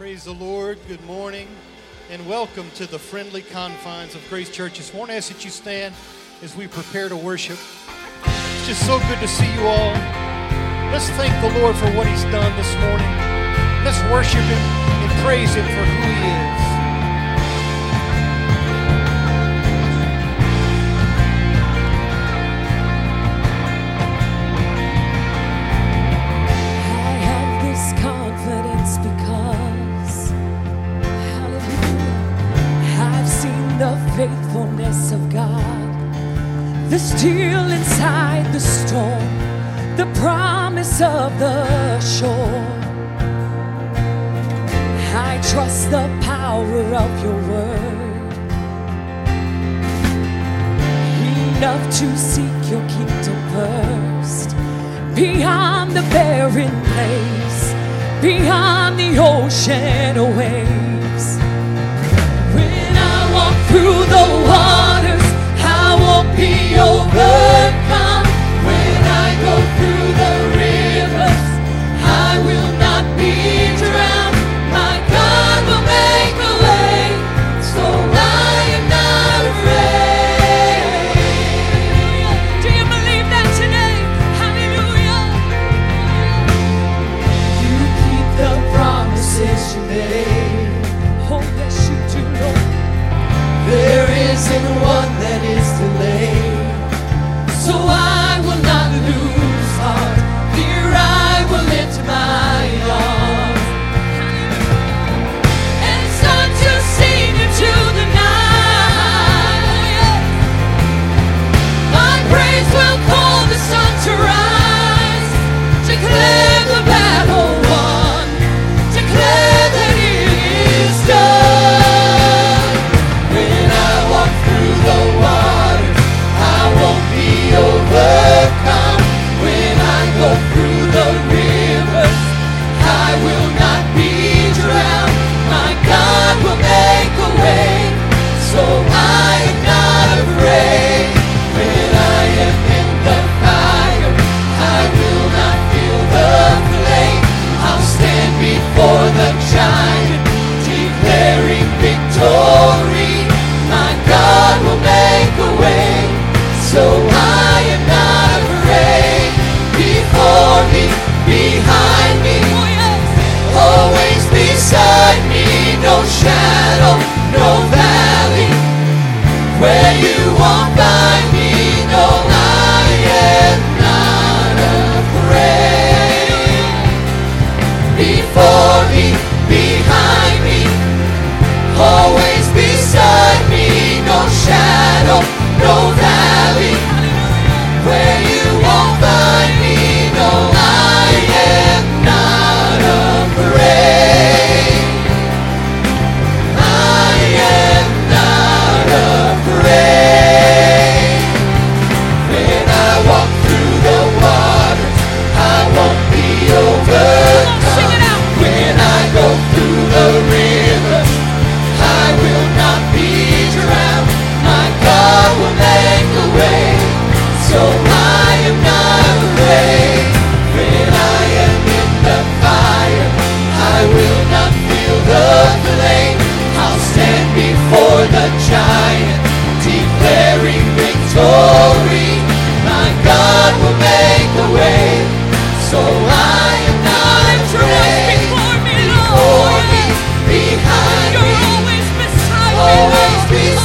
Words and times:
Praise 0.00 0.24
the 0.24 0.32
Lord. 0.32 0.78
Good 0.88 1.04
morning 1.04 1.46
and 2.08 2.26
welcome 2.26 2.70
to 2.76 2.86
the 2.86 2.98
friendly 2.98 3.42
confines 3.42 4.14
of 4.14 4.26
Grace 4.30 4.48
Church. 4.48 4.78
This 4.78 4.94
morning, 4.94 5.12
I 5.12 5.18
ask 5.18 5.30
that 5.30 5.44
you 5.44 5.50
stand 5.50 5.94
as 6.40 6.56
we 6.56 6.68
prepare 6.68 7.10
to 7.10 7.16
worship. 7.18 7.58
It's 8.24 8.66
just 8.66 8.86
so 8.86 8.98
good 8.98 9.18
to 9.18 9.28
see 9.28 9.52
you 9.52 9.60
all. 9.66 9.92
Let's 10.90 11.10
thank 11.20 11.34
the 11.42 11.60
Lord 11.60 11.76
for 11.76 11.90
what 11.92 12.06
He's 12.06 12.22
done 12.32 12.56
this 12.56 12.74
morning. 12.76 13.10
Let's 13.84 14.00
worship 14.10 14.40
Him 14.40 14.56
and 14.56 15.22
praise 15.22 15.52
Him 15.54 15.66
for 15.66 15.84
who 15.84 16.08
He 16.08 16.54
is. 16.54 16.59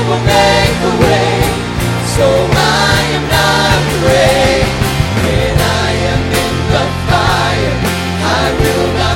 I 0.00 0.04
will 8.60 8.92
not 8.94 9.07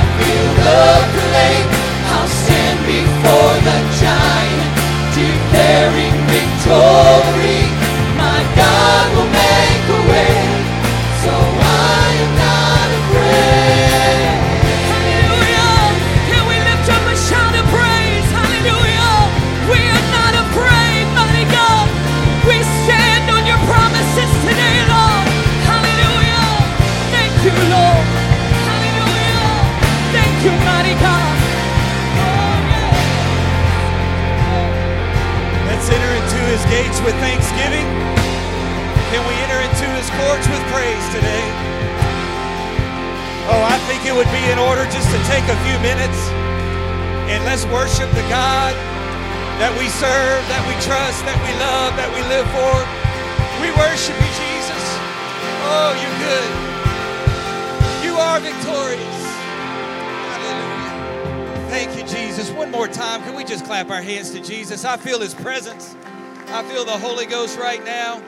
Jesus? 64.73 64.85
I 64.85 64.97
feel 64.97 65.19
his 65.19 65.35
presence. 65.35 65.95
I 66.47 66.63
feel 66.63 66.83
the 66.83 66.97
Holy 66.97 67.27
Ghost 67.27 67.59
right 67.59 67.83
now. 67.85 68.19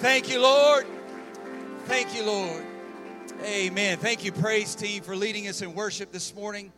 Thank 0.00 0.30
you, 0.30 0.38
Lord. 0.38 0.86
Thank 1.86 2.14
you, 2.14 2.26
Lord. 2.26 2.62
Amen. 3.42 3.96
Thank 3.96 4.22
you, 4.22 4.32
praise 4.32 4.74
team, 4.74 5.02
for 5.02 5.16
leading 5.16 5.48
us 5.48 5.62
in 5.62 5.72
worship 5.74 6.12
this 6.12 6.34
morning. 6.34 6.72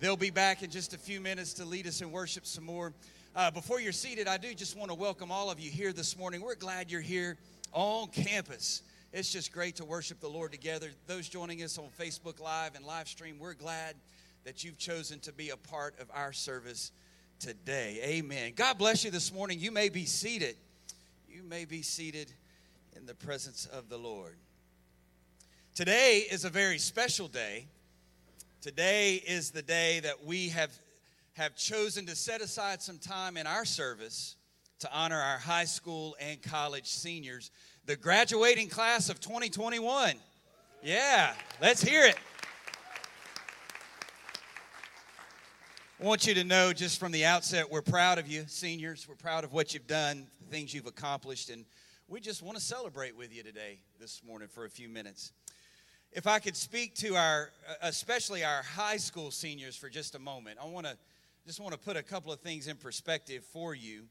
They'll 0.00 0.16
be 0.16 0.30
back 0.30 0.64
in 0.64 0.70
just 0.70 0.94
a 0.94 0.98
few 0.98 1.20
minutes 1.20 1.52
to 1.54 1.64
lead 1.64 1.86
us 1.86 2.00
in 2.00 2.10
worship 2.10 2.44
some 2.44 2.64
more. 2.64 2.92
Uh, 3.36 3.52
before 3.52 3.80
you're 3.80 3.92
seated, 3.92 4.26
I 4.26 4.36
do 4.36 4.52
just 4.52 4.76
want 4.76 4.90
to 4.90 4.96
welcome 4.96 5.30
all 5.30 5.48
of 5.48 5.60
you 5.60 5.70
here 5.70 5.92
this 5.92 6.18
morning. 6.18 6.40
We're 6.40 6.56
glad 6.56 6.90
you're 6.90 7.00
here 7.00 7.36
on 7.72 8.08
campus. 8.08 8.82
It's 9.12 9.32
just 9.32 9.52
great 9.52 9.76
to 9.76 9.84
worship 9.84 10.18
the 10.18 10.28
Lord 10.28 10.50
together. 10.50 10.90
Those 11.06 11.28
joining 11.28 11.62
us 11.62 11.78
on 11.78 11.86
Facebook 11.96 12.40
Live 12.40 12.74
and 12.74 12.84
live 12.84 13.06
stream, 13.06 13.38
we're 13.38 13.54
glad 13.54 13.94
that 14.42 14.64
you've 14.64 14.78
chosen 14.78 15.20
to 15.20 15.32
be 15.32 15.50
a 15.50 15.56
part 15.56 15.94
of 16.00 16.10
our 16.12 16.32
service 16.32 16.90
today. 17.40 17.98
Amen. 18.04 18.52
God 18.54 18.76
bless 18.76 19.02
you 19.02 19.10
this 19.10 19.32
morning. 19.32 19.58
You 19.58 19.72
may 19.72 19.88
be 19.88 20.04
seated. 20.04 20.56
You 21.26 21.42
may 21.42 21.64
be 21.64 21.80
seated 21.80 22.30
in 22.94 23.06
the 23.06 23.14
presence 23.14 23.66
of 23.66 23.88
the 23.88 23.96
Lord. 23.96 24.36
Today 25.74 26.26
is 26.30 26.44
a 26.44 26.50
very 26.50 26.78
special 26.78 27.28
day. 27.28 27.66
Today 28.60 29.14
is 29.14 29.52
the 29.52 29.62
day 29.62 30.00
that 30.00 30.26
we 30.26 30.50
have, 30.50 30.70
have 31.32 31.56
chosen 31.56 32.04
to 32.06 32.14
set 32.14 32.42
aside 32.42 32.82
some 32.82 32.98
time 32.98 33.38
in 33.38 33.46
our 33.46 33.64
service 33.64 34.36
to 34.80 34.92
honor 34.92 35.18
our 35.18 35.38
high 35.38 35.64
school 35.64 36.16
and 36.20 36.42
college 36.42 36.88
seniors, 36.88 37.50
the 37.86 37.96
graduating 37.96 38.68
class 38.68 39.08
of 39.08 39.18
2021. 39.18 40.14
Yeah, 40.82 41.32
let's 41.60 41.82
hear 41.82 42.04
it. 42.04 42.16
I 46.00 46.06
want 46.06 46.26
you 46.26 46.32
to 46.32 46.44
know 46.44 46.72
just 46.72 46.98
from 46.98 47.12
the 47.12 47.26
outset, 47.26 47.70
we're 47.70 47.82
proud 47.82 48.18
of 48.18 48.26
you, 48.26 48.44
seniors. 48.46 49.06
We're 49.06 49.16
proud 49.16 49.44
of 49.44 49.52
what 49.52 49.74
you've 49.74 49.86
done, 49.86 50.26
the 50.40 50.46
things 50.46 50.72
you've 50.72 50.86
accomplished, 50.86 51.50
and 51.50 51.66
we 52.08 52.20
just 52.20 52.40
want 52.40 52.56
to 52.56 52.64
celebrate 52.64 53.14
with 53.14 53.36
you 53.36 53.42
today, 53.42 53.80
this 54.00 54.22
morning, 54.26 54.48
for 54.48 54.64
a 54.64 54.70
few 54.70 54.88
minutes. 54.88 55.32
If 56.10 56.26
I 56.26 56.38
could 56.38 56.56
speak 56.56 56.94
to 56.96 57.16
our, 57.16 57.50
uh, 57.68 57.74
especially 57.82 58.42
our 58.42 58.62
high 58.62 58.96
school 58.96 59.30
seniors 59.30 59.76
for 59.76 59.90
just 59.90 60.14
a 60.14 60.18
moment, 60.18 60.58
I 60.58 60.64
want 60.64 60.86
to 60.86 60.96
just 61.46 61.60
want 61.60 61.72
to 61.72 61.78
put 61.78 61.98
a 61.98 62.02
couple 62.02 62.32
of 62.32 62.40
things 62.40 62.66
in 62.66 62.78
perspective 62.78 63.44
for 63.52 63.74
you. 63.74 64.04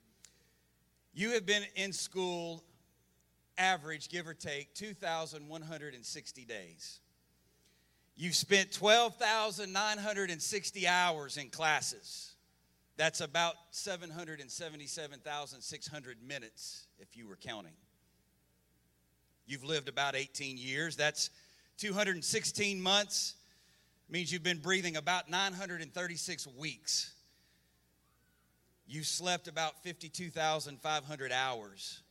You 1.16 1.32
have 1.32 1.48
been 1.48 1.64
in 1.76 1.92
school, 1.92 2.64
average, 3.58 4.10
give 4.10 4.28
or 4.28 4.36
take, 4.36 4.76
2,160 4.76 6.46
days. 6.46 7.00
You've 8.22 8.36
spent 8.36 8.74
12,960 8.74 10.88
hours 10.90 11.38
in 11.38 11.50
classes. 11.50 12.34
That's 12.98 13.22
about 13.22 13.56
777,600 13.72 16.18
minutes 16.22 16.88
if 17.00 17.16
you 17.16 17.30
were 17.30 17.38
counting. 17.38 17.78
You've 19.48 19.64
lived 19.64 19.88
about 19.88 20.18
18 20.18 20.58
years. 20.58 20.98
That's 20.98 21.30
216 21.78 22.82
months 22.82 23.36
means 24.10 24.34
you've 24.34 24.44
been 24.44 24.60
breathing 24.60 24.98
about 24.98 25.30
936 25.30 26.46
weeks. 26.58 27.14
You've 28.86 29.08
slept 29.08 29.48
about 29.48 29.82
52,500 29.82 31.32
hours. 31.32 32.02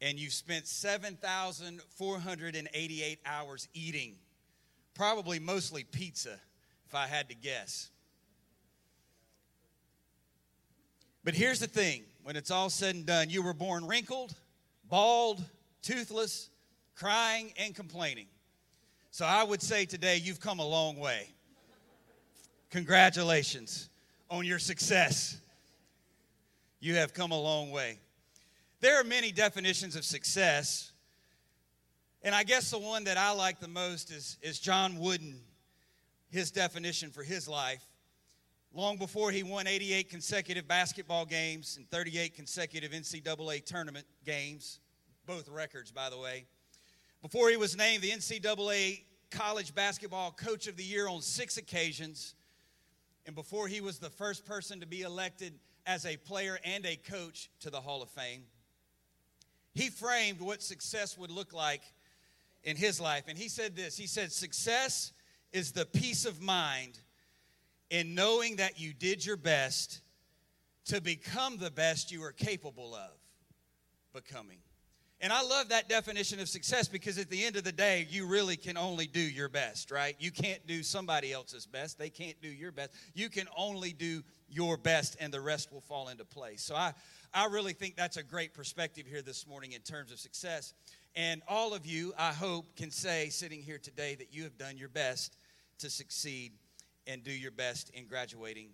And 0.00 0.18
you've 0.18 0.32
spent 0.32 0.66
7,488 0.66 3.18
hours 3.24 3.68
eating. 3.74 4.16
Probably 4.94 5.38
mostly 5.38 5.84
pizza, 5.84 6.38
if 6.86 6.94
I 6.94 7.06
had 7.06 7.28
to 7.30 7.34
guess. 7.34 7.90
But 11.24 11.34
here's 11.34 11.60
the 11.60 11.66
thing 11.66 12.04
when 12.22 12.36
it's 12.36 12.50
all 12.50 12.70
said 12.70 12.94
and 12.94 13.06
done, 13.06 13.30
you 13.30 13.42
were 13.42 13.54
born 13.54 13.86
wrinkled, 13.86 14.34
bald, 14.88 15.42
toothless, 15.82 16.50
crying, 16.94 17.52
and 17.58 17.74
complaining. 17.74 18.26
So 19.10 19.24
I 19.26 19.42
would 19.42 19.62
say 19.62 19.84
today 19.84 20.16
you've 20.16 20.40
come 20.40 20.58
a 20.58 20.66
long 20.66 20.98
way. 20.98 21.28
Congratulations 22.70 23.90
on 24.30 24.46
your 24.46 24.58
success. 24.58 25.36
You 26.80 26.96
have 26.96 27.12
come 27.12 27.30
a 27.30 27.40
long 27.40 27.70
way. 27.70 27.98
There 28.80 28.98
are 28.98 29.04
many 29.04 29.30
definitions 29.30 29.94
of 29.94 30.04
success, 30.04 30.91
and 32.22 32.34
I 32.34 32.44
guess 32.44 32.70
the 32.70 32.78
one 32.78 33.04
that 33.04 33.18
I 33.18 33.32
like 33.32 33.58
the 33.58 33.68
most 33.68 34.10
is, 34.12 34.38
is 34.42 34.60
John 34.60 34.98
Wooden, 34.98 35.40
his 36.30 36.50
definition 36.50 37.10
for 37.10 37.22
his 37.22 37.48
life. 37.48 37.84
Long 38.72 38.96
before 38.96 39.30
he 39.30 39.42
won 39.42 39.66
88 39.66 40.08
consecutive 40.08 40.68
basketball 40.68 41.26
games 41.26 41.76
and 41.76 41.90
38 41.90 42.34
consecutive 42.34 42.92
NCAA 42.92 43.64
tournament 43.64 44.06
games, 44.24 44.78
both 45.26 45.48
records, 45.48 45.90
by 45.90 46.08
the 46.10 46.18
way. 46.18 46.46
Before 47.22 47.50
he 47.50 47.56
was 47.56 47.76
named 47.76 48.02
the 48.02 48.10
NCAA 48.10 49.02
College 49.30 49.74
Basketball 49.74 50.30
Coach 50.30 50.68
of 50.68 50.76
the 50.76 50.84
Year 50.84 51.08
on 51.08 51.22
six 51.22 51.56
occasions, 51.56 52.34
and 53.26 53.34
before 53.34 53.66
he 53.66 53.80
was 53.80 53.98
the 53.98 54.10
first 54.10 54.44
person 54.44 54.80
to 54.80 54.86
be 54.86 55.02
elected 55.02 55.54
as 55.86 56.06
a 56.06 56.16
player 56.16 56.58
and 56.64 56.86
a 56.86 56.96
coach 56.96 57.50
to 57.60 57.70
the 57.70 57.80
Hall 57.80 58.00
of 58.00 58.10
Fame, 58.10 58.44
he 59.74 59.88
framed 59.88 60.40
what 60.40 60.62
success 60.62 61.18
would 61.18 61.30
look 61.30 61.52
like 61.52 61.82
in 62.64 62.76
his 62.76 63.00
life. 63.00 63.24
And 63.28 63.36
he 63.36 63.48
said 63.48 63.76
this 63.76 63.96
He 63.96 64.06
said, 64.06 64.32
Success 64.32 65.12
is 65.52 65.72
the 65.72 65.86
peace 65.86 66.24
of 66.24 66.40
mind 66.40 66.98
in 67.90 68.14
knowing 68.14 68.56
that 68.56 68.80
you 68.80 68.92
did 68.94 69.24
your 69.24 69.36
best 69.36 70.00
to 70.86 71.00
become 71.00 71.58
the 71.58 71.70
best 71.70 72.10
you 72.10 72.22
are 72.24 72.32
capable 72.32 72.94
of 72.94 73.10
becoming. 74.12 74.58
And 75.20 75.32
I 75.32 75.40
love 75.42 75.68
that 75.68 75.88
definition 75.88 76.40
of 76.40 76.48
success 76.48 76.88
because 76.88 77.16
at 77.16 77.30
the 77.30 77.44
end 77.44 77.54
of 77.54 77.62
the 77.62 77.70
day, 77.70 78.08
you 78.10 78.26
really 78.26 78.56
can 78.56 78.76
only 78.76 79.06
do 79.06 79.20
your 79.20 79.48
best, 79.48 79.92
right? 79.92 80.16
You 80.18 80.32
can't 80.32 80.66
do 80.66 80.82
somebody 80.82 81.32
else's 81.32 81.64
best. 81.64 81.96
They 81.96 82.10
can't 82.10 82.40
do 82.42 82.48
your 82.48 82.72
best. 82.72 82.90
You 83.14 83.28
can 83.28 83.46
only 83.56 83.92
do 83.92 84.24
your 84.48 84.76
best, 84.76 85.16
and 85.20 85.32
the 85.32 85.40
rest 85.40 85.72
will 85.72 85.80
fall 85.80 86.08
into 86.08 86.24
place. 86.24 86.60
So 86.60 86.74
I, 86.74 86.92
I 87.32 87.46
really 87.46 87.72
think 87.72 87.94
that's 87.94 88.16
a 88.16 88.22
great 88.24 88.52
perspective 88.52 89.06
here 89.06 89.22
this 89.22 89.46
morning 89.46 89.72
in 89.72 89.82
terms 89.82 90.10
of 90.10 90.18
success. 90.18 90.74
And 91.14 91.42
all 91.46 91.74
of 91.74 91.84
you, 91.84 92.14
I 92.18 92.32
hope, 92.32 92.74
can 92.76 92.90
say 92.90 93.28
sitting 93.28 93.62
here 93.62 93.78
today 93.78 94.14
that 94.14 94.32
you 94.32 94.44
have 94.44 94.56
done 94.56 94.78
your 94.78 94.88
best 94.88 95.36
to 95.78 95.90
succeed 95.90 96.52
and 97.06 97.22
do 97.22 97.32
your 97.32 97.50
best 97.50 97.90
in 97.90 98.06
graduating 98.06 98.70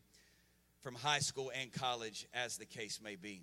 from 0.80 0.94
high 0.94 1.18
school 1.18 1.50
and 1.60 1.72
college, 1.72 2.26
as 2.32 2.56
the 2.56 2.64
case 2.64 3.00
may 3.02 3.16
be. 3.16 3.42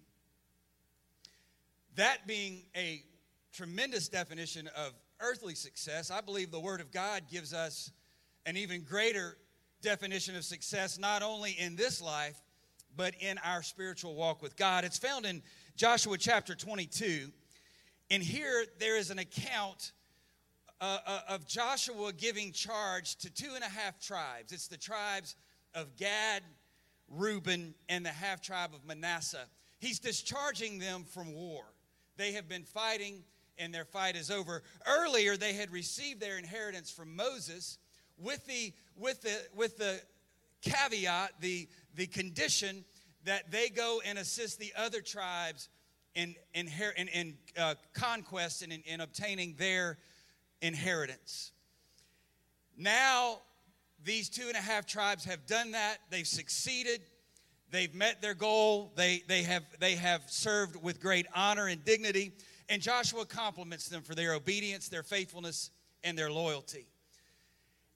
That 1.96 2.26
being 2.26 2.64
a 2.76 3.04
tremendous 3.52 4.08
definition 4.08 4.70
of 4.78 4.94
earthly 5.20 5.56
success, 5.56 6.10
I 6.10 6.22
believe 6.22 6.52
the 6.52 6.60
Word 6.60 6.80
of 6.80 6.92
God 6.92 7.24
gives 7.30 7.54
us 7.54 7.92
an 8.46 8.56
even 8.56 8.82
greater 8.82 9.38
definition 9.82 10.38
of 10.38 10.46
success, 10.46 10.98
not 10.98 11.22
only 11.22 11.52
in 11.52 11.76
this 11.76 12.02
life, 12.02 12.42
but 12.96 13.14
in 13.20 13.38
our 13.40 13.62
spiritual 13.62 14.16
walk 14.16 14.42
with 14.42 14.56
God. 14.56 14.86
It's 14.86 14.98
found 14.98 15.26
in 15.26 15.42
Joshua 15.76 16.18
chapter 16.18 16.56
22. 16.56 17.32
And 18.12 18.22
here 18.22 18.66
there 18.80 18.98
is 18.98 19.10
an 19.10 19.20
account 19.20 19.92
uh, 20.80 21.00
uh, 21.06 21.20
of 21.30 21.48
Joshua 21.48 22.14
giving 22.14 22.52
charge 22.52 23.16
to 23.18 23.34
two 23.34 23.52
and 23.56 23.64
a 23.64 23.70
half 23.70 24.00
tribes. 24.00 24.52
It's 24.52 24.68
the 24.68 24.78
tribes 24.78 25.36
of 25.74 25.96
Gad, 25.96 26.44
Reuben, 27.10 27.74
and 27.90 28.06
the 28.06 28.10
half 28.10 28.42
tribe 28.42 28.72
of 28.74 28.86
Manasseh. 28.86 29.46
He's 29.80 30.00
discharging 30.00 30.80
them 30.80 31.04
from 31.04 31.34
war. 31.34 31.64
They 32.18 32.34
have 32.34 32.48
been 32.48 32.64
fighting 32.64 33.24
and 33.58 33.74
their 33.74 33.86
fight 33.86 34.16
is 34.16 34.30
over. 34.30 34.64
Earlier, 34.86 35.38
they 35.38 35.54
had 35.54 35.72
received 35.72 36.20
their 36.20 36.38
inheritance 36.38 36.92
from 36.92 37.16
Moses 37.16 37.78
with 38.18 38.46
the, 38.46 38.74
with 38.96 39.22
the, 39.22 39.42
with 39.56 39.78
the 39.78 40.02
caveat, 40.62 41.32
the, 41.40 41.68
the 41.96 42.08
condition 42.08 42.84
that 43.24 43.52
they 43.52 43.70
go 43.70 44.02
and 44.06 44.18
assist 44.18 44.60
the 44.60 44.74
other 44.78 45.02
tribes 45.02 45.70
in, 46.16 46.36
in, 46.54 46.70
in, 46.98 47.08
in 47.10 47.38
uh, 47.58 47.76
conquest 47.94 48.62
and 48.62 48.72
in, 48.72 48.82
in 48.86 49.02
obtaining 49.02 49.56
their 49.58 49.98
inheritance. 50.62 51.52
Now, 52.78 53.40
these 54.04 54.30
two 54.30 54.48
and 54.48 54.56
a 54.56 54.62
half 54.62 54.86
tribes 54.86 55.26
have 55.26 55.46
done 55.46 55.72
that. 55.72 55.98
They've 56.10 56.28
succeeded. 56.28 57.02
They've 57.72 57.94
met 57.94 58.22
their 58.22 58.34
goal. 58.34 58.94
They, 58.96 59.24
they, 59.28 59.44
have, 59.44 59.64
they 59.80 59.96
have 59.96 60.24
served 60.28 60.82
with 60.82 61.02
great 61.02 61.26
honor 61.36 61.68
and 61.68 61.84
dignity. 61.84 62.34
And 62.70 62.82
Joshua 62.82 63.26
compliments 63.26 63.90
them 63.90 64.02
for 64.02 64.16
their 64.16 64.34
obedience, 64.34 64.90
their 64.90 65.04
faithfulness, 65.04 65.70
and 66.04 66.18
their 66.18 66.32
loyalty. 66.32 66.88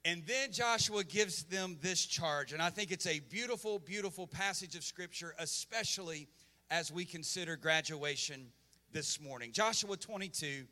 And 0.06 0.26
then 0.26 0.52
Joshua 0.52 1.04
gives 1.04 1.44
them 1.44 1.78
this 1.82 2.06
charge. 2.06 2.54
And 2.54 2.62
I 2.62 2.70
think 2.70 2.92
it's 2.92 3.08
a 3.08 3.20
beautiful, 3.20 3.80
beautiful 3.80 4.28
passage 4.28 4.76
of 4.76 4.84
Scripture, 4.84 5.36
especially 5.40 6.28
as 6.72 6.92
we 6.92 7.06
consider 7.06 7.56
graduation 7.56 8.48
this 8.92 9.20
morning. 9.20 9.52
Joshua 9.52 9.98
22, 9.98 10.66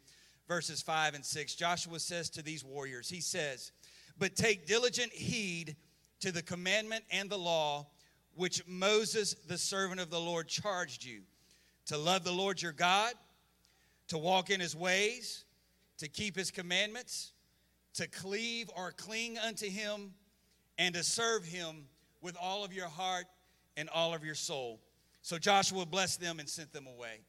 verses 0.47 0.81
5 0.81 1.15
and 1.15 1.25
6. 1.25 1.55
Joshua 1.55 1.99
says 1.99 2.29
to 2.31 2.41
these 2.41 2.63
warriors, 2.63 3.09
He 3.09 3.21
says, 3.21 3.71
But 4.17 4.35
take 4.35 4.67
diligent 4.67 5.11
heed 5.11 5.75
to 6.19 6.31
the 6.31 6.41
commandment 6.41 7.03
and 7.11 7.29
the 7.29 7.37
law 7.37 7.87
which 8.35 8.65
Moses, 8.67 9.33
the 9.47 9.57
servant 9.57 9.99
of 9.99 10.11
the 10.11 10.19
Lord, 10.19 10.47
charged 10.47 11.03
you 11.03 11.21
to 11.87 11.97
love 11.97 12.23
the 12.23 12.31
Lord 12.31 12.61
your 12.61 12.71
God, 12.71 13.13
to 14.09 14.17
walk 14.17 14.49
in 14.49 14.59
his 14.59 14.75
ways, 14.75 15.45
to 15.97 16.07
keep 16.07 16.35
his 16.35 16.51
commandments, 16.51 17.31
to 17.95 18.07
cleave 18.07 18.69
or 18.75 18.91
cling 18.91 19.39
unto 19.39 19.67
him, 19.67 20.13
and 20.77 20.93
to 20.93 21.03
serve 21.03 21.43
him 21.43 21.85
with 22.21 22.37
all 22.39 22.63
of 22.63 22.73
your 22.73 22.87
heart 22.87 23.25
and 23.75 23.89
all 23.89 24.13
of 24.13 24.23
your 24.23 24.35
soul. 24.35 24.79
So 25.27 25.37
Joshua 25.37 25.85
blessed 25.85 26.21
them 26.21 26.39
and 26.39 26.47
sent 26.47 26.71
them 26.71 26.87
away. 26.87 27.19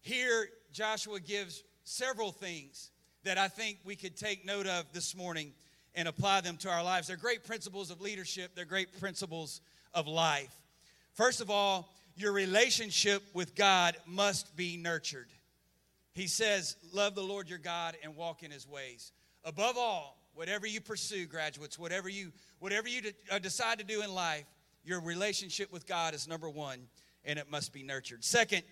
Here, 0.00 0.48
Joshua 0.72 1.20
gives 1.20 1.62
several 1.84 2.32
things 2.32 2.90
that 3.22 3.38
I 3.38 3.46
think 3.46 3.78
we 3.84 3.94
could 3.94 4.16
take 4.16 4.44
note 4.44 4.66
of 4.66 4.86
this 4.92 5.14
morning 5.14 5.52
and 5.94 6.08
apply 6.08 6.40
them 6.40 6.56
to 6.56 6.68
our 6.68 6.82
lives. 6.82 7.06
They're 7.06 7.16
great 7.16 7.44
principles 7.44 7.92
of 7.92 8.00
leadership, 8.00 8.56
they're 8.56 8.64
great 8.64 8.98
principles 8.98 9.60
of 9.94 10.08
life. 10.08 10.52
First 11.12 11.40
of 11.40 11.52
all, 11.52 11.94
your 12.16 12.32
relationship 12.32 13.22
with 13.32 13.54
God 13.54 13.96
must 14.06 14.56
be 14.56 14.76
nurtured. 14.76 15.28
He 16.14 16.26
says, 16.26 16.74
Love 16.92 17.14
the 17.14 17.22
Lord 17.22 17.48
your 17.48 17.60
God 17.60 17.96
and 18.02 18.16
walk 18.16 18.42
in 18.42 18.50
his 18.50 18.66
ways. 18.66 19.12
Above 19.44 19.78
all, 19.78 20.18
whatever 20.34 20.66
you 20.66 20.80
pursue, 20.80 21.26
graduates, 21.26 21.78
whatever 21.78 22.08
you, 22.08 22.32
whatever 22.58 22.88
you 22.88 23.02
de- 23.02 23.14
uh, 23.30 23.38
decide 23.38 23.78
to 23.78 23.84
do 23.84 24.02
in 24.02 24.12
life, 24.12 24.46
your 24.82 25.00
relationship 25.00 25.72
with 25.72 25.86
God 25.86 26.12
is 26.12 26.26
number 26.26 26.50
one, 26.50 26.80
and 27.24 27.38
it 27.38 27.50
must 27.50 27.72
be 27.72 27.82
nurtured. 27.82 28.24
Second, 28.24 28.62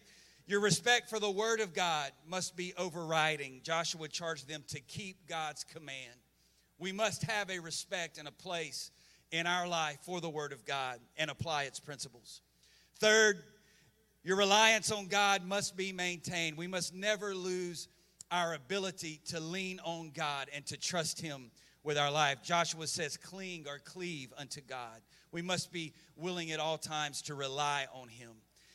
your 0.46 0.60
respect 0.60 1.10
for 1.10 1.18
the 1.20 1.30
Word 1.30 1.60
of 1.60 1.74
God 1.74 2.10
must 2.26 2.56
be 2.56 2.72
overriding. 2.78 3.60
Joshua 3.62 4.08
charged 4.08 4.48
them 4.48 4.64
to 4.68 4.80
keep 4.80 5.28
God's 5.28 5.64
command. 5.64 6.16
We 6.78 6.92
must 6.92 7.24
have 7.24 7.50
a 7.50 7.58
respect 7.58 8.18
and 8.18 8.26
a 8.26 8.32
place 8.32 8.90
in 9.30 9.46
our 9.46 9.68
life 9.68 9.98
for 10.02 10.20
the 10.20 10.30
Word 10.30 10.52
of 10.52 10.64
God 10.64 11.00
and 11.18 11.30
apply 11.30 11.64
its 11.64 11.80
principles. 11.80 12.40
Third, 12.98 13.42
your 14.24 14.36
reliance 14.36 14.90
on 14.90 15.06
God 15.06 15.44
must 15.44 15.76
be 15.76 15.92
maintained. 15.92 16.56
We 16.56 16.66
must 16.66 16.94
never 16.94 17.34
lose 17.34 17.88
our 18.30 18.54
ability 18.54 19.20
to 19.26 19.40
lean 19.40 19.80
on 19.84 20.10
God 20.14 20.48
and 20.54 20.64
to 20.66 20.76
trust 20.76 21.20
Him 21.20 21.50
with 21.82 21.98
our 21.98 22.10
life. 22.10 22.42
Joshua 22.42 22.86
says, 22.86 23.16
cling 23.16 23.66
or 23.68 23.78
cleave 23.78 24.32
unto 24.36 24.60
God. 24.60 25.00
We 25.32 25.42
must 25.42 25.72
be 25.72 25.92
willing 26.16 26.50
at 26.52 26.60
all 26.60 26.78
times 26.78 27.22
to 27.22 27.34
rely 27.34 27.86
on 27.92 28.08
Him. 28.08 28.30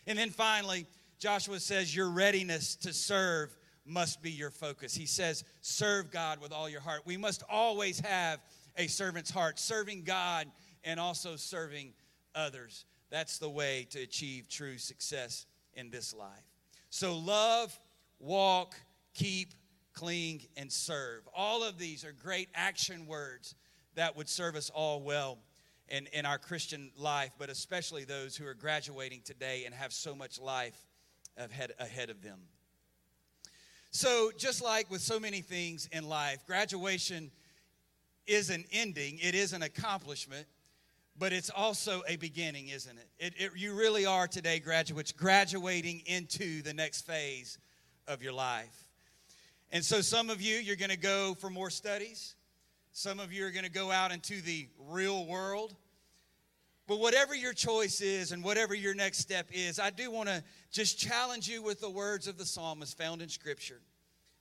And 0.07 0.17
then 0.17 0.29
finally, 0.29 0.85
Joshua 1.19 1.59
says, 1.59 1.95
your 1.95 2.09
readiness 2.09 2.75
to 2.77 2.93
serve 2.93 3.55
must 3.85 4.21
be 4.21 4.31
your 4.31 4.51
focus. 4.51 4.93
He 4.93 5.05
says, 5.05 5.43
serve 5.61 6.11
God 6.11 6.41
with 6.41 6.51
all 6.51 6.69
your 6.69 6.81
heart. 6.81 7.01
We 7.05 7.17
must 7.17 7.43
always 7.49 7.99
have 7.99 8.39
a 8.77 8.87
servant's 8.87 9.31
heart, 9.31 9.59
serving 9.59 10.03
God 10.03 10.47
and 10.83 10.99
also 10.99 11.35
serving 11.35 11.93
others. 12.35 12.85
That's 13.09 13.37
the 13.37 13.49
way 13.49 13.87
to 13.91 14.01
achieve 14.01 14.49
true 14.49 14.77
success 14.77 15.45
in 15.75 15.89
this 15.89 16.13
life. 16.13 16.43
So, 16.89 17.17
love, 17.17 17.77
walk, 18.19 18.75
keep, 19.13 19.53
cling, 19.93 20.41
and 20.57 20.71
serve. 20.71 21.27
All 21.35 21.63
of 21.63 21.77
these 21.77 22.03
are 22.03 22.11
great 22.11 22.49
action 22.55 23.05
words 23.07 23.55
that 23.95 24.17
would 24.17 24.29
serve 24.29 24.55
us 24.55 24.69
all 24.69 25.01
well 25.01 25.37
in, 25.93 26.07
in 26.07 26.25
our 26.25 26.39
Christian 26.39 26.89
life, 26.97 27.29
but 27.37 27.49
especially 27.49 28.03
those 28.03 28.35
who 28.35 28.47
are 28.47 28.55
graduating 28.55 29.21
today 29.23 29.65
and 29.65 29.75
have 29.75 29.93
so 29.93 30.15
much 30.15 30.41
life 30.41 30.75
ahead, 31.37 31.71
ahead 31.79 32.09
of 32.09 32.23
them. 32.23 32.39
So, 33.91 34.31
just 34.35 34.63
like 34.63 34.89
with 34.89 35.01
so 35.01 35.19
many 35.19 35.41
things 35.41 35.87
in 35.91 36.09
life, 36.09 36.47
graduation 36.47 37.29
is 38.25 38.49
an 38.49 38.65
ending, 38.71 39.19
it 39.21 39.35
is 39.35 39.53
an 39.53 39.61
accomplishment, 39.61 40.47
but 41.15 41.31
it's 41.31 41.51
also 41.51 42.01
a 42.07 42.15
beginning, 42.15 42.69
isn't 42.69 42.97
it? 42.97 43.07
it, 43.19 43.33
it 43.37 43.51
you 43.55 43.75
really 43.75 44.07
are 44.07 44.27
today, 44.27 44.57
graduates, 44.59 45.11
graduating 45.11 46.01
into 46.07 46.63
the 46.63 46.73
next 46.73 47.05
phase 47.05 47.59
of 48.07 48.23
your 48.23 48.33
life. 48.33 48.87
And 49.71 49.85
so, 49.85 50.01
some 50.01 50.31
of 50.31 50.41
you, 50.41 50.55
you're 50.55 50.75
going 50.75 50.89
to 50.89 50.97
go 50.97 51.35
for 51.35 51.51
more 51.51 51.69
studies. 51.69 52.33
Some 52.95 53.19
of 53.19 53.33
you 53.33 53.43
are 53.47 53.49
going 53.49 53.65
to 53.65 53.71
go 53.71 53.91
out 53.91 54.11
into 54.11 54.39
the 54.39 54.67
real 54.77 55.25
world. 55.25 55.75
But 56.85 56.99
whatever 56.99 57.33
your 57.33 57.53
choice 57.53 58.01
is 58.01 58.31
and 58.31 58.43
whatever 58.43 58.75
your 58.75 58.93
next 58.93 59.17
step 59.17 59.47
is, 59.51 59.79
I 59.79 59.89
do 59.89 60.11
want 60.11 60.29
to 60.29 60.43
just 60.71 60.99
challenge 60.99 61.47
you 61.49 61.63
with 61.63 61.81
the 61.81 61.89
words 61.89 62.27
of 62.27 62.37
the 62.37 62.45
psalmist 62.45 62.95
found 62.95 63.23
in 63.23 63.29
Scripture. 63.29 63.81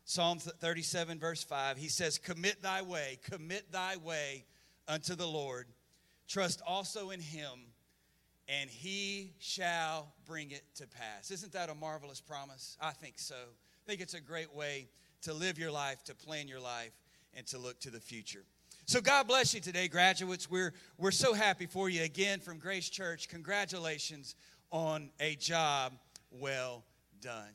Psalm 0.05 0.39
37, 0.39 1.19
verse 1.19 1.43
5, 1.43 1.79
he 1.79 1.89
says, 1.89 2.19
Commit 2.19 2.61
thy 2.61 2.83
way, 2.83 3.19
commit 3.23 3.73
thy 3.73 3.97
way 3.97 4.45
unto 4.87 5.15
the 5.15 5.27
Lord. 5.27 5.67
Trust 6.29 6.61
also 6.67 7.09
in 7.09 7.21
him, 7.21 7.59
and 8.49 8.69
he 8.69 9.33
shall 9.39 10.13
bring 10.27 10.51
it 10.51 10.65
to 10.75 10.87
pass. 10.87 11.31
Isn't 11.31 11.53
that 11.53 11.71
a 11.71 11.75
marvelous 11.75 12.21
promise? 12.21 12.77
I 12.83 12.91
think 12.91 13.15
so. 13.17 13.35
I 13.35 13.89
think 13.89 14.03
it's 14.03 14.15
a 14.15 14.21
great 14.21 14.55
way 14.55 14.89
to 15.23 15.33
live 15.33 15.59
your 15.59 15.71
life, 15.71 16.05
to 16.05 16.15
plan 16.15 16.49
your 16.49 16.61
life, 16.61 16.93
and 17.35 17.47
to 17.49 17.59
look 17.59 17.81
to 17.81 17.91
the 17.91 18.01
future. 18.01 18.45
So 18.85 19.01
God 19.01 19.29
bless 19.29 19.55
you 19.55 19.61
today, 19.61 19.89
graduates. 19.89 20.51
We're, 20.51 20.75
we're 20.99 21.13
so 21.13 21.35
happy 21.35 21.67
for 21.67 21.89
you 21.89 22.03
again 22.03 22.41
from 22.41 22.59
Grace 22.59 22.89
Church. 22.89 23.29
Congratulations 23.29 24.35
on 24.71 25.11
a 25.21 25.37
job 25.37 25.93
well 26.31 26.85
done. 27.21 27.53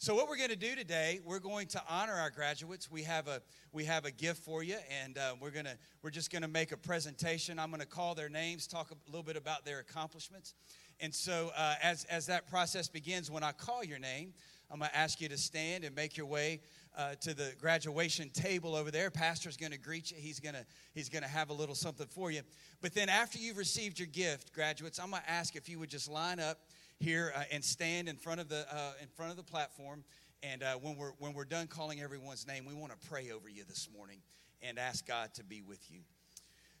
So 0.00 0.14
what 0.14 0.28
we're 0.28 0.36
going 0.36 0.50
to 0.50 0.56
do 0.56 0.76
today, 0.76 1.18
we're 1.24 1.40
going 1.40 1.66
to 1.68 1.82
honor 1.88 2.12
our 2.12 2.30
graduates. 2.30 2.88
We 2.88 3.02
have 3.02 3.26
a 3.26 3.42
we 3.72 3.84
have 3.86 4.04
a 4.04 4.12
gift 4.12 4.44
for 4.44 4.62
you, 4.62 4.76
and 5.02 5.18
uh, 5.18 5.34
we're 5.40 5.50
gonna 5.50 5.74
we're 6.02 6.10
just 6.10 6.30
going 6.30 6.42
to 6.42 6.48
make 6.48 6.70
a 6.70 6.76
presentation. 6.76 7.58
I'm 7.58 7.70
going 7.70 7.80
to 7.80 7.86
call 7.86 8.14
their 8.14 8.28
names, 8.28 8.68
talk 8.68 8.92
a 8.92 9.10
little 9.10 9.24
bit 9.24 9.36
about 9.36 9.64
their 9.64 9.80
accomplishments, 9.80 10.54
and 11.00 11.12
so 11.12 11.50
uh, 11.56 11.74
as 11.82 12.04
as 12.04 12.26
that 12.26 12.48
process 12.48 12.88
begins, 12.88 13.28
when 13.28 13.42
I 13.42 13.50
call 13.50 13.82
your 13.82 13.98
name, 13.98 14.34
I'm 14.70 14.78
going 14.78 14.88
to 14.90 14.96
ask 14.96 15.20
you 15.20 15.28
to 15.30 15.36
stand 15.36 15.82
and 15.82 15.96
make 15.96 16.16
your 16.16 16.26
way 16.26 16.60
uh, 16.98 17.14
to 17.20 17.32
the 17.32 17.54
graduation 17.60 18.28
table 18.30 18.74
over 18.74 18.90
there. 18.90 19.10
Pastor's 19.10 19.56
going 19.56 19.70
to 19.72 19.78
greet 19.78 20.10
you. 20.10 20.16
He's 20.20 20.40
going 20.40 20.56
to 20.56 20.66
he's 20.92 21.08
going 21.08 21.22
to 21.22 21.28
have 21.28 21.48
a 21.48 21.52
little 21.52 21.76
something 21.76 22.08
for 22.08 22.30
you. 22.30 22.42
But 22.82 22.92
then 22.92 23.08
after 23.08 23.38
you've 23.38 23.56
received 23.56 23.98
your 23.98 24.08
gift, 24.08 24.52
graduates, 24.52 24.98
I'm 24.98 25.10
going 25.10 25.22
to 25.22 25.30
ask 25.30 25.54
if 25.54 25.68
you 25.68 25.78
would 25.78 25.90
just 25.90 26.10
line 26.10 26.40
up 26.40 26.58
here 26.98 27.32
uh, 27.36 27.44
and 27.52 27.64
stand 27.64 28.08
in 28.08 28.16
front 28.16 28.40
of 28.40 28.48
the 28.48 28.66
uh, 28.70 28.92
in 29.00 29.06
front 29.08 29.30
of 29.30 29.36
the 29.36 29.44
platform. 29.44 30.04
And 30.42 30.62
uh, 30.62 30.74
when 30.74 30.96
we're 30.96 31.12
when 31.18 31.32
we're 31.34 31.44
done 31.44 31.68
calling 31.68 32.00
everyone's 32.00 32.46
name, 32.46 32.64
we 32.66 32.74
want 32.74 32.92
to 33.00 33.08
pray 33.08 33.30
over 33.30 33.48
you 33.48 33.62
this 33.64 33.88
morning 33.96 34.18
and 34.60 34.78
ask 34.78 35.06
God 35.06 35.32
to 35.34 35.44
be 35.44 35.62
with 35.62 35.90
you. 35.90 36.00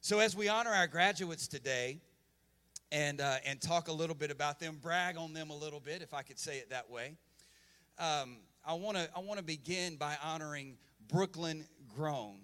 So 0.00 0.18
as 0.18 0.36
we 0.36 0.48
honor 0.48 0.70
our 0.70 0.88
graduates 0.88 1.46
today, 1.46 2.00
and 2.90 3.20
uh, 3.20 3.36
and 3.46 3.60
talk 3.60 3.86
a 3.86 3.92
little 3.92 4.16
bit 4.16 4.32
about 4.32 4.58
them, 4.58 4.78
brag 4.80 5.16
on 5.16 5.32
them 5.32 5.50
a 5.50 5.56
little 5.56 5.80
bit, 5.80 6.02
if 6.02 6.12
I 6.12 6.22
could 6.22 6.38
say 6.40 6.58
it 6.58 6.70
that 6.70 6.90
way. 6.90 7.12
Um, 7.98 8.38
I 8.64 8.74
want 8.74 8.96
to 8.96 9.08
I 9.16 9.20
want 9.20 9.38
to 9.38 9.44
begin 9.44 9.96
by 9.96 10.16
honoring 10.22 10.76
Brooklyn 11.08 11.66
Grown. 11.94 12.38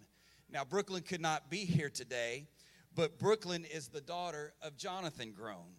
Now 0.50 0.64
Brooklyn 0.64 1.02
could 1.02 1.20
not 1.20 1.50
be 1.50 1.58
here 1.58 1.90
today, 1.90 2.46
but 2.94 3.18
Brooklyn 3.18 3.64
is 3.64 3.88
the 3.88 4.00
daughter 4.00 4.54
of 4.62 4.76
Jonathan 4.76 5.32
Grown. 5.32 5.76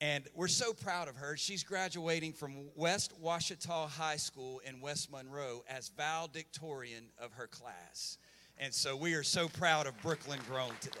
And 0.00 0.24
we're 0.34 0.46
so 0.46 0.72
proud 0.72 1.08
of 1.08 1.16
her. 1.16 1.36
She's 1.36 1.64
graduating 1.64 2.32
from 2.32 2.70
West 2.76 3.12
Ouachita 3.20 3.88
High 3.88 4.16
School 4.16 4.60
in 4.64 4.80
West 4.80 5.10
Monroe 5.10 5.64
as 5.68 5.88
valedictorian 5.88 7.10
of 7.18 7.32
her 7.32 7.48
class. 7.48 8.18
And 8.58 8.72
so 8.72 8.96
we 8.96 9.14
are 9.14 9.24
so 9.24 9.48
proud 9.48 9.88
of 9.88 10.00
Brooklyn 10.00 10.38
Grown 10.48 10.70
today. 10.80 11.00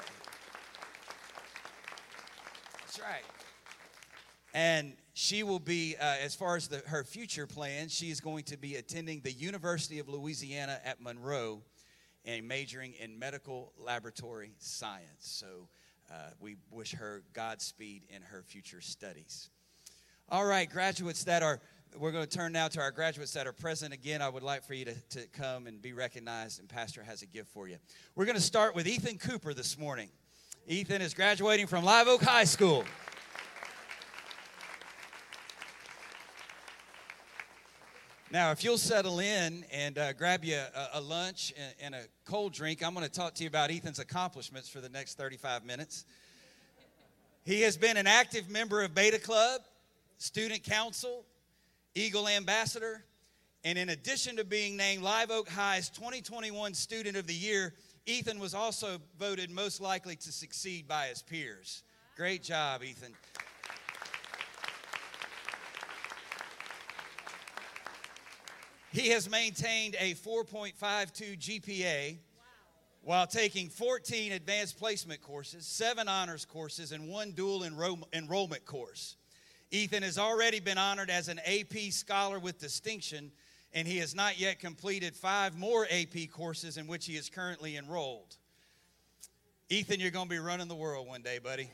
That's 2.80 3.00
right. 3.00 3.24
And 4.52 4.94
she 5.20 5.42
will 5.42 5.58
be, 5.58 5.96
uh, 6.00 6.14
as 6.22 6.36
far 6.36 6.54
as 6.54 6.68
the, 6.68 6.80
her 6.86 7.02
future 7.02 7.44
plans, 7.44 7.92
she 7.92 8.08
is 8.08 8.20
going 8.20 8.44
to 8.44 8.56
be 8.56 8.76
attending 8.76 9.20
the 9.22 9.32
University 9.32 9.98
of 9.98 10.08
Louisiana 10.08 10.78
at 10.84 11.00
Monroe 11.00 11.60
and 12.24 12.46
majoring 12.46 12.94
in 13.00 13.18
medical 13.18 13.72
laboratory 13.76 14.52
science. 14.60 15.02
So 15.18 15.68
uh, 16.08 16.14
we 16.38 16.54
wish 16.70 16.92
her 16.92 17.24
Godspeed 17.32 18.04
in 18.08 18.22
her 18.22 18.44
future 18.46 18.80
studies. 18.80 19.50
All 20.28 20.44
right, 20.46 20.70
graduates 20.70 21.24
that 21.24 21.42
are, 21.42 21.60
we're 21.98 22.12
going 22.12 22.24
to 22.24 22.38
turn 22.38 22.52
now 22.52 22.68
to 22.68 22.80
our 22.80 22.92
graduates 22.92 23.32
that 23.32 23.48
are 23.48 23.52
present. 23.52 23.92
Again, 23.92 24.22
I 24.22 24.28
would 24.28 24.44
like 24.44 24.62
for 24.62 24.74
you 24.74 24.84
to, 24.84 24.94
to 24.94 25.26
come 25.32 25.66
and 25.66 25.82
be 25.82 25.92
recognized, 25.94 26.60
and 26.60 26.68
Pastor 26.68 27.02
has 27.02 27.22
a 27.22 27.26
gift 27.26 27.48
for 27.48 27.66
you. 27.66 27.78
We're 28.14 28.26
going 28.26 28.36
to 28.36 28.40
start 28.40 28.76
with 28.76 28.86
Ethan 28.86 29.18
Cooper 29.18 29.52
this 29.52 29.76
morning. 29.76 30.10
Ethan 30.68 31.02
is 31.02 31.12
graduating 31.12 31.66
from 31.66 31.84
Live 31.84 32.06
Oak 32.06 32.22
High 32.22 32.44
School. 32.44 32.84
Now, 38.30 38.50
if 38.50 38.62
you'll 38.62 38.76
settle 38.76 39.20
in 39.20 39.64
and 39.72 39.96
uh, 39.96 40.12
grab 40.12 40.44
you 40.44 40.56
a, 40.56 40.98
a 40.98 41.00
lunch 41.00 41.54
and, 41.56 41.94
and, 41.94 41.94
a 41.94 42.06
cold 42.26 42.52
drink, 42.52 42.84
I'm 42.84 42.92
going 42.92 43.06
to 43.06 43.10
talk 43.10 43.32
to 43.36 43.42
you 43.42 43.48
about 43.48 43.70
Ethan's 43.70 44.00
accomplishments 44.00 44.68
for 44.68 44.82
the 44.82 44.90
next 44.90 45.16
35 45.16 45.64
minutes. 45.64 46.04
He 47.46 47.62
has 47.62 47.78
been 47.78 47.96
an 47.96 48.06
active 48.06 48.50
member 48.50 48.82
of 48.82 48.94
Beta 48.94 49.18
Club, 49.18 49.62
Student 50.18 50.62
Council, 50.62 51.24
Eagle 51.94 52.28
Ambassador, 52.28 53.02
and 53.64 53.78
in 53.78 53.88
addition 53.88 54.36
to 54.36 54.44
being 54.44 54.76
named 54.76 55.02
Live 55.02 55.30
Oak 55.30 55.48
High's 55.48 55.88
2021 55.88 56.74
Student 56.74 57.16
of 57.16 57.26
the 57.26 57.32
Year, 57.32 57.72
Ethan 58.04 58.38
was 58.38 58.52
also 58.52 58.98
voted 59.18 59.50
most 59.50 59.80
likely 59.80 60.16
to 60.16 60.32
succeed 60.32 60.86
by 60.86 61.06
his 61.06 61.22
peers. 61.22 61.82
Great 62.14 62.42
job, 62.42 62.82
Ethan. 62.84 63.14
He 68.98 69.10
has 69.10 69.30
maintained 69.30 69.94
a 70.00 70.14
4.52 70.14 71.38
GPA 71.38 72.16
while 73.02 73.28
taking 73.28 73.68
14 73.68 74.32
advanced 74.32 74.76
placement 74.76 75.20
courses, 75.20 75.64
seven 75.66 76.08
honors 76.08 76.44
courses, 76.44 76.90
and 76.90 77.08
one 77.08 77.30
dual 77.30 77.62
enroll- 77.62 78.08
enrollment 78.12 78.64
course. 78.64 79.14
Ethan 79.70 80.02
has 80.02 80.18
already 80.18 80.58
been 80.58 80.78
honored 80.78 81.10
as 81.10 81.28
an 81.28 81.38
AP 81.46 81.92
Scholar 81.92 82.40
with 82.40 82.58
distinction, 82.58 83.30
and 83.72 83.86
he 83.86 83.98
has 83.98 84.16
not 84.16 84.40
yet 84.40 84.58
completed 84.58 85.14
five 85.14 85.56
more 85.56 85.86
AP 85.92 86.28
courses 86.32 86.76
in 86.76 86.88
which 86.88 87.06
he 87.06 87.12
is 87.12 87.30
currently 87.30 87.76
enrolled. 87.76 88.36
Ethan, 89.70 90.00
you're 90.00 90.10
going 90.10 90.26
to 90.26 90.34
be 90.34 90.40
running 90.40 90.66
the 90.66 90.74
world 90.74 91.06
one 91.06 91.22
day, 91.22 91.38
buddy. 91.38 91.70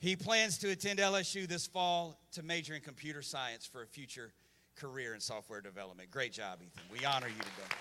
He 0.00 0.16
plans 0.16 0.58
to 0.58 0.70
attend 0.70 0.98
LSU 0.98 1.46
this 1.46 1.68
fall 1.68 2.18
to 2.32 2.42
major 2.42 2.74
in 2.74 2.80
computer 2.80 3.22
science 3.22 3.64
for 3.64 3.84
a 3.84 3.86
future 3.86 4.32
career 4.78 5.14
in 5.14 5.20
software 5.20 5.60
development. 5.60 6.10
Great 6.10 6.32
job, 6.32 6.60
Ethan. 6.62 6.82
We 6.90 7.04
honor 7.04 7.28
you 7.28 7.34
today. 7.34 7.76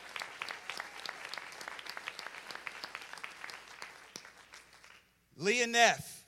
Leah 5.37 5.67
Neff. 5.67 6.25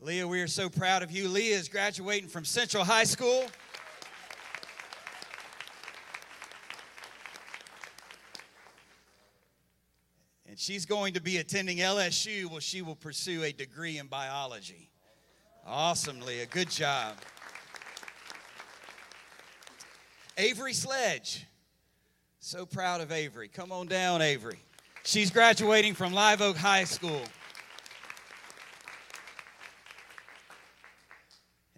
Leah, 0.00 0.26
we 0.26 0.40
are 0.40 0.48
so 0.48 0.68
proud 0.68 1.02
of 1.02 1.10
you. 1.10 1.28
Leah 1.28 1.56
is 1.56 1.68
graduating 1.68 2.28
from 2.28 2.44
Central 2.44 2.84
High 2.84 3.04
School. 3.04 3.44
And 10.46 10.58
she's 10.58 10.86
going 10.86 11.14
to 11.14 11.20
be 11.20 11.38
attending 11.38 11.78
LSU 11.78 12.50
where 12.50 12.60
she 12.60 12.80
will 12.80 12.96
pursue 12.96 13.42
a 13.42 13.52
degree 13.52 13.98
in 13.98 14.06
biology. 14.06 14.90
Awesome, 15.66 16.20
Leah. 16.20 16.46
Good 16.46 16.70
job. 16.70 17.16
Avery 20.36 20.72
Sledge. 20.72 21.46
So 22.40 22.66
proud 22.66 23.00
of 23.00 23.12
Avery. 23.12 23.48
Come 23.48 23.70
on 23.70 23.86
down, 23.86 24.20
Avery. 24.20 24.58
She's 25.04 25.30
graduating 25.30 25.94
from 25.94 26.12
Live 26.12 26.42
Oak 26.42 26.56
High 26.56 26.84
School. 26.84 27.22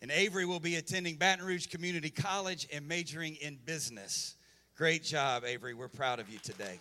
And 0.01 0.11
Avery 0.11 0.47
will 0.47 0.61
be 0.61 0.77
attending 0.77 1.16
Baton 1.16 1.45
Rouge 1.45 1.66
Community 1.66 2.11
College 2.11 2.66
and 2.73 2.87
majoring 2.87 3.37
in 3.37 3.59
business. 3.64 4.37
Great 4.77 5.03
job, 5.03 5.45
Avery. 5.45 5.75
We're 5.75 5.88
proud 5.88 6.19
of 6.19 6.29
you 6.31 6.38
today. 6.38 6.79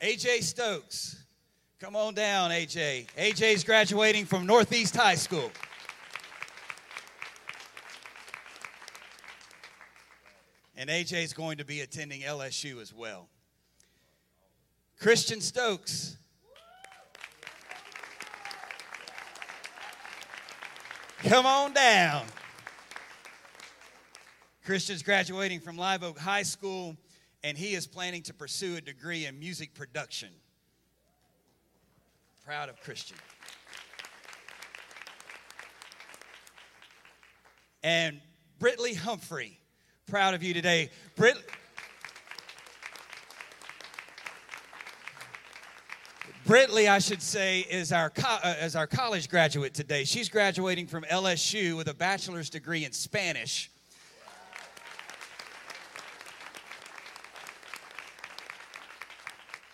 AJ 0.00 0.42
Stokes. 0.42 1.24
Come 1.80 1.96
on 1.96 2.14
down, 2.14 2.50
AJ. 2.50 3.06
AJ's 3.16 3.64
graduating 3.64 4.26
from 4.26 4.46
Northeast 4.46 4.94
High 4.94 5.16
School. 5.16 5.50
And 10.76 10.90
AJ 10.90 11.22
is 11.24 11.32
going 11.32 11.58
to 11.58 11.64
be 11.64 11.80
attending 11.80 12.22
LSU 12.22 12.80
as 12.80 12.92
well. 12.92 13.28
Christian 15.00 15.40
Stokes. 15.40 16.16
Come 21.24 21.46
on 21.46 21.72
down. 21.72 22.26
Christian's 24.64 25.02
graduating 25.02 25.60
from 25.60 25.76
Live 25.76 26.02
Oak 26.02 26.18
High 26.18 26.42
School, 26.42 26.96
and 27.42 27.56
he 27.56 27.74
is 27.74 27.86
planning 27.86 28.22
to 28.22 28.34
pursue 28.34 28.76
a 28.76 28.80
degree 28.80 29.26
in 29.26 29.38
music 29.38 29.74
production. 29.74 30.30
Proud 32.44 32.68
of 32.68 32.80
Christian. 32.82 33.16
And 37.82 38.20
Britley 38.58 38.96
Humphrey 38.96 39.60
proud 40.06 40.34
of 40.34 40.42
you 40.42 40.52
today. 40.52 40.90
Brit. 41.16 41.36
Britley, 46.46 46.90
I 46.90 46.98
should 46.98 47.22
say, 47.22 47.60
is 47.60 47.90
our, 47.90 48.10
co- 48.10 48.38
uh, 48.42 48.54
is 48.60 48.76
our 48.76 48.86
college 48.86 49.30
graduate 49.30 49.72
today. 49.72 50.04
She's 50.04 50.28
graduating 50.28 50.88
from 50.88 51.04
LSU 51.04 51.74
with 51.74 51.88
a 51.88 51.94
bachelor's 51.94 52.50
degree 52.50 52.84
in 52.84 52.92
Spanish. 52.92 53.70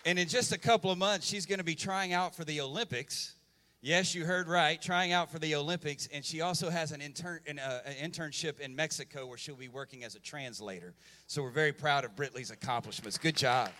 And 0.05 0.17
in 0.17 0.29
just 0.29 0.53
a 0.53 0.57
couple 0.57 0.89
of 0.89 0.97
months, 0.97 1.27
she's 1.27 1.45
going 1.45 1.59
to 1.59 1.65
be 1.65 1.75
trying 1.75 2.13
out 2.13 2.33
for 2.33 2.45
the 2.45 2.61
Olympics. 2.61 3.35
Yes, 3.83 4.13
you 4.13 4.25
heard 4.25 4.47
right. 4.47 4.79
Trying 4.79 5.11
out 5.11 5.31
for 5.31 5.39
the 5.39 5.55
Olympics, 5.55 6.07
and 6.13 6.23
she 6.23 6.41
also 6.41 6.69
has 6.69 6.91
an, 6.91 7.01
intern, 7.01 7.39
an, 7.47 7.57
uh, 7.57 7.81
an, 7.83 8.11
internship 8.11 8.59
in 8.59 8.75
Mexico 8.75 9.25
where 9.25 9.39
she'll 9.39 9.55
be 9.55 9.69
working 9.69 10.03
as 10.03 10.13
a 10.13 10.19
translator. 10.19 10.93
So 11.25 11.41
we're 11.41 11.49
very 11.49 11.73
proud 11.73 12.05
of 12.05 12.15
Britley's 12.15 12.51
accomplishments. 12.51 13.17
Good 13.17 13.35
job. 13.35 13.71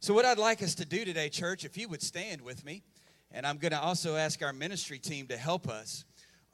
So, 0.00 0.14
what 0.14 0.24
I'd 0.24 0.38
like 0.38 0.62
us 0.62 0.74
to 0.76 0.86
do 0.86 1.04
today, 1.04 1.28
church, 1.28 1.66
if 1.66 1.76
you 1.76 1.88
would 1.88 2.00
stand 2.00 2.40
with 2.40 2.64
me, 2.64 2.82
and 3.32 3.46
I'm 3.46 3.58
going 3.58 3.72
to 3.72 3.80
also 3.80 4.16
ask 4.16 4.42
our 4.42 4.54
ministry 4.54 4.98
team 4.98 5.26
to 5.26 5.36
help 5.36 5.68
us. 5.68 6.04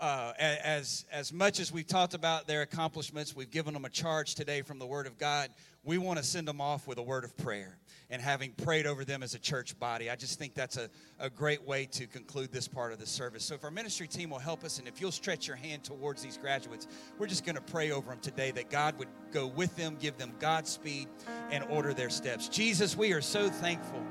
Uh, 0.02 0.32
as, 0.40 1.04
as 1.12 1.32
much 1.32 1.60
as 1.60 1.70
we've 1.70 1.86
talked 1.86 2.12
about 2.12 2.48
their 2.48 2.62
accomplishments, 2.62 3.36
we've 3.36 3.52
given 3.52 3.72
them 3.72 3.84
a 3.84 3.88
charge 3.88 4.34
today 4.34 4.60
from 4.60 4.80
the 4.80 4.86
Word 4.86 5.06
of 5.06 5.16
God. 5.16 5.48
We 5.84 5.96
want 5.96 6.18
to 6.18 6.24
send 6.24 6.48
them 6.48 6.60
off 6.60 6.88
with 6.88 6.98
a 6.98 7.02
word 7.02 7.22
of 7.22 7.36
prayer 7.36 7.78
and 8.10 8.20
having 8.20 8.50
prayed 8.50 8.84
over 8.84 9.04
them 9.04 9.22
as 9.22 9.34
a 9.34 9.38
church 9.38 9.78
body. 9.78 10.10
I 10.10 10.16
just 10.16 10.40
think 10.40 10.54
that's 10.54 10.76
a, 10.76 10.90
a 11.20 11.30
great 11.30 11.64
way 11.68 11.86
to 11.92 12.08
conclude 12.08 12.50
this 12.50 12.66
part 12.66 12.92
of 12.92 12.98
the 12.98 13.06
service. 13.06 13.44
So, 13.44 13.54
if 13.54 13.62
our 13.62 13.70
ministry 13.70 14.08
team 14.08 14.30
will 14.30 14.40
help 14.40 14.64
us, 14.64 14.80
and 14.80 14.88
if 14.88 15.00
you'll 15.00 15.12
stretch 15.12 15.46
your 15.46 15.56
hand 15.56 15.84
towards 15.84 16.20
these 16.20 16.36
graduates, 16.36 16.88
we're 17.16 17.28
just 17.28 17.46
going 17.46 17.54
to 17.54 17.62
pray 17.62 17.92
over 17.92 18.10
them 18.10 18.18
today 18.20 18.50
that 18.50 18.70
God 18.70 18.98
would 18.98 19.08
go 19.30 19.46
with 19.46 19.76
them, 19.76 19.96
give 20.00 20.18
them 20.18 20.32
Godspeed, 20.40 21.06
and 21.52 21.62
order 21.70 21.94
their 21.94 22.10
steps. 22.10 22.48
Jesus, 22.48 22.96
we 22.96 23.12
are 23.12 23.22
so 23.22 23.48
thankful 23.48 24.02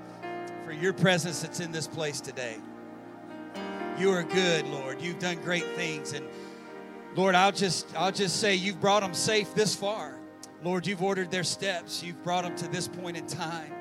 for 0.63 0.71
your 0.71 0.93
presence 0.93 1.41
that's 1.41 1.60
in 1.60 1.73
this 1.73 1.88
place 1.88 2.21
today. 2.21 2.56
You 4.02 4.10
are 4.14 4.24
good, 4.24 4.66
Lord. 4.66 5.00
You've 5.00 5.20
done 5.20 5.36
great 5.44 5.76
things. 5.76 6.14
And 6.14 6.26
Lord, 7.16 7.36
I'll 7.36 7.52
just 7.52 7.86
I'll 7.96 8.12
just 8.12 8.38
say 8.38 8.56
you've 8.56 8.82
brought 8.82 9.02
them 9.02 9.14
safe 9.14 9.54
this 9.54 9.76
far. 9.76 10.18
Lord, 10.64 10.88
you've 10.88 11.04
ordered 11.04 11.30
their 11.30 11.44
steps. 11.44 12.02
You've 12.02 12.24
brought 12.24 12.44
them 12.44 12.56
to 12.56 12.68
this 12.68 12.88
point 12.88 13.16
in 13.16 13.28
time. 13.28 13.72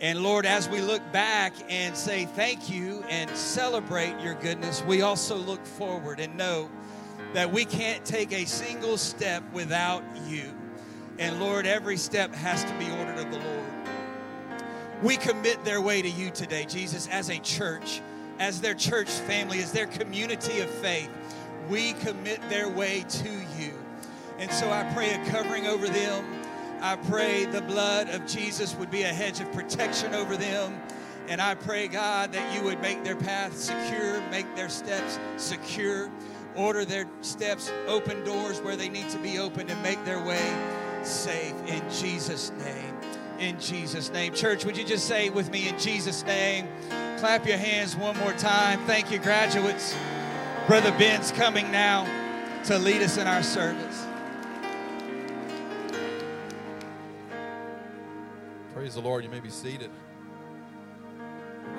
And 0.00 0.24
Lord, 0.24 0.44
as 0.44 0.68
we 0.68 0.80
look 0.80 1.12
back 1.12 1.52
and 1.68 1.96
say 1.96 2.24
thank 2.24 2.68
you 2.68 3.04
and 3.08 3.30
celebrate 3.30 4.18
your 4.20 4.34
goodness, 4.34 4.82
we 4.82 5.02
also 5.02 5.36
look 5.36 5.64
forward 5.64 6.18
and 6.18 6.36
know 6.36 6.68
that 7.32 7.52
we 7.52 7.64
can't 7.64 8.04
take 8.04 8.32
a 8.32 8.44
single 8.44 8.96
step 8.96 9.44
without 9.52 10.02
you. 10.26 10.52
And 11.20 11.38
Lord, 11.38 11.64
every 11.64 11.96
step 11.96 12.34
has 12.34 12.64
to 12.64 12.74
be 12.76 12.90
ordered 12.90 13.18
of 13.18 13.30
the 13.30 13.38
Lord. 13.38 13.72
We 15.00 15.16
commit 15.16 15.64
their 15.64 15.80
way 15.80 16.02
to 16.02 16.10
you 16.10 16.32
today, 16.32 16.64
Jesus, 16.64 17.06
as 17.06 17.30
a 17.30 17.38
church 17.38 18.00
as 18.38 18.60
their 18.60 18.74
church 18.74 19.10
family, 19.10 19.60
as 19.60 19.72
their 19.72 19.86
community 19.86 20.60
of 20.60 20.70
faith, 20.70 21.10
we 21.68 21.92
commit 21.94 22.40
their 22.48 22.68
way 22.68 23.04
to 23.08 23.30
you. 23.58 23.72
And 24.38 24.50
so 24.50 24.70
I 24.70 24.84
pray 24.94 25.14
a 25.14 25.24
covering 25.30 25.66
over 25.66 25.88
them. 25.88 26.24
I 26.80 26.96
pray 26.96 27.44
the 27.44 27.62
blood 27.62 28.08
of 28.10 28.26
Jesus 28.26 28.74
would 28.76 28.90
be 28.90 29.02
a 29.02 29.12
hedge 29.12 29.40
of 29.40 29.52
protection 29.52 30.14
over 30.14 30.36
them. 30.36 30.80
And 31.28 31.42
I 31.42 31.56
pray, 31.56 31.88
God, 31.88 32.32
that 32.32 32.54
you 32.54 32.62
would 32.62 32.80
make 32.80 33.04
their 33.04 33.16
path 33.16 33.56
secure, 33.56 34.20
make 34.30 34.54
their 34.56 34.68
steps 34.68 35.18
secure, 35.36 36.10
order 36.54 36.84
their 36.84 37.06
steps, 37.20 37.70
open 37.86 38.24
doors 38.24 38.60
where 38.60 38.76
they 38.76 38.88
need 38.88 39.10
to 39.10 39.18
be 39.18 39.38
opened, 39.38 39.70
and 39.70 39.82
make 39.82 40.02
their 40.04 40.24
way 40.24 40.56
safe 41.02 41.54
in 41.66 41.82
Jesus' 41.90 42.50
name. 42.52 42.97
In 43.38 43.60
Jesus' 43.60 44.10
name. 44.10 44.34
Church, 44.34 44.64
would 44.64 44.76
you 44.76 44.84
just 44.84 45.06
say 45.06 45.30
with 45.30 45.50
me, 45.50 45.68
in 45.68 45.78
Jesus' 45.78 46.24
name? 46.24 46.68
Clap 47.18 47.46
your 47.46 47.56
hands 47.56 47.96
one 47.96 48.16
more 48.18 48.32
time. 48.32 48.80
Thank 48.86 49.10
you, 49.10 49.18
graduates. 49.18 49.96
Brother 50.66 50.90
Ben's 50.98 51.30
coming 51.32 51.70
now 51.70 52.04
to 52.64 52.78
lead 52.78 53.02
us 53.02 53.16
in 53.16 53.26
our 53.26 53.42
service. 53.42 54.04
Praise 58.74 58.94
the 58.94 59.00
Lord. 59.00 59.24
You 59.24 59.30
may 59.30 59.40
be 59.40 59.50
seated. 59.50 59.90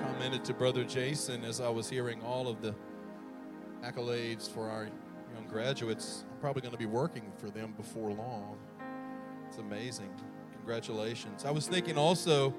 Come 0.02 0.20
commented 0.20 0.44
to 0.44 0.54
Brother 0.54 0.84
Jason 0.84 1.46
as 1.46 1.62
I 1.62 1.70
was 1.70 1.90
hearing 1.90 2.22
all 2.22 2.50
of 2.50 2.62
the 2.62 2.76
accolades 3.82 4.52
for 4.52 4.70
our 4.70 4.90
young 5.34 5.48
graduates. 5.48 6.26
I'm 6.30 6.40
probably 6.42 6.62
going 6.62 6.74
to 6.74 6.78
be 6.78 6.86
working 6.86 7.32
for 7.38 7.50
them 7.50 7.74
before 7.78 8.12
long. 8.12 8.58
It's 9.48 9.60
amazing. 9.60 10.10
Congratulations. 10.70 11.46
I 11.46 11.50
was 11.50 11.68
thinking 11.68 11.98
also 11.98 12.54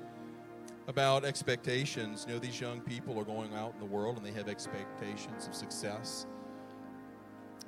about 0.88 1.24
expectations. 1.24 2.24
You 2.26 2.34
know, 2.34 2.40
these 2.40 2.60
young 2.60 2.80
people 2.80 3.16
are 3.20 3.24
going 3.24 3.54
out 3.54 3.72
in 3.72 3.78
the 3.78 3.86
world 3.86 4.16
and 4.16 4.26
they 4.26 4.32
have 4.32 4.48
expectations 4.48 5.46
of 5.46 5.54
success. 5.54 6.26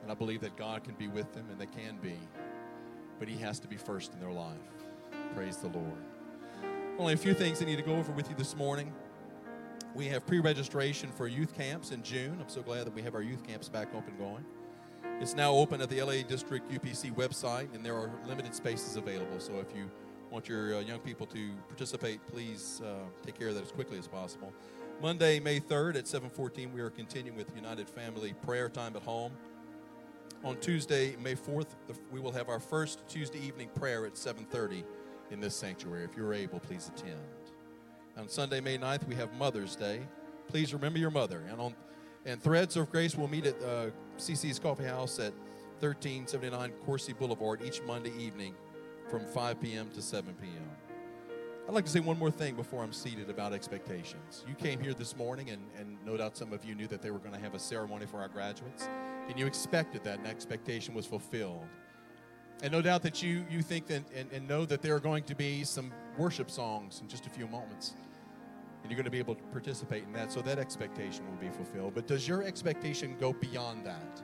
And 0.02 0.10
I 0.10 0.16
believe 0.16 0.40
that 0.40 0.56
God 0.56 0.82
can 0.82 0.94
be 0.94 1.06
with 1.06 1.32
them 1.32 1.46
and 1.48 1.60
they 1.60 1.66
can 1.66 1.96
be. 2.02 2.18
But 3.20 3.28
He 3.28 3.36
has 3.36 3.60
to 3.60 3.68
be 3.68 3.76
first 3.76 4.14
in 4.14 4.18
their 4.18 4.32
life. 4.32 4.58
Praise 5.32 5.58
the 5.58 5.68
Lord. 5.68 6.02
Only 6.98 7.12
a 7.12 7.16
few 7.16 7.34
things 7.34 7.62
I 7.62 7.64
need 7.64 7.76
to 7.76 7.82
go 7.82 7.94
over 7.94 8.10
with 8.10 8.28
you 8.28 8.34
this 8.34 8.56
morning. 8.56 8.92
We 9.94 10.06
have 10.08 10.26
pre 10.26 10.40
registration 10.40 11.12
for 11.12 11.28
youth 11.28 11.54
camps 11.54 11.92
in 11.92 12.02
June. 12.02 12.36
I'm 12.40 12.48
so 12.48 12.62
glad 12.62 12.86
that 12.86 12.94
we 12.94 13.02
have 13.02 13.14
our 13.14 13.22
youth 13.22 13.46
camps 13.46 13.68
back 13.68 13.94
open 13.94 14.16
going. 14.18 14.44
It's 15.20 15.36
now 15.36 15.52
open 15.52 15.80
at 15.80 15.88
the 15.88 16.02
LA 16.02 16.22
District 16.26 16.68
UPC 16.68 17.14
website, 17.14 17.72
and 17.76 17.86
there 17.86 17.94
are 17.94 18.10
limited 18.26 18.56
spaces 18.56 18.96
available. 18.96 19.38
So 19.38 19.60
if 19.60 19.72
you 19.76 19.88
want 20.32 20.48
your 20.48 20.76
uh, 20.76 20.80
young 20.80 20.98
people 21.00 21.26
to 21.26 21.50
participate, 21.68 22.18
please 22.26 22.80
uh, 22.82 22.94
take 23.24 23.38
care 23.38 23.48
of 23.48 23.54
that 23.54 23.64
as 23.64 23.70
quickly 23.70 23.98
as 23.98 24.08
possible. 24.08 24.50
Monday, 25.02 25.38
May 25.38 25.60
3rd 25.60 25.96
at 25.96 26.04
7:14, 26.06 26.72
we 26.72 26.80
are 26.80 26.88
continuing 26.88 27.36
with 27.36 27.54
United 27.54 27.88
Family 27.88 28.32
Prayer 28.44 28.70
Time 28.70 28.96
at 28.96 29.02
Home. 29.02 29.32
On 30.42 30.56
Tuesday, 30.56 31.16
May 31.22 31.34
4th, 31.34 31.66
we 32.10 32.18
will 32.18 32.32
have 32.32 32.48
our 32.48 32.60
first 32.60 33.06
Tuesday 33.08 33.40
evening 33.40 33.68
prayer 33.78 34.06
at 34.06 34.16
7:30 34.16 34.84
in 35.30 35.38
this 35.38 35.54
sanctuary. 35.54 36.04
If 36.04 36.16
you're 36.16 36.32
able, 36.32 36.60
please 36.60 36.90
attend. 36.96 37.20
On 38.16 38.26
Sunday, 38.26 38.60
May 38.60 38.78
9th, 38.78 39.06
we 39.06 39.14
have 39.16 39.34
Mother's 39.34 39.76
Day. 39.76 40.00
Please 40.48 40.72
remember 40.72 40.98
your 40.98 41.10
mother. 41.10 41.42
And 41.50 41.60
on 41.60 41.74
and 42.24 42.42
Threads 42.42 42.76
of 42.76 42.90
Grace 42.90 43.16
will 43.16 43.28
meet 43.28 43.46
at 43.46 43.62
uh, 43.62 43.90
CC's 44.16 44.58
Coffee 44.58 44.84
House 44.84 45.18
at 45.18 45.34
1379 45.80 46.72
Coursey 46.86 47.12
Boulevard 47.18 47.60
each 47.62 47.82
Monday 47.82 48.12
evening 48.16 48.54
from 49.12 49.26
5 49.26 49.60
p.m. 49.60 49.90
to 49.90 50.00
7 50.00 50.34
p.m. 50.40 50.70
I'd 51.68 51.74
like 51.74 51.84
to 51.84 51.90
say 51.90 52.00
one 52.00 52.18
more 52.18 52.30
thing 52.30 52.56
before 52.56 52.82
I'm 52.82 52.94
seated 52.94 53.28
about 53.28 53.52
expectations. 53.52 54.42
You 54.48 54.54
came 54.54 54.80
here 54.80 54.94
this 54.94 55.14
morning, 55.18 55.50
and, 55.50 55.60
and 55.78 55.98
no 56.02 56.16
doubt 56.16 56.34
some 56.34 56.50
of 56.54 56.64
you 56.64 56.74
knew 56.74 56.86
that 56.86 57.02
they 57.02 57.10
were 57.10 57.18
going 57.18 57.34
to 57.34 57.38
have 57.38 57.52
a 57.52 57.58
ceremony 57.58 58.06
for 58.06 58.22
our 58.22 58.28
graduates, 58.28 58.88
and 59.28 59.38
you 59.38 59.44
expected 59.44 60.02
that, 60.04 60.16
and 60.16 60.24
that 60.24 60.30
expectation 60.30 60.94
was 60.94 61.04
fulfilled. 61.04 61.66
And 62.62 62.72
no 62.72 62.80
doubt 62.80 63.02
that 63.02 63.22
you, 63.22 63.44
you 63.50 63.60
think 63.60 63.86
that, 63.88 64.02
and, 64.16 64.32
and 64.32 64.48
know 64.48 64.64
that 64.64 64.80
there 64.80 64.96
are 64.96 65.00
going 65.00 65.24
to 65.24 65.34
be 65.34 65.62
some 65.62 65.92
worship 66.16 66.50
songs 66.50 67.02
in 67.02 67.08
just 67.08 67.26
a 67.26 67.30
few 67.30 67.46
moments. 67.46 67.92
And 68.82 68.90
you're 68.90 68.96
going 68.96 69.04
to 69.04 69.10
be 69.10 69.18
able 69.18 69.34
to 69.34 69.44
participate 69.44 70.04
in 70.04 70.14
that, 70.14 70.32
so 70.32 70.40
that 70.40 70.58
expectation 70.58 71.28
will 71.28 71.36
be 71.36 71.54
fulfilled. 71.54 71.92
But 71.94 72.06
does 72.06 72.26
your 72.26 72.42
expectation 72.42 73.18
go 73.20 73.34
beyond 73.34 73.84
that? 73.84 74.22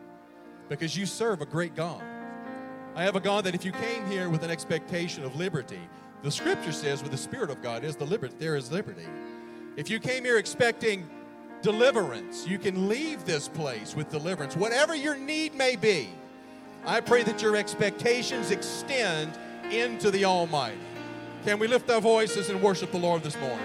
Because 0.71 0.97
you 0.97 1.05
serve 1.05 1.43
a 1.43 1.47
great 1.47 1.75
God. 1.75 2.03
I 2.95 3.05
have 3.05 3.17
a 3.17 3.21
God 3.21 3.45
that 3.45 3.55
if 3.55 3.65
you 3.65 3.73
came 3.73 4.07
here 4.07 4.29
with 4.29 4.43
an 4.43 4.51
expectation 4.51 5.25
of 5.25 5.37
liberty, 5.37 5.81
the 6.23 6.31
scripture 6.31 6.73
says 6.73 7.01
where 7.01 7.11
the 7.11 7.17
Spirit 7.17 7.51
of 7.51 7.63
God 7.63 7.85
is, 7.85 7.97
the 7.97 8.05
liberty, 8.05 8.35
there 8.39 8.57
is 8.57 8.73
liberty. 8.73 9.07
If 9.77 9.89
you 9.89 10.01
came 10.01 10.25
here 10.25 10.39
expecting 10.39 11.09
deliverance, 11.63 12.47
you 12.47 12.59
can 12.59 12.89
leave 12.89 13.25
this 13.25 13.47
place 13.49 13.95
with 13.95 14.11
deliverance, 14.11 14.57
whatever 14.57 14.95
your 14.95 15.17
need 15.17 15.55
may 15.55 15.77
be. 15.77 16.09
I 16.85 17.01
pray 17.01 17.23
that 17.25 17.43
your 17.43 17.57
expectations 17.57 18.51
extend 18.51 19.39
into 19.71 20.11
the 20.11 20.25
Almighty. 20.25 20.79
Can 21.45 21.59
we 21.59 21.69
lift 21.69 21.89
our 21.91 22.01
voices 22.01 22.51
and 22.51 22.61
worship 22.61 22.91
the 22.91 22.99
Lord 22.99 23.23
this 23.23 23.37
morning? 23.39 23.65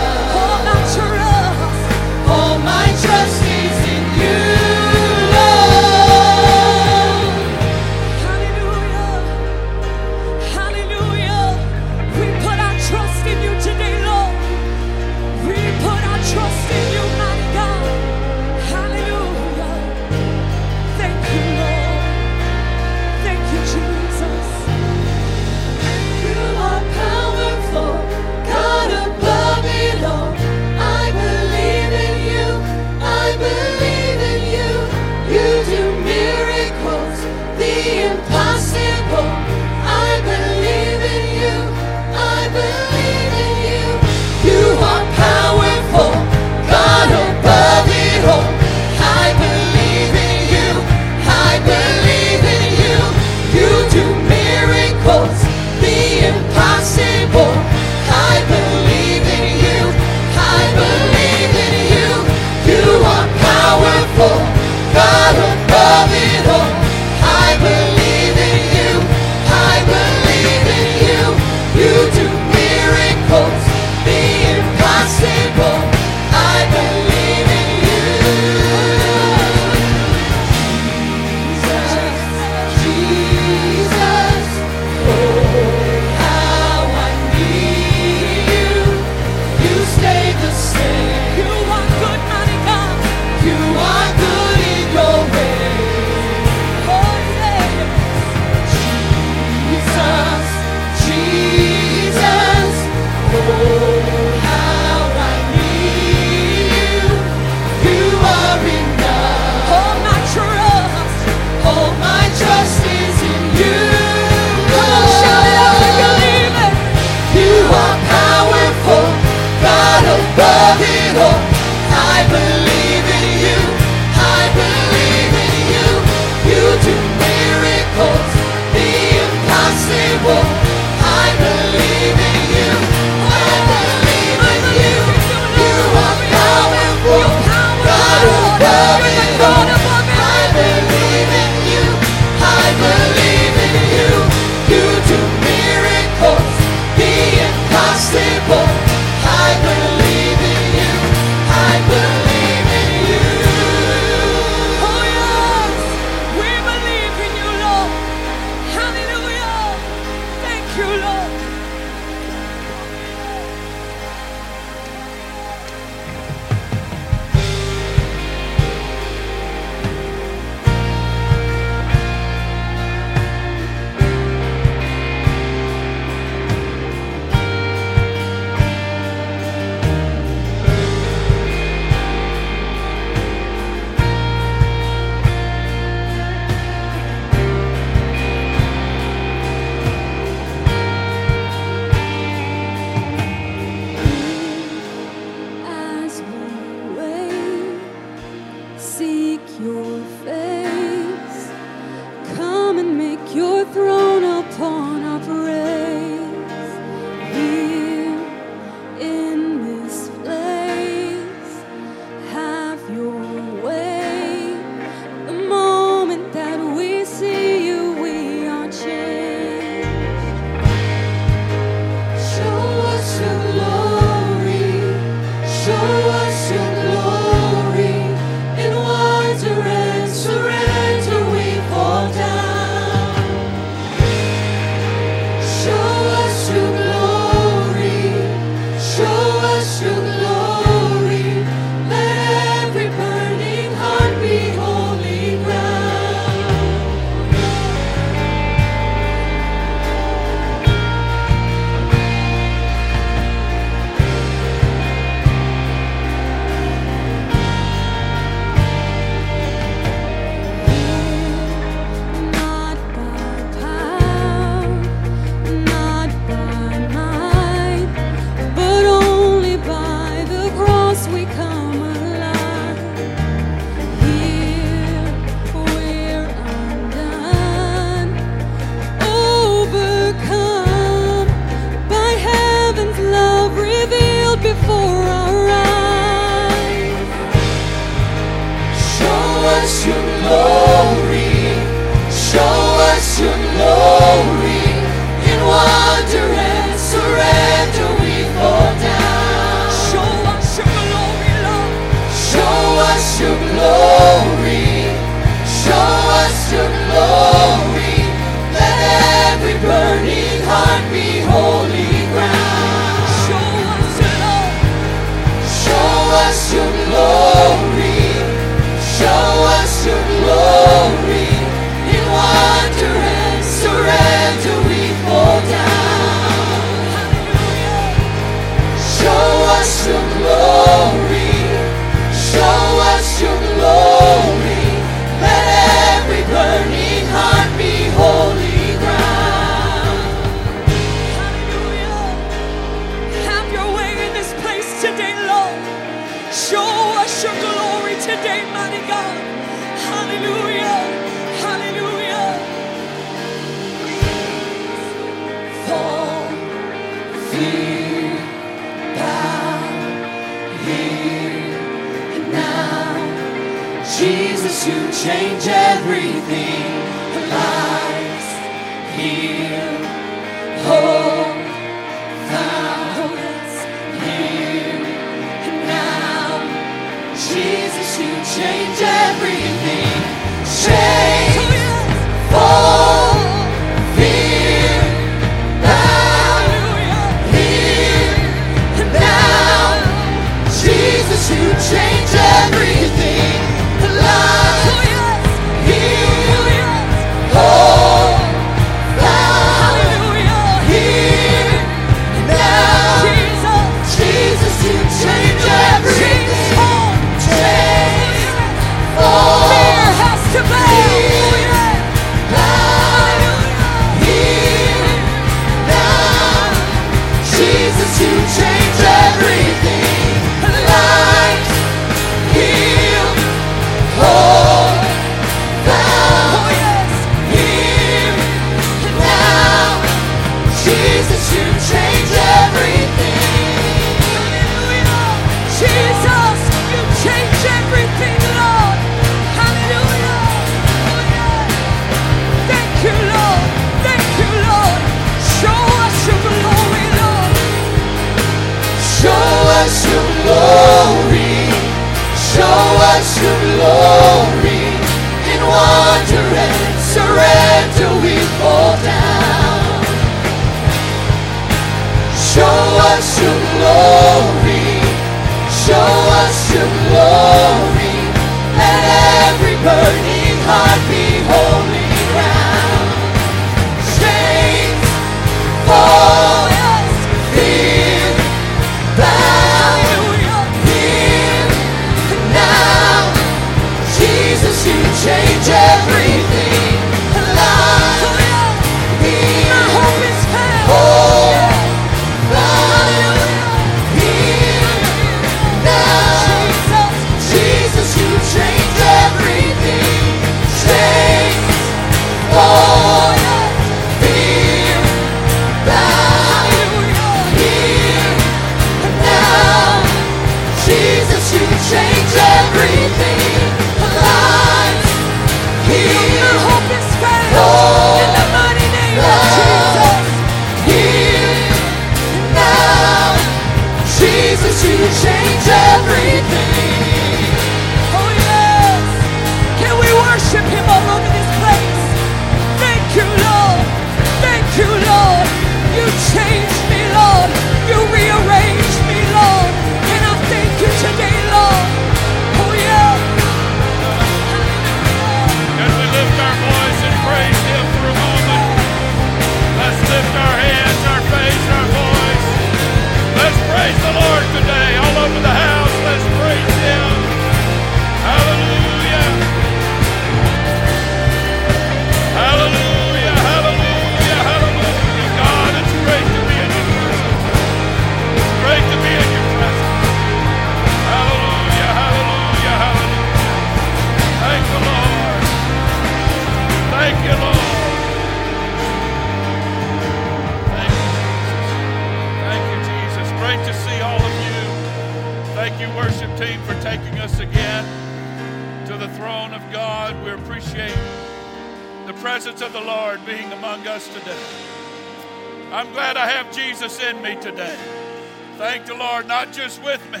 Just 599.32 599.62
with 599.62 599.82
me, 599.90 600.00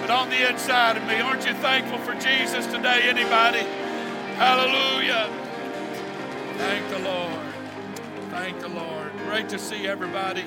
but 0.00 0.10
on 0.10 0.28
the 0.30 0.50
inside 0.50 0.96
of 0.96 1.04
me. 1.04 1.20
Aren't 1.20 1.46
you 1.46 1.54
thankful 1.54 1.98
for 1.98 2.12
Jesus 2.14 2.66
today, 2.66 3.02
anybody? 3.02 3.60
Hallelujah. 4.34 5.30
Thank 6.58 6.90
the 6.90 6.98
Lord. 6.98 7.46
Thank 8.30 8.60
the 8.60 8.68
Lord. 8.68 9.12
Great 9.28 9.48
to 9.50 9.60
see 9.60 9.86
everybody. 9.86 10.44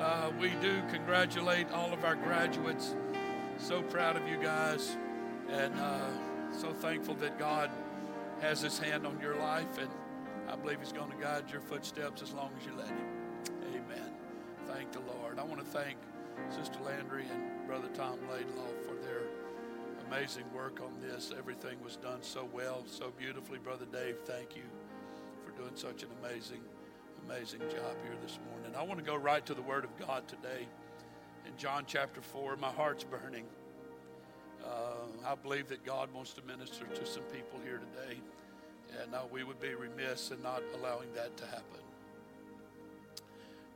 Uh, 0.00 0.30
we 0.40 0.50
do 0.62 0.80
congratulate 0.90 1.70
all 1.72 1.92
of 1.92 2.04
our 2.04 2.14
graduates. 2.14 2.94
So 3.58 3.82
proud 3.82 4.16
of 4.16 4.26
you 4.26 4.38
guys. 4.38 4.96
And 5.50 5.78
uh, 5.78 6.08
so 6.52 6.72
thankful 6.72 7.14
that 7.16 7.38
God 7.38 7.70
has 8.40 8.62
his 8.62 8.78
hand 8.78 9.06
on 9.06 9.20
your 9.20 9.36
life. 9.36 9.78
And 9.78 9.90
I 10.48 10.56
believe 10.56 10.78
he's 10.80 10.92
going 10.92 11.10
to 11.10 11.18
guide 11.18 11.50
your 11.52 11.60
footsteps 11.60 12.22
as 12.22 12.32
long 12.32 12.50
as 12.58 12.66
you 12.66 12.72
let 12.78 12.88
him. 12.88 13.06
Amen. 13.68 14.10
Thank 14.68 14.92
the 14.92 15.00
Lord. 15.00 15.38
I 15.38 15.44
want 15.44 15.60
to 15.60 15.66
thank 15.66 15.98
Sister 16.50 16.78
Landry 16.84 17.24
and 17.32 17.66
Brother 17.66 17.88
Tom 17.94 18.18
Laidlaw 18.30 18.68
for 18.86 18.94
their 19.02 19.22
amazing 20.08 20.44
work 20.54 20.80
on 20.80 20.92
this. 21.00 21.32
Everything 21.36 21.82
was 21.82 21.96
done 21.96 22.22
so 22.22 22.48
well, 22.52 22.84
so 22.86 23.12
beautifully. 23.18 23.58
Brother 23.58 23.86
Dave, 23.92 24.16
thank 24.24 24.56
you 24.56 24.62
for 25.44 25.52
doing 25.60 25.74
such 25.74 26.02
an 26.02 26.08
amazing, 26.22 26.60
amazing 27.26 27.60
job 27.60 27.96
here 28.04 28.16
this 28.22 28.38
morning. 28.50 28.74
I 28.76 28.82
want 28.82 28.98
to 29.00 29.04
go 29.04 29.16
right 29.16 29.44
to 29.46 29.54
the 29.54 29.62
Word 29.62 29.84
of 29.84 29.96
God 29.98 30.26
today. 30.28 30.66
In 31.46 31.56
John 31.56 31.84
chapter 31.86 32.20
4, 32.20 32.56
my 32.56 32.70
heart's 32.70 33.04
burning. 33.04 33.44
Uh, 34.64 35.26
I 35.26 35.34
believe 35.34 35.68
that 35.68 35.84
God 35.84 36.12
wants 36.14 36.32
to 36.34 36.42
minister 36.42 36.86
to 36.86 37.06
some 37.06 37.22
people 37.24 37.60
here 37.64 37.80
today, 37.92 38.18
and 39.02 39.14
uh, 39.14 39.22
we 39.30 39.44
would 39.44 39.60
be 39.60 39.74
remiss 39.74 40.30
in 40.30 40.42
not 40.42 40.62
allowing 40.74 41.12
that 41.14 41.36
to 41.36 41.46
happen. 41.46 41.83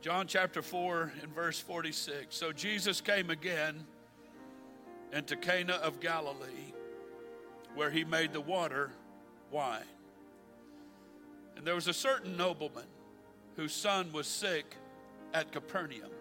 John 0.01 0.27
chapter 0.27 0.61
4 0.61 1.11
and 1.21 1.35
verse 1.35 1.59
46. 1.59 2.33
So 2.33 2.53
Jesus 2.53 3.01
came 3.01 3.29
again 3.29 3.85
into 5.11 5.35
Cana 5.35 5.73
of 5.73 5.99
Galilee, 5.99 6.73
where 7.75 7.91
he 7.91 8.05
made 8.05 8.31
the 8.31 8.39
water 8.39 8.91
wine. 9.51 9.83
And 11.57 11.67
there 11.67 11.75
was 11.75 11.89
a 11.89 11.93
certain 11.93 12.37
nobleman 12.37 12.85
whose 13.57 13.73
son 13.73 14.13
was 14.13 14.25
sick 14.25 14.73
at 15.33 15.51
Capernaum. 15.51 16.11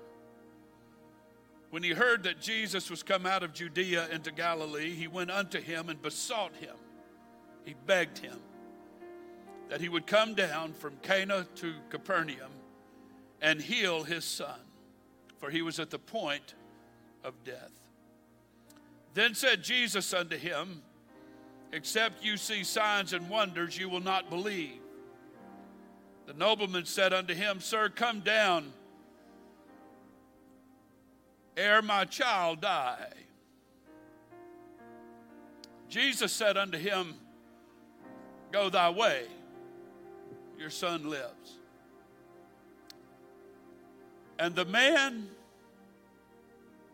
When 1.70 1.85
he 1.85 1.91
heard 1.91 2.24
that 2.24 2.41
Jesus 2.41 2.91
was 2.91 3.05
come 3.05 3.26
out 3.26 3.45
of 3.45 3.53
Judea 3.53 4.09
into 4.11 4.33
Galilee, 4.33 4.93
he 4.93 5.07
went 5.07 5.31
unto 5.31 5.61
him 5.61 5.89
and 5.89 6.03
besought 6.03 6.57
him. 6.57 6.74
He 7.64 7.76
begged 7.87 8.18
him 8.18 8.41
that 9.68 9.81
he 9.81 9.89
would 9.89 10.07
come 10.07 10.35
down 10.35 10.72
from 10.72 10.97
Cana 11.03 11.47
to 11.57 11.74
Capernaum 11.91 12.51
and 13.41 13.61
heal 13.61 14.03
his 14.03 14.24
son, 14.24 14.61
for 15.39 15.51
he 15.51 15.62
was 15.62 15.78
at 15.78 15.91
the 15.91 15.99
point 15.99 16.55
of 17.24 17.34
death. 17.45 17.72
Then 19.14 19.34
said 19.34 19.62
Jesus 19.62 20.12
unto 20.12 20.36
him, 20.36 20.82
Except 21.72 22.24
you 22.24 22.36
see 22.36 22.64
signs 22.64 23.12
and 23.12 23.28
wonders, 23.28 23.76
you 23.78 23.89
will 23.89 24.01
not 24.01 24.30
believe. 24.30 24.80
The 26.26 26.32
nobleman 26.34 26.86
said 26.86 27.12
unto 27.12 27.34
him, 27.34 27.61
Sir, 27.61 27.89
come 27.89 28.20
down 28.20 28.72
ere 31.59 31.82
my 31.82 32.05
child 32.05 32.61
die. 32.61 33.09
Jesus 35.89 36.32
said 36.32 36.57
unto 36.57 36.78
him, 36.78 37.14
Go 38.53 38.70
thy 38.70 38.89
way, 38.91 39.24
your 40.59 40.70
son 40.70 41.11
lives. 41.11 41.58
And 44.39 44.55
the 44.55 44.64
man 44.64 45.28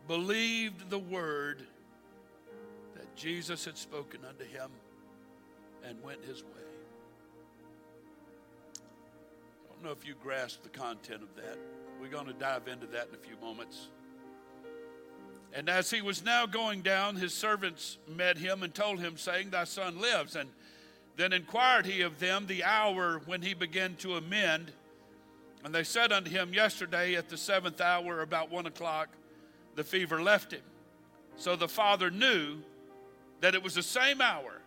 believed 0.07 0.89
the 0.89 0.99
word 0.99 1.61
that 2.95 3.15
Jesus 3.15 3.65
had 3.65 3.77
spoken 3.77 4.21
unto 4.27 4.43
him 4.43 4.69
and 5.83 6.01
went 6.03 6.23
his 6.25 6.43
way. 6.43 6.49
I 8.75 9.73
don't 9.73 9.83
know 9.83 9.91
if 9.91 10.07
you 10.07 10.15
grasp 10.23 10.63
the 10.63 10.69
content 10.69 11.21
of 11.21 11.35
that. 11.35 11.57
We're 12.01 12.09
going 12.09 12.27
to 12.27 12.33
dive 12.33 12.67
into 12.67 12.87
that 12.87 13.09
in 13.09 13.15
a 13.15 13.17
few 13.17 13.35
moments. 13.41 13.89
And 15.53 15.69
as 15.69 15.89
he 15.89 16.01
was 16.01 16.23
now 16.23 16.45
going 16.45 16.81
down, 16.81 17.15
his 17.15 17.33
servants 17.33 17.97
met 18.07 18.37
him 18.37 18.63
and 18.63 18.73
told 18.73 18.99
him, 18.99 19.15
saying, 19.17 19.51
Thy 19.51 19.63
son 19.63 20.01
lives. 20.01 20.35
And 20.35 20.49
then 21.15 21.31
inquired 21.31 21.85
he 21.85 22.01
of 22.01 22.19
them 22.19 22.47
the 22.47 22.63
hour 22.63 23.21
when 23.25 23.41
he 23.41 23.53
began 23.53 23.95
to 23.97 24.15
amend. 24.15 24.71
And 25.65 25.73
they 25.73 25.83
said 25.83 26.11
unto 26.11 26.29
him, 26.29 26.53
Yesterday 26.53 27.15
at 27.15 27.27
the 27.27 27.37
seventh 27.37 27.81
hour, 27.81 28.21
about 28.21 28.51
one 28.51 28.67
o'clock, 28.67 29.09
the 29.73 29.83
fever 29.83 30.21
left 30.21 30.53
him. 30.53 30.61
So 31.37 31.55
the 31.55 31.67
father 31.67 32.11
knew 32.11 32.57
that 33.41 33.55
it 33.55 33.63
was 33.63 33.73
the 33.73 33.81
same 33.81 34.21
hour 34.21 34.61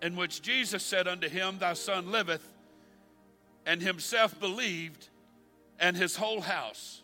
in 0.00 0.14
which 0.14 0.42
Jesus 0.42 0.84
said 0.84 1.08
unto 1.08 1.28
him, 1.28 1.58
Thy 1.58 1.72
son 1.72 2.12
liveth, 2.12 2.46
and 3.66 3.82
himself 3.82 4.38
believed, 4.38 5.08
and 5.80 5.96
his 5.96 6.14
whole 6.14 6.40
house. 6.40 7.02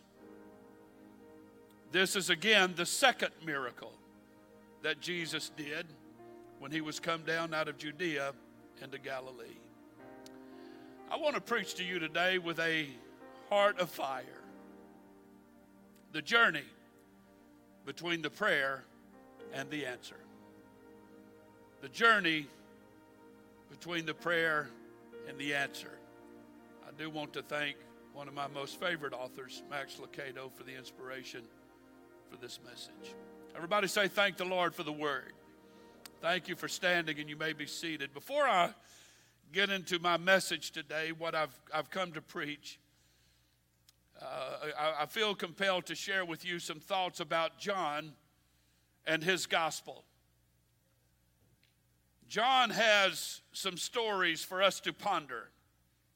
This 1.91 2.15
is 2.15 2.29
again 2.29 2.73
the 2.77 2.85
second 2.85 3.31
miracle 3.45 3.91
that 4.81 5.01
Jesus 5.01 5.51
did 5.57 5.85
when 6.57 6.71
he 6.71 6.79
was 6.79 7.01
come 7.01 7.23
down 7.23 7.53
out 7.53 7.67
of 7.67 7.77
Judea 7.77 8.31
into 8.81 8.97
Galilee. 8.97 9.57
I 11.13 11.17
want 11.17 11.35
to 11.35 11.41
preach 11.41 11.75
to 11.75 11.83
you 11.83 11.99
today 11.99 12.39
with 12.39 12.59
a 12.59 12.87
heart 13.47 13.79
of 13.79 13.91
fire. 13.91 14.23
The 16.11 16.23
journey 16.23 16.63
between 17.85 18.23
the 18.23 18.31
prayer 18.31 18.83
and 19.53 19.69
the 19.69 19.85
answer. 19.85 20.15
The 21.81 21.89
journey 21.89 22.47
between 23.69 24.07
the 24.07 24.15
prayer 24.15 24.69
and 25.27 25.37
the 25.37 25.53
answer. 25.53 25.91
I 26.83 26.89
do 26.97 27.11
want 27.11 27.31
to 27.33 27.43
thank 27.43 27.75
one 28.15 28.27
of 28.27 28.33
my 28.33 28.47
most 28.47 28.79
favorite 28.79 29.13
authors, 29.13 29.61
Max 29.69 29.99
Lucado, 30.01 30.51
for 30.51 30.63
the 30.63 30.75
inspiration 30.75 31.43
for 32.31 32.37
this 32.37 32.59
message. 32.65 33.13
Everybody 33.55 33.87
say, 33.87 34.07
Thank 34.07 34.37
the 34.37 34.45
Lord 34.45 34.73
for 34.73 34.81
the 34.81 34.91
word. 34.91 35.33
Thank 36.21 36.47
you 36.47 36.55
for 36.55 36.67
standing, 36.67 37.19
and 37.19 37.29
you 37.29 37.35
may 37.35 37.53
be 37.53 37.67
seated. 37.67 38.15
Before 38.15 38.47
I 38.47 38.73
get 39.53 39.69
into 39.69 39.99
my 39.99 40.17
message 40.17 40.71
today, 40.71 41.11
what 41.15 41.35
I've, 41.35 41.53
I've 41.71 41.91
come 41.91 42.11
to 42.13 42.21
preach, 42.21 42.79
uh, 44.19 44.25
I, 44.77 45.03
I 45.03 45.05
feel 45.05 45.35
compelled 45.35 45.85
to 45.85 45.95
share 45.95 46.25
with 46.25 46.43
you 46.43 46.57
some 46.57 46.79
thoughts 46.79 47.19
about 47.19 47.59
John 47.59 48.13
and 49.05 49.23
his 49.23 49.45
gospel. 49.45 50.05
John 52.27 52.71
has 52.71 53.41
some 53.51 53.77
stories 53.77 54.43
for 54.43 54.63
us 54.63 54.79
to 54.81 54.91
ponder. 54.91 55.49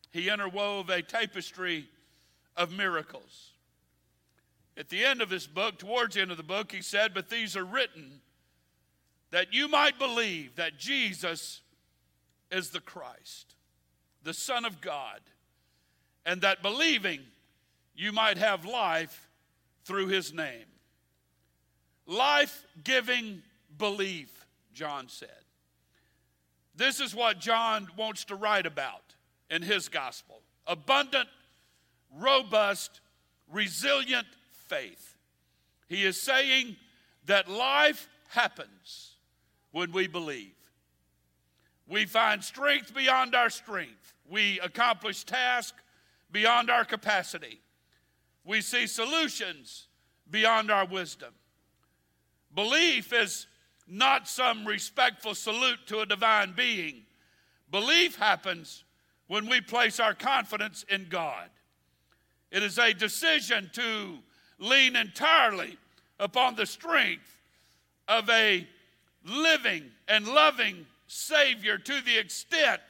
He 0.10 0.30
interwove 0.30 0.90
a 0.90 1.04
tapestry 1.04 1.88
of 2.56 2.72
miracles. 2.72 3.52
At 4.76 4.90
the 4.90 5.06
end 5.06 5.22
of 5.22 5.30
his 5.30 5.46
book, 5.46 5.78
towards 5.78 6.16
the 6.16 6.22
end 6.22 6.32
of 6.32 6.38
the 6.38 6.44
book, 6.44 6.72
he 6.72 6.82
said, 6.82 7.14
But 7.14 7.30
these 7.30 7.56
are 7.56 7.66
written 7.66 8.22
that 9.30 9.54
you 9.54 9.68
might 9.68 10.00
believe 10.00 10.56
that 10.56 10.80
Jesus 10.80 11.62
is 12.52 12.70
the 12.70 12.80
Christ, 12.80 13.56
the 14.24 14.34
Son 14.34 14.66
of 14.66 14.82
God, 14.82 15.22
and 16.26 16.42
that 16.42 16.62
believing 16.62 17.22
you 17.96 18.12
might 18.12 18.38
have 18.38 18.66
life 18.66 19.30
through 19.86 20.08
his 20.08 20.34
name. 20.34 20.66
Life 22.06 22.66
giving 22.84 23.42
belief, 23.78 24.46
John 24.74 25.10
said. 25.10 25.30
This 26.76 27.00
is 27.00 27.16
what 27.16 27.40
John 27.40 27.88
wants 27.98 28.26
to 28.26 28.36
write 28.36 28.66
about 28.66 29.16
in 29.50 29.62
his 29.62 29.90
gospel 29.90 30.42
abundant, 30.68 31.30
robust, 32.14 33.00
resilient 33.50 34.28
faith. 34.68 35.18
He 35.88 36.04
is 36.04 36.22
saying 36.22 36.76
that 37.26 37.50
life 37.50 38.10
happens 38.30 39.16
when 39.72 39.94
we 39.94 40.08
believe. 40.08 40.57
We 41.88 42.06
find 42.06 42.44
strength 42.44 42.94
beyond 42.94 43.34
our 43.34 43.50
strength. 43.50 44.14
We 44.30 44.60
accomplish 44.60 45.24
tasks 45.24 45.82
beyond 46.32 46.70
our 46.70 46.84
capacity. 46.84 47.62
We 48.44 48.62
see 48.62 48.88
solutions 48.88 49.88
beyond 50.30 50.70
our 50.70 50.86
wisdom. 50.86 51.34
Belief 52.54 53.14
is 53.14 53.48
not 53.88 54.28
some 54.28 54.66
respectful 54.66 55.36
salute 55.36 55.80
to 55.88 56.00
a 56.00 56.06
divine 56.06 56.54
being. 56.54 57.04
Belief 57.72 58.18
happens 58.18 58.84
when 59.28 59.48
we 59.48 59.62
place 59.62 60.00
our 60.00 60.14
confidence 60.14 60.86
in 60.90 61.08
God. 61.10 61.50
It 62.52 62.64
is 62.64 62.78
a 62.78 62.94
decision 62.94 63.70
to 63.74 64.18
lean 64.60 64.96
entirely 64.96 65.78
upon 66.20 66.56
the 66.56 66.66
strength 66.66 67.42
of 68.08 68.30
a 68.30 68.68
living 69.26 69.84
and 70.08 70.28
loving 70.28 70.86
Savior 71.08 71.78
to 71.78 72.02
the 72.02 72.18
extent 72.18 72.82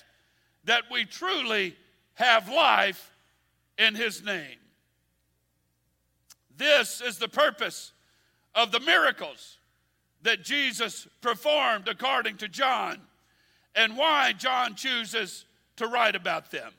that 0.65 0.83
we 0.91 1.05
truly 1.05 1.75
have 2.15 2.49
life 2.49 3.11
in 3.77 3.95
His 3.95 4.23
name. 4.23 4.57
This 6.57 7.01
is 7.01 7.19
the 7.19 7.27
purpose 7.27 7.93
of 8.55 8.71
the 8.71 8.79
miracles 8.79 9.57
that 10.23 10.43
Jesus 10.43 11.07
performed 11.21 11.87
according 11.87 12.37
to 12.37 12.47
John 12.47 12.99
and 13.75 13.95
why 13.95 14.33
John 14.33 14.75
chooses 14.75 15.45
to 15.75 15.87
write 15.87 16.15
about 16.15 16.49
them. 16.49 16.73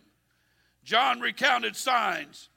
John 0.82 1.20
recounted 1.20 1.76
signs, 1.76 2.48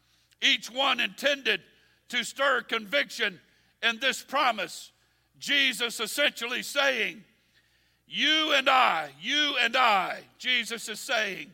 each 0.41 0.71
one 0.71 0.99
intended 0.99 1.61
to 2.09 2.23
stir 2.23 2.61
conviction 2.61 3.39
in 3.83 3.99
this 3.99 4.23
promise. 4.23 4.91
Jesus 5.37 5.99
essentially 5.99 6.63
saying, 6.63 7.23
You 8.13 8.51
and 8.55 8.69
I, 8.69 9.09
you 9.21 9.55
and 9.61 9.73
I, 9.73 10.19
Jesus 10.37 10.89
is 10.89 10.99
saying, 10.99 11.49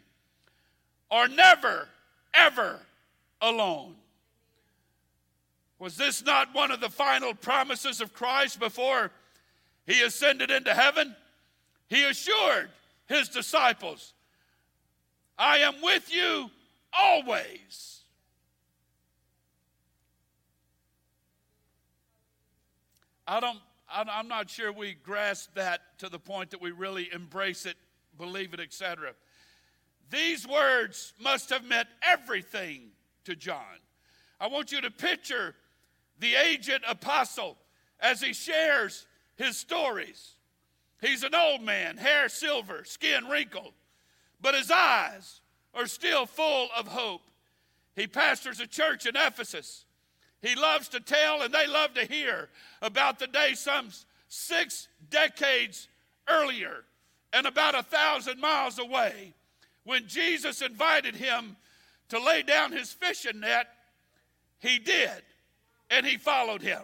are 1.12 1.28
never, 1.28 1.88
ever 2.34 2.80
alone. 3.40 3.94
Was 5.78 5.96
this 5.96 6.26
not 6.26 6.56
one 6.56 6.72
of 6.72 6.82
the 6.82 6.90
final 6.90 7.36
promises 7.36 8.02
of 8.02 8.12
Christ 8.12 8.60
before 8.60 9.12
he 9.86 10.02
ascended 10.02 10.50
into 10.50 10.74
heaven? 10.74 11.16
He 11.90 12.04
assured 12.06 12.70
his 13.08 13.30
disciples, 13.30 14.14
I 15.38 15.60
am 15.60 15.76
with 15.84 16.12
you 16.12 16.50
always. 16.92 18.02
I 23.28 23.40
don't, 23.40 23.60
I'm 23.90 24.28
not 24.28 24.50
sure 24.50 24.72
we 24.72 24.94
grasp 24.94 25.56
that 25.56 25.98
to 26.00 26.10
the 26.10 26.20
point 26.20 26.52
that 26.52 26.62
we 26.62 26.72
really 26.72 27.10
embrace 27.14 27.66
it, 27.66 27.78
believe 28.18 28.54
it, 28.54 28.60
etc. 28.60 29.14
These 30.10 30.48
words 30.48 31.14
must 31.20 31.50
have 31.50 31.64
meant 31.64 31.88
everything 32.02 32.90
to 33.26 33.36
John. 33.36 33.80
I 34.40 34.48
want 34.48 34.72
you 34.72 34.82
to 34.82 34.92
picture 34.92 35.56
the 36.20 36.36
aged 36.36 36.82
apostle 36.88 37.58
as 38.00 38.22
he 38.22 38.34
shares 38.34 39.06
his 39.36 39.58
stories. 39.58 40.36
He's 41.02 41.24
an 41.24 41.36
old 41.36 41.62
man, 41.62 41.98
hair 41.98 42.30
silver, 42.30 42.84
skin 42.84 43.26
wrinkled, 43.28 43.74
but 44.42 44.56
his 44.56 44.72
eyes 44.72 45.42
are 45.74 45.88
still 45.88 46.26
full 46.26 46.70
of 46.76 46.88
hope. 46.88 47.22
He 47.96 48.08
pastors 48.08 48.60
a 48.60 48.68
church 48.68 49.06
in 49.06 49.16
Ephesus. 49.16 49.86
He 50.48 50.56
loves 50.56 50.88
to 50.90 51.02
tell 51.02 51.42
and 51.42 51.54
they 51.54 51.68
love 51.68 51.94
to 51.96 52.06
hear 52.06 52.48
about 52.82 53.20
the 53.20 53.28
day 53.28 53.54
some 53.54 53.90
six 54.30 54.88
decades 55.10 55.90
earlier 56.30 56.86
and 57.34 57.46
about 57.46 57.76
a 57.76 57.84
thousand 57.84 58.40
miles 58.40 58.80
away 58.80 59.34
when 59.84 60.08
Jesus 60.08 60.62
invited 60.62 61.16
him 61.16 61.58
to 62.08 62.20
lay 62.24 62.44
down 62.44 62.72
his 62.72 62.94
fishing 62.94 63.42
net. 63.42 63.68
He 64.60 64.80
did 64.80 65.22
and 65.92 66.06
he 66.06 66.16
followed 66.16 66.62
him. 66.62 66.84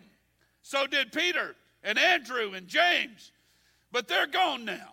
So 0.61 0.85
did 0.85 1.13
Peter 1.13 1.55
and 1.85 1.97
Andrew 1.97 2.55
and 2.55 2.67
James. 2.67 3.31
But 3.93 4.09
they're 4.09 4.27
gone 4.27 4.65
now. 4.65 4.89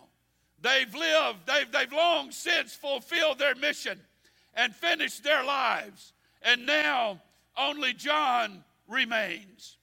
They've 0.62 0.94
lived, 0.94 1.38
they've, 1.44 1.72
they've 1.72 1.92
long 1.92 2.30
since 2.30 2.72
fulfilled 2.72 3.40
their 3.40 3.56
mission 3.56 3.98
and 4.54 4.72
finished 4.72 5.24
their 5.24 5.42
lives. 5.42 6.12
And 6.42 6.66
now 6.66 7.20
only 7.56 7.92
John 7.92 8.64
remains. 8.88 9.76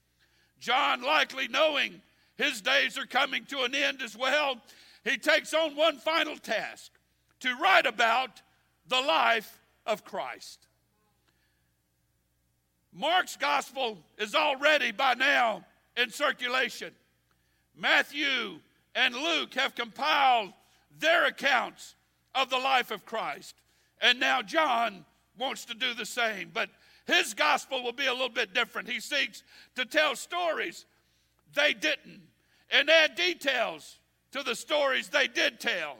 John, 0.59 1.01
likely 1.01 1.47
knowing 1.47 2.01
his 2.35 2.61
days 2.61 2.97
are 2.97 3.05
coming 3.05 3.45
to 3.45 3.61
an 3.61 3.73
end 3.75 4.01
as 4.01 4.17
well, 4.17 4.57
he 5.03 5.17
takes 5.17 5.53
on 5.53 5.75
one 5.75 5.97
final 5.97 6.37
task 6.37 6.91
to 7.39 7.55
write 7.55 7.85
about 7.85 8.41
the 8.87 8.99
life 9.01 9.59
of 9.85 10.03
Christ. 10.03 10.67
Mark's 12.93 13.35
gospel 13.35 13.99
is 14.17 14.33
already 14.33 14.91
by 14.91 15.13
now 15.13 15.63
in 15.95 16.09
circulation. 16.09 16.91
Matthew 17.75 18.59
and 18.95 19.13
Luke 19.13 19.53
have 19.53 19.75
compiled 19.75 20.51
their 20.99 21.25
accounts 21.25 21.95
of 22.33 22.49
the 22.49 22.57
life 22.57 22.91
of 22.91 23.05
Christ. 23.05 23.55
And 24.01 24.19
now 24.19 24.41
John 24.41 25.05
wants 25.37 25.65
to 25.65 25.75
do 25.75 25.93
the 25.93 26.05
same. 26.05 26.49
But 26.53 26.69
his 27.07 27.33
gospel 27.33 27.83
will 27.83 27.93
be 27.93 28.05
a 28.05 28.11
little 28.11 28.29
bit 28.29 28.53
different. 28.53 28.89
He 28.89 28.99
seeks 28.99 29.43
to 29.75 29.85
tell 29.85 30.15
stories 30.15 30.85
they 31.55 31.73
didn't 31.73 32.21
and 32.69 32.89
add 32.89 33.15
details 33.15 33.97
to 34.31 34.43
the 34.43 34.55
stories 34.55 35.09
they 35.09 35.27
did 35.27 35.59
tell. 35.59 35.97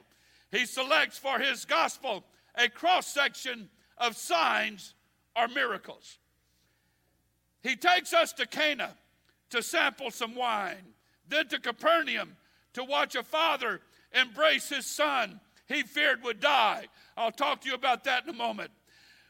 He 0.52 0.66
selects 0.66 1.18
for 1.18 1.40
his 1.40 1.66
gospel 1.66 2.24
a 2.56 2.70
cross 2.70 3.08
section 3.08 3.70
of 3.98 4.16
signs 4.16 4.94
or 5.36 5.48
miracles. 5.48 6.18
He 7.64 7.76
takes 7.76 8.14
us 8.14 8.34
to 8.34 8.46
Cana, 8.46 8.96
to 9.50 9.64
sample 9.64 10.12
some 10.12 10.36
wine, 10.36 10.94
then 11.28 11.48
to 11.48 11.60
Capernaum 11.60 12.36
to 12.74 12.84
watch 12.84 13.16
a 13.16 13.24
father 13.24 13.82
embrace 14.14 14.70
his 14.70 14.86
son 14.86 15.40
he 15.68 15.84
feared 15.84 16.24
would 16.24 16.40
die. 16.40 16.88
I'll 17.16 17.32
talk 17.32 17.62
to 17.62 17.70
you 17.70 17.76
about 17.76 18.06
that 18.06 18.24
in 18.24 18.30
a 18.30 18.34
moment. 18.34 18.72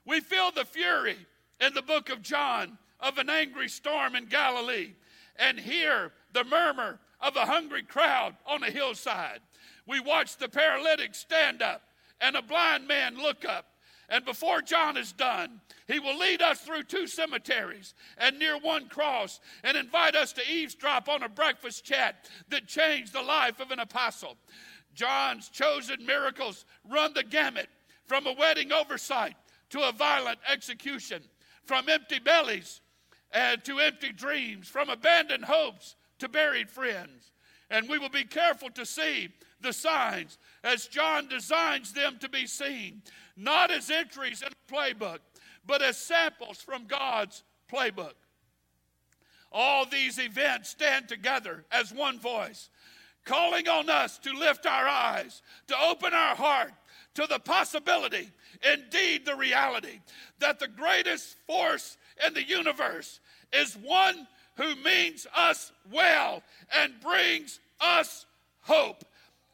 We 0.05 0.21
feel 0.21 0.51
the 0.51 0.65
fury 0.65 1.17
in 1.59 1.73
the 1.73 1.81
book 1.81 2.09
of 2.09 2.21
John 2.21 2.77
of 2.99 3.17
an 3.17 3.29
angry 3.29 3.69
storm 3.69 4.15
in 4.15 4.25
Galilee 4.25 4.93
and 5.37 5.59
hear 5.59 6.11
the 6.33 6.43
murmur 6.43 6.99
of 7.21 7.35
a 7.35 7.45
hungry 7.45 7.83
crowd 7.83 8.35
on 8.45 8.63
a 8.63 8.71
hillside. 8.71 9.39
We 9.87 9.99
watch 9.99 10.37
the 10.37 10.49
paralytic 10.49 11.15
stand 11.15 11.61
up 11.61 11.81
and 12.21 12.35
a 12.35 12.41
blind 12.41 12.87
man 12.87 13.17
look 13.17 13.45
up. 13.45 13.65
And 14.09 14.23
before 14.23 14.61
John 14.61 14.95
is 14.95 15.11
done, 15.11 15.59
he 15.85 15.99
will 15.99 16.17
lead 16.17 16.41
us 16.41 16.61
through 16.61 16.83
two 16.83 17.07
cemeteries 17.07 17.93
and 18.17 18.39
near 18.39 18.57
one 18.57 18.87
cross 18.87 19.41
and 19.63 19.75
invite 19.75 20.15
us 20.15 20.31
to 20.33 20.49
eavesdrop 20.49 21.09
on 21.09 21.23
a 21.23 21.29
breakfast 21.29 21.83
chat 21.83 22.29
that 22.49 22.67
changed 22.67 23.11
the 23.11 23.21
life 23.21 23.59
of 23.59 23.71
an 23.71 23.79
apostle. 23.79 24.37
John's 24.93 25.49
chosen 25.49 26.05
miracles 26.05 26.65
run 26.89 27.13
the 27.13 27.23
gamut 27.23 27.67
from 28.05 28.25
a 28.25 28.33
wedding 28.33 28.71
oversight 28.71 29.35
to 29.69 29.87
a 29.87 29.91
violent 29.91 30.39
execution, 30.49 31.21
from 31.67 31.89
empty 31.89 32.19
bellies 32.19 32.81
and 33.31 33.63
to 33.65 33.79
empty 33.79 34.11
dreams, 34.11 34.67
from 34.67 34.89
abandoned 34.89 35.45
hopes 35.45 35.95
to 36.19 36.29
buried 36.29 36.69
friends. 36.69 37.31
And 37.69 37.89
we 37.89 37.99
will 37.99 38.09
be 38.09 38.23
careful 38.23 38.69
to 38.71 38.85
see 38.85 39.29
the 39.59 39.73
signs 39.73 40.37
as 40.63 40.87
John 40.87 41.27
designs 41.27 41.93
them 41.93 42.17
to 42.21 42.29
be 42.29 42.47
seen, 42.47 43.01
not 43.35 43.71
as 43.71 43.91
entries 43.91 44.41
in 44.41 44.47
a 44.47 44.73
playbook, 44.73 45.19
but 45.65 45.81
as 45.81 45.97
samples 45.97 46.61
from 46.61 46.85
God's 46.85 47.43
playbook. 47.71 48.13
All 49.51 49.85
these 49.85 50.19
events 50.19 50.69
stand 50.69 51.09
together 51.09 51.65
as 51.71 51.93
one 51.93 52.19
voice, 52.19 52.69
calling 53.25 53.67
on 53.67 53.89
us 53.89 54.17
to 54.19 54.31
lift 54.31 54.65
our 54.65 54.87
eyes, 54.87 55.41
to 55.67 55.75
open 55.89 56.13
our 56.13 56.35
heart 56.35 56.73
to 57.17 57.25
the 57.25 57.39
possibility, 57.39 58.29
indeed 58.71 59.25
the 59.25 59.35
reality, 59.35 59.99
that 60.37 60.59
the 60.59 60.67
greatest 60.67 61.35
force 61.47 61.97
in 62.27 62.31
the 62.35 62.43
universe 62.43 63.19
is 63.51 63.73
one 63.73 64.27
who 64.55 64.75
means 64.83 65.25
us 65.35 65.71
well 65.91 66.43
and 66.77 66.93
brings 67.01 67.59
us 67.81 68.27
hope. 68.61 69.03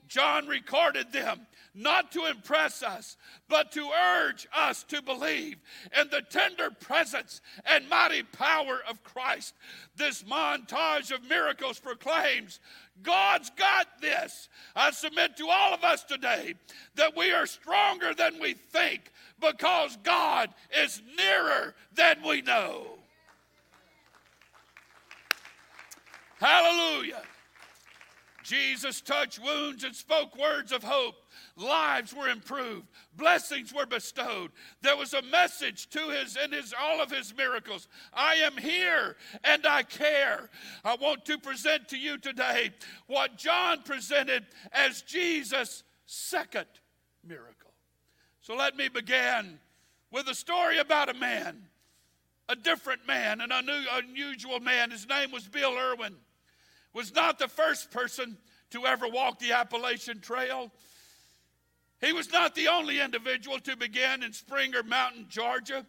John 0.10 0.46
recorded 0.46 1.14
them 1.14 1.48
not 1.76 2.12
to 2.12 2.26
impress 2.26 2.84
us, 2.84 3.18
but 3.50 3.72
to 3.72 3.90
urge 3.90 4.48
us 4.56 4.84
to 4.84 5.02
believe 5.02 5.58
in 6.00 6.10
the 6.10 6.22
tender 6.22 6.70
presence 6.70 7.42
and 7.66 7.90
mighty 7.90 8.24
power 8.24 8.82
of 8.88 9.04
Christ. 9.04 9.56
This 9.96 10.24
montage 10.24 11.12
of 11.12 11.28
miracles 11.28 11.80
proclaims 11.80 12.60
God's 13.02 13.50
got 13.52 13.88
this. 14.02 14.50
I 14.76 14.92
submit 14.92 15.36
to 15.38 15.48
all 15.50 15.74
of 15.74 15.84
us 15.84 16.04
today 16.04 16.54
that 16.96 17.18
we 17.18 17.32
are 17.32 17.48
stronger 17.48 18.14
than 18.14 18.40
we 18.40 18.54
think 18.54 19.12
because 19.40 19.98
God 20.04 20.50
is 20.80 21.02
nearer 21.18 21.74
than 21.96 22.18
we 22.28 22.42
know. 22.42 23.00
Hallelujah. 26.40 27.22
Jesus 28.44 29.02
touched 29.02 29.40
wounds 29.40 29.84
and 29.84 29.96
spoke 29.96 30.38
words 30.38 30.72
of 30.72 30.84
hope. 30.84 31.16
Lives 31.56 32.16
were 32.16 32.30
improved. 32.30 32.88
Blessings 33.16 33.74
were 33.74 33.86
bestowed. 33.86 34.52
There 34.82 34.98
was 34.98 35.14
a 35.14 35.22
message 35.22 35.88
to 35.92 36.10
his 36.10 36.36
in 36.36 36.52
his 36.52 36.74
all 36.80 37.00
of 37.00 37.12
his 37.12 37.36
miracles. 37.36 37.88
I 38.12 38.36
am 38.36 38.58
here 38.58 39.16
and 39.44 39.66
I 39.68 39.84
care. 39.84 40.50
I 40.84 40.96
want 40.96 41.26
to 41.26 41.38
present 41.38 41.90
to 41.90 41.98
you 41.98 42.18
today 42.18 42.72
what 43.06 43.38
John 43.38 43.84
presented 43.84 44.48
as 44.72 45.04
Jesus' 45.04 45.84
second 46.08 46.66
miracle. 47.24 47.72
So 48.42 48.56
let 48.56 48.76
me 48.76 48.88
begin 48.88 49.60
with 50.12 50.28
a 50.28 50.36
story 50.36 50.80
about 50.80 51.10
a 51.10 51.14
man, 51.14 51.64
a 52.50 52.56
different 52.56 53.06
man, 53.08 53.42
an 53.42 53.52
unusual 53.52 54.60
man. 54.60 54.90
His 54.90 55.08
name 55.08 55.32
was 55.32 55.48
Bill 55.48 55.78
Irwin. 55.78 56.16
Was 56.94 57.14
not 57.14 57.38
the 57.38 57.48
first 57.48 57.92
person 57.92 58.38
to 58.72 58.86
ever 58.86 59.08
walk 59.08 59.40
the 59.40 59.52
Appalachian 59.52 60.20
Trail. 60.20 60.72
He 62.04 62.12
was 62.12 62.34
not 62.34 62.54
the 62.54 62.68
only 62.68 63.00
individual 63.00 63.60
to 63.60 63.78
begin 63.78 64.24
in 64.24 64.34
Springer 64.34 64.84
Mountain, 64.84 65.28
Georgia, 65.30 65.86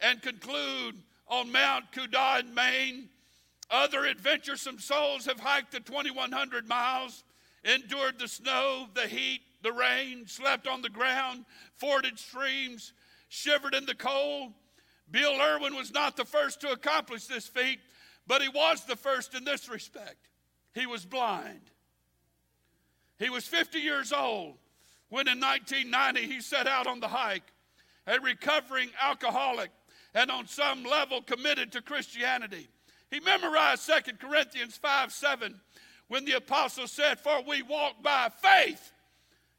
and 0.00 0.22
conclude 0.22 0.94
on 1.28 1.52
Mount 1.52 1.92
Katahdin 1.92 2.48
in 2.48 2.54
Maine. 2.54 3.08
Other 3.70 4.06
adventuresome 4.06 4.78
souls 4.78 5.26
have 5.26 5.38
hiked 5.38 5.72
the 5.72 5.80
2,100 5.80 6.66
miles, 6.66 7.24
endured 7.62 8.18
the 8.18 8.26
snow, 8.26 8.86
the 8.94 9.06
heat, 9.06 9.42
the 9.62 9.70
rain, 9.70 10.26
slept 10.26 10.66
on 10.66 10.80
the 10.80 10.88
ground, 10.88 11.44
forded 11.76 12.18
streams, 12.18 12.94
shivered 13.28 13.74
in 13.74 13.84
the 13.84 13.94
cold. 13.94 14.54
Bill 15.10 15.38
Irwin 15.42 15.76
was 15.76 15.92
not 15.92 16.16
the 16.16 16.24
first 16.24 16.62
to 16.62 16.70
accomplish 16.70 17.26
this 17.26 17.46
feat, 17.46 17.80
but 18.26 18.40
he 18.40 18.48
was 18.48 18.86
the 18.86 18.96
first 18.96 19.34
in 19.34 19.44
this 19.44 19.68
respect. 19.68 20.30
He 20.74 20.86
was 20.86 21.04
blind. 21.04 21.70
He 23.18 23.28
was 23.28 23.46
50 23.46 23.78
years 23.78 24.10
old 24.10 24.56
when 25.10 25.28
in 25.28 25.40
1990 25.40 26.32
he 26.32 26.40
set 26.40 26.66
out 26.66 26.86
on 26.86 27.00
the 27.00 27.08
hike, 27.08 27.52
a 28.06 28.18
recovering 28.20 28.90
alcoholic 29.00 29.70
and 30.14 30.30
on 30.30 30.46
some 30.46 30.84
level 30.84 31.20
committed 31.22 31.70
to 31.72 31.82
Christianity. 31.82 32.68
He 33.10 33.20
memorized 33.20 33.88
2 33.88 34.14
Corinthians 34.14 34.76
5 34.76 35.12
7 35.12 35.60
when 36.08 36.24
the 36.24 36.32
apostle 36.32 36.86
said, 36.86 37.20
For 37.20 37.42
we 37.46 37.62
walk 37.62 38.02
by 38.02 38.30
faith 38.40 38.92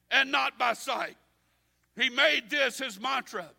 and 0.10 0.32
not 0.32 0.58
by 0.58 0.74
sight. 0.74 1.18
He 1.96 2.10
made 2.10 2.50
this 2.50 2.80
his 2.80 3.00
mantra, 3.00 3.50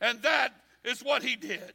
and 0.00 0.22
that 0.22 0.52
is 0.84 1.02
what 1.02 1.22
he 1.22 1.36
did. 1.36 1.72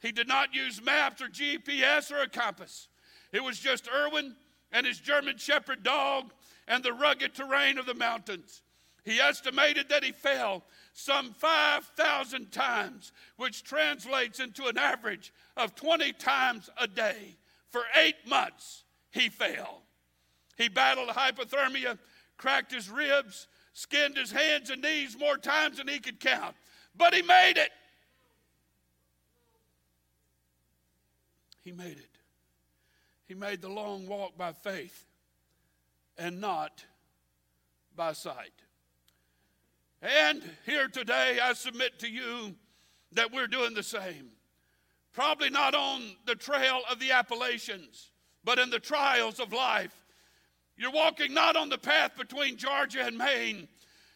He 0.00 0.12
did 0.12 0.28
not 0.28 0.54
use 0.54 0.82
maps 0.82 1.20
or 1.20 1.28
GPS 1.28 2.12
or 2.12 2.22
a 2.22 2.28
compass. 2.28 2.88
It 3.32 3.42
was 3.42 3.58
just 3.58 3.88
Irwin 3.92 4.36
and 4.70 4.86
his 4.86 4.98
German 4.98 5.38
Shepherd 5.38 5.82
dog 5.82 6.32
and 6.68 6.84
the 6.84 6.92
rugged 6.92 7.34
terrain 7.34 7.78
of 7.78 7.86
the 7.86 7.94
mountains. 7.94 8.62
He 9.08 9.20
estimated 9.20 9.88
that 9.88 10.04
he 10.04 10.12
fell 10.12 10.64
some 10.92 11.32
5,000 11.32 12.52
times, 12.52 13.12
which 13.38 13.64
translates 13.64 14.38
into 14.38 14.66
an 14.66 14.76
average 14.76 15.32
of 15.56 15.74
20 15.74 16.12
times 16.12 16.68
a 16.76 16.86
day. 16.86 17.38
For 17.70 17.84
eight 17.96 18.16
months, 18.26 18.84
he 19.10 19.30
fell. 19.30 19.80
He 20.58 20.68
battled 20.68 21.08
hypothermia, 21.08 21.98
cracked 22.36 22.70
his 22.70 22.90
ribs, 22.90 23.48
skinned 23.72 24.18
his 24.18 24.30
hands 24.30 24.68
and 24.68 24.82
knees 24.82 25.18
more 25.18 25.38
times 25.38 25.78
than 25.78 25.88
he 25.88 26.00
could 26.00 26.20
count. 26.20 26.54
But 26.94 27.14
he 27.14 27.22
made 27.22 27.56
it. 27.56 27.70
He 31.64 31.72
made 31.72 31.96
it. 31.96 32.18
He 33.26 33.32
made 33.32 33.62
the 33.62 33.70
long 33.70 34.06
walk 34.06 34.36
by 34.36 34.52
faith 34.52 35.06
and 36.18 36.42
not 36.42 36.84
by 37.96 38.12
sight. 38.12 38.52
And 40.00 40.42
here 40.64 40.88
today, 40.88 41.38
I 41.42 41.52
submit 41.54 41.98
to 42.00 42.08
you 42.08 42.54
that 43.12 43.32
we're 43.32 43.48
doing 43.48 43.74
the 43.74 43.82
same. 43.82 44.30
Probably 45.12 45.50
not 45.50 45.74
on 45.74 46.02
the 46.26 46.36
trail 46.36 46.82
of 46.90 47.00
the 47.00 47.10
Appalachians, 47.10 48.10
but 48.44 48.58
in 48.58 48.70
the 48.70 48.78
trials 48.78 49.40
of 49.40 49.52
life. 49.52 49.94
You're 50.76 50.92
walking 50.92 51.34
not 51.34 51.56
on 51.56 51.68
the 51.68 51.78
path 51.78 52.16
between 52.16 52.56
Georgia 52.56 53.04
and 53.04 53.18
Maine. 53.18 53.66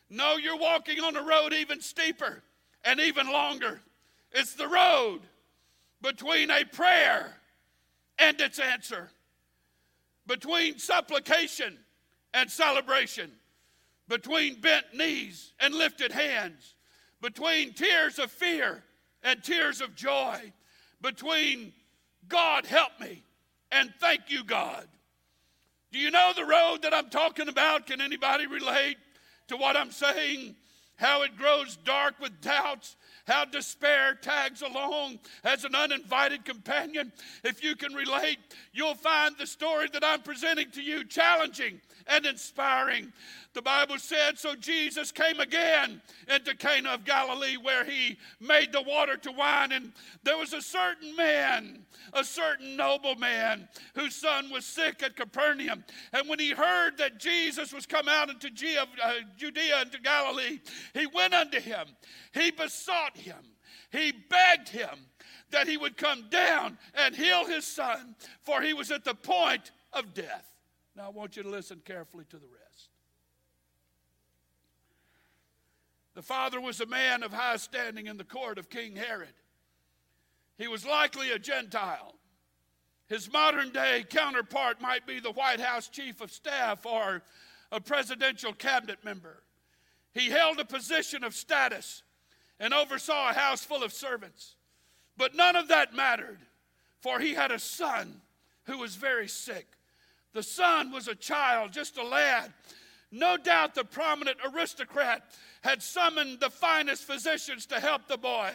No, 0.09 0.37
you're 0.37 0.59
walking 0.59 1.01
on 1.01 1.17
a 1.17 1.23
road 1.23 1.53
even 1.53 1.81
steeper 1.81 2.43
and 2.85 3.01
even 3.01 3.27
longer. 3.27 3.81
It's 4.31 4.55
the 4.55 4.69
road 4.69 5.21
between 6.01 6.51
a 6.51 6.65
prayer 6.65 7.33
and 8.19 8.41
its 8.41 8.61
answer, 8.61 9.11
between 10.27 10.79
supplication 10.79 11.79
and 12.33 12.49
celebration 12.49 13.33
between 14.13 14.61
bent 14.61 14.85
knees 14.93 15.55
and 15.59 15.75
lifted 15.75 16.13
hands, 16.13 16.75
between 17.23 17.73
tears 17.73 18.19
of 18.19 18.31
fear 18.31 18.85
and 19.23 19.43
tears 19.43 19.81
of 19.81 19.95
joy, 19.95 20.53
between 21.01 21.73
God 22.29 22.67
help 22.67 22.91
me 23.01 23.23
and 23.71 23.91
thank 24.01 24.29
you, 24.29 24.45
God. 24.45 24.87
Do 25.93 25.99
you 25.99 26.11
know 26.11 26.33
the 26.37 26.45
road 26.45 26.83
that 26.83 26.93
I'm 26.93 27.09
talking 27.09 27.49
about? 27.49 27.87
Can 27.87 28.03
anybody 28.03 28.47
relate 28.47 28.99
to 29.49 29.57
what 29.57 29.79
I'm 29.79 29.91
saying? 29.91 30.57
how 31.03 31.23
it 31.23 31.37
grows 31.37 31.77
dark 31.85 32.15
with 32.21 32.41
doubts, 32.41 32.97
how 33.27 33.45
despair 33.45 34.15
tags 34.15 34.63
along 34.63 35.19
as 35.45 35.65
an 35.65 35.75
uninvited 35.75 36.45
companion. 36.45 37.13
If 37.45 37.63
you 37.63 37.77
can 37.77 37.95
relate, 37.95 38.39
you'll 38.73 38.95
find 38.95 39.35
the 39.39 39.47
story 39.47 39.89
that 39.93 40.05
I'm 40.05 40.23
presenting 40.23 40.71
to 40.73 40.83
you 40.83 41.05
challenging 41.05 41.81
and 42.07 42.27
inspiring. 42.27 43.13
The 43.55 43.63
Bible 43.63 43.99
said, 43.99 44.39
So 44.39 44.55
Jesus 44.55 45.13
came 45.13 45.39
again 45.41 46.01
into 46.35 46.57
Cana 46.57 46.91
of 46.91 47.05
Galilee 47.05 47.57
where 47.57 47.85
he 47.85 48.17
made 48.41 48.73
the 48.73 48.83
water 48.83 49.17
to 49.19 49.33
wine. 49.33 49.73
And 49.73 49.93
there 50.23 50.39
was 50.39 50.55
a 50.55 50.63
certain 50.63 51.15
man, 51.15 51.85
a 52.15 52.25
certain 52.25 52.77
nobleman, 52.77 53.69
whose 53.95 54.15
son 54.15 54.51
was 54.51 54.65
sick 54.65 55.03
at 55.03 55.17
Capernaum. 55.17 55.85
And 56.13 56.29
when 56.29 56.39
he 56.39 56.51
heard 56.51 56.97
that 56.99 57.19
Jesus 57.19 57.75
was 57.75 57.85
come 57.85 58.09
out 58.09 58.31
into 58.31 58.49
uh, 58.49 59.13
Judea 59.37 59.83
into 59.83 60.01
Galilee, 60.01 60.61
he 60.95 61.07
went 61.07 61.35
unto 61.35 61.61
him. 61.61 61.89
He 62.33 62.51
besought 62.51 63.12
him. 63.17 63.37
He 63.91 64.13
begged 64.13 64.69
him 64.69 65.07
that 65.51 65.69
he 65.69 65.77
would 65.77 65.97
come 65.97 66.29
down 66.31 66.79
and 66.95 67.15
heal 67.15 67.45
his 67.47 67.67
son, 67.67 68.17
for 68.41 68.63
he 68.63 68.73
was 68.73 68.91
at 68.91 69.05
the 69.05 69.15
point 69.15 69.71
of 69.93 70.15
death. 70.15 70.49
Now 70.97 71.07
I 71.07 71.11
want 71.11 71.37
you 71.37 71.43
to 71.43 71.49
listen 71.49 71.81
carefully 71.85 72.25
to 72.31 72.37
the 72.37 72.47
rest. 72.47 72.89
The 76.15 76.23
father 76.23 76.61
was 76.61 76.81
a 76.81 76.87
man 76.87 77.23
of 77.23 77.33
high 77.33 77.57
standing 77.57 78.07
in 78.07 78.19
the 78.19 78.25
court 78.25 78.59
of 78.59 78.69
King 78.69 78.97
Herod. 78.97 79.35
He 80.59 80.69
was 80.69 80.85
likely 80.87 81.31
a 81.31 81.39
Gentile. 81.39 82.15
His 83.09 83.33
modern 83.33 83.71
day 83.71 84.05
counterpart 84.09 84.81
might 84.81 85.07
be 85.07 85.21
the 85.21 85.33
White 85.33 85.61
House 85.61 85.89
chief 85.89 86.21
of 86.21 86.31
staff 86.31 86.87
or 86.87 87.23
a 87.71 87.81
presidential 87.81 88.53
cabinet 88.53 89.05
member. 89.05 89.43
He 90.13 90.31
held 90.31 90.61
a 90.61 90.65
position 90.65 91.25
of 91.25 91.35
status 91.35 92.03
and 92.63 92.73
oversaw 92.73 93.29
a 93.29 93.35
house 93.35 93.65
full 93.65 93.83
of 93.83 93.93
servants. 93.93 94.55
But 95.17 95.35
none 95.35 95.57
of 95.57 95.69
that 95.69 95.95
mattered, 95.95 96.39
for 97.01 97.19
he 97.19 97.35
had 97.35 97.51
a 97.51 97.59
son 97.59 98.23
who 98.65 98.79
was 98.79 98.95
very 98.95 99.27
sick. 99.27 99.67
The 100.33 100.45
son 100.45 100.93
was 100.93 101.09
a 101.09 101.17
child, 101.17 101.73
just 101.73 101.99
a 101.99 102.05
lad. 102.05 102.53
No 103.11 103.37
doubt 103.37 103.75
the 103.75 103.85
prominent 103.85 104.39
aristocrat 104.55 105.25
had 105.63 105.83
summoned 105.83 106.39
the 106.39 106.51
finest 106.51 107.03
physicians 107.03 107.67
to 107.67 107.81
help 107.81 108.07
the 108.07 108.17
boy, 108.17 108.53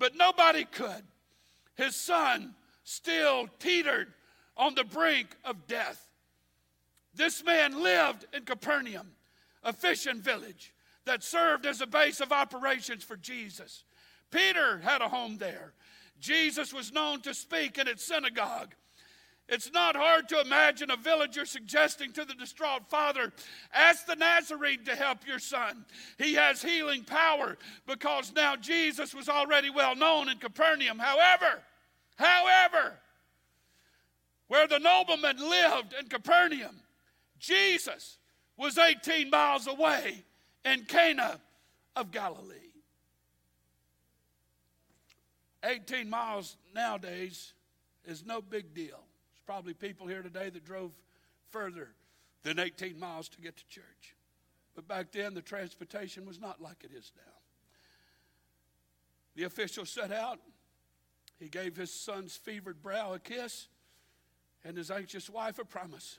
but 0.00 0.16
nobody 0.16 0.64
could. 0.64 1.04
His 1.76 1.94
son 1.94 2.56
still 2.82 3.48
teetered 3.60 4.12
on 4.56 4.74
the 4.74 4.84
brink 4.84 5.28
of 5.44 5.68
death. 5.68 6.08
This 7.14 7.44
man 7.44 7.80
lived 7.80 8.26
in 8.34 8.42
Capernaum, 8.42 9.12
a 9.62 9.72
fishing 9.72 10.20
village 10.20 10.73
that 11.06 11.22
served 11.22 11.66
as 11.66 11.80
a 11.80 11.86
base 11.86 12.20
of 12.20 12.32
operations 12.32 13.04
for 13.04 13.16
Jesus. 13.16 13.84
Peter 14.30 14.78
had 14.78 15.02
a 15.02 15.08
home 15.08 15.36
there. 15.38 15.72
Jesus 16.18 16.72
was 16.72 16.92
known 16.92 17.20
to 17.22 17.34
speak 17.34 17.78
in 17.78 17.88
its 17.88 18.04
synagogue. 18.04 18.74
It's 19.46 19.70
not 19.72 19.94
hard 19.94 20.28
to 20.30 20.40
imagine 20.40 20.90
a 20.90 20.96
villager 20.96 21.44
suggesting 21.44 22.12
to 22.12 22.24
the 22.24 22.34
distraught 22.34 22.88
father, 22.88 23.30
Ask 23.74 24.06
the 24.06 24.16
Nazarene 24.16 24.84
to 24.86 24.96
help 24.96 25.26
your 25.26 25.38
son. 25.38 25.84
He 26.16 26.34
has 26.34 26.62
healing 26.62 27.04
power 27.04 27.58
because 27.86 28.32
now 28.34 28.56
Jesus 28.56 29.14
was 29.14 29.28
already 29.28 29.68
well 29.68 29.94
known 29.94 30.30
in 30.30 30.38
Capernaum. 30.38 30.98
However, 30.98 31.60
however, 32.16 32.94
where 34.48 34.66
the 34.66 34.78
nobleman 34.78 35.36
lived 35.38 35.94
in 36.00 36.08
Capernaum, 36.08 36.80
Jesus 37.38 38.16
was 38.56 38.78
18 38.78 39.28
miles 39.28 39.66
away 39.66 40.24
in 40.64 40.84
Cana 40.84 41.40
of 41.96 42.10
Galilee. 42.10 42.54
18 45.64 46.10
miles 46.10 46.56
nowadays 46.74 47.54
is 48.04 48.24
no 48.24 48.42
big 48.42 48.74
deal 48.74 49.00
There's 49.32 49.42
probably 49.46 49.72
people 49.72 50.06
here 50.06 50.22
today 50.22 50.50
that 50.50 50.64
drove 50.64 50.92
further 51.50 51.88
than 52.42 52.58
18 52.58 52.98
miles 52.98 53.28
to 53.30 53.40
get 53.40 53.56
to 53.56 53.66
church. 53.68 54.14
But 54.74 54.86
back 54.86 55.12
then, 55.12 55.34
the 55.34 55.40
transportation 55.40 56.26
was 56.26 56.40
not 56.40 56.60
like 56.60 56.84
it 56.84 56.90
is 56.92 57.12
now. 57.16 57.32
The 59.36 59.44
official 59.44 59.86
set 59.86 60.12
out. 60.12 60.40
He 61.38 61.48
gave 61.48 61.76
his 61.76 61.92
son's 61.92 62.36
fevered 62.36 62.82
brow 62.82 63.14
a 63.14 63.18
kiss 63.18 63.68
and 64.64 64.76
his 64.76 64.90
anxious 64.90 65.28
wife 65.28 65.58
a 65.58 65.64
promise. 65.64 66.18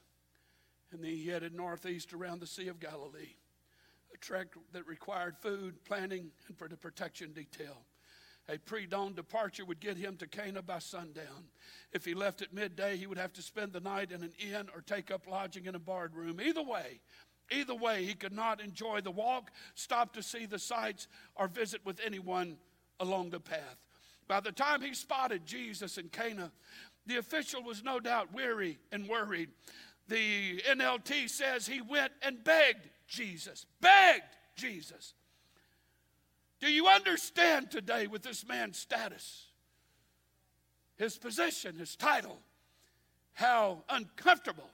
And 0.91 1.03
then 1.03 1.11
he 1.11 1.27
headed 1.27 1.53
northeast 1.53 2.13
around 2.13 2.41
the 2.41 2.47
Sea 2.47 2.67
of 2.67 2.79
Galilee, 2.79 3.35
a 4.15 4.17
trek 4.17 4.47
that 4.71 4.87
required 4.87 5.35
food, 5.41 5.83
planning, 5.83 6.31
and 6.47 6.57
for 6.57 6.69
the 6.69 6.77
protection 6.77 7.33
detail. 7.33 7.83
A 8.47 8.57
pre 8.57 8.85
dawn 8.85 9.13
departure 9.13 9.65
would 9.65 9.79
get 9.79 9.97
him 9.97 10.15
to 10.17 10.27
Cana 10.27 10.61
by 10.61 10.79
sundown. 10.79 11.49
If 11.91 12.05
he 12.05 12.13
left 12.13 12.41
at 12.41 12.53
midday, 12.53 12.95
he 12.95 13.07
would 13.07 13.17
have 13.17 13.33
to 13.33 13.41
spend 13.41 13.73
the 13.73 13.79
night 13.79 14.11
in 14.11 14.23
an 14.23 14.31
inn 14.39 14.67
or 14.73 14.81
take 14.81 15.11
up 15.11 15.27
lodging 15.27 15.65
in 15.65 15.75
a 15.75 15.79
barred 15.79 16.15
room. 16.15 16.39
Either 16.39 16.61
way, 16.63 17.01
either 17.51 17.75
way, 17.75 18.05
he 18.05 18.13
could 18.13 18.31
not 18.31 18.61
enjoy 18.61 19.01
the 19.01 19.11
walk, 19.11 19.51
stop 19.73 20.13
to 20.13 20.23
see 20.23 20.45
the 20.45 20.59
sights, 20.59 21.07
or 21.35 21.47
visit 21.47 21.81
with 21.83 21.99
anyone 22.05 22.55
along 22.99 23.31
the 23.31 23.39
path. 23.39 23.77
By 24.27 24.39
the 24.39 24.51
time 24.51 24.81
he 24.81 24.93
spotted 24.93 25.45
Jesus 25.45 25.97
in 25.97 26.07
Cana, 26.09 26.51
the 27.05 27.17
official 27.17 27.63
was 27.63 27.83
no 27.83 27.99
doubt 27.99 28.33
weary 28.33 28.77
and 28.91 29.09
worried. 29.09 29.49
The 30.07 30.61
NLT 30.69 31.29
says 31.29 31.67
he 31.67 31.81
went 31.81 32.11
and 32.21 32.43
begged 32.43 32.89
Jesus, 33.07 33.65
begged 33.81 34.23
Jesus. 34.55 35.13
Do 36.59 36.71
you 36.71 36.87
understand 36.87 37.69
today 37.69 38.07
with 38.07 38.23
this 38.23 38.47
man's 38.47 38.77
status, 38.77 39.47
his 40.95 41.17
position, 41.17 41.75
his 41.75 41.95
title, 41.95 42.39
how 43.33 43.83
uncomfortable, 43.89 44.69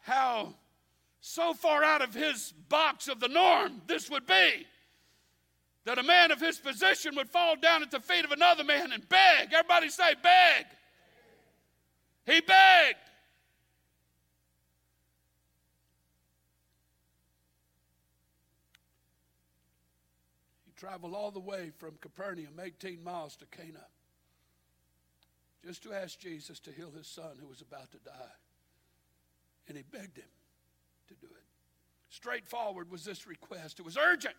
how 0.00 0.54
so 1.20 1.52
far 1.52 1.84
out 1.84 2.02
of 2.02 2.14
his 2.14 2.52
box 2.68 3.08
of 3.08 3.20
the 3.20 3.28
norm 3.28 3.82
this 3.86 4.08
would 4.08 4.26
be? 4.26 4.66
That 5.84 5.98
a 5.98 6.02
man 6.02 6.30
of 6.30 6.40
his 6.40 6.58
position 6.58 7.16
would 7.16 7.28
fall 7.28 7.56
down 7.56 7.82
at 7.82 7.90
the 7.90 7.98
feet 7.98 8.24
of 8.24 8.30
another 8.30 8.62
man 8.62 8.92
and 8.92 9.08
beg. 9.08 9.52
Everybody 9.52 9.88
say, 9.88 10.14
beg. 10.22 10.66
He 12.24 12.40
begged. 12.40 12.98
Traveled 20.82 21.14
all 21.14 21.30
the 21.30 21.38
way 21.38 21.70
from 21.78 21.92
Capernaum, 22.00 22.54
18 22.60 23.04
miles 23.04 23.36
to 23.36 23.46
Cana, 23.46 23.86
just 25.64 25.80
to 25.84 25.92
ask 25.92 26.18
Jesus 26.18 26.58
to 26.58 26.72
heal 26.72 26.90
his 26.90 27.06
son 27.06 27.36
who 27.40 27.46
was 27.46 27.60
about 27.60 27.92
to 27.92 27.98
die. 27.98 28.34
And 29.68 29.76
he 29.76 29.84
begged 29.84 30.18
him 30.18 30.24
to 31.06 31.14
do 31.14 31.28
it. 31.28 31.44
Straightforward 32.10 32.90
was 32.90 33.04
this 33.04 33.28
request, 33.28 33.78
it 33.78 33.84
was 33.84 33.96
urgent. 33.96 34.34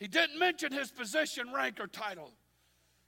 He 0.00 0.08
didn't 0.08 0.40
mention 0.40 0.72
his 0.72 0.90
position, 0.90 1.52
rank, 1.54 1.78
or 1.78 1.86
title. 1.86 2.32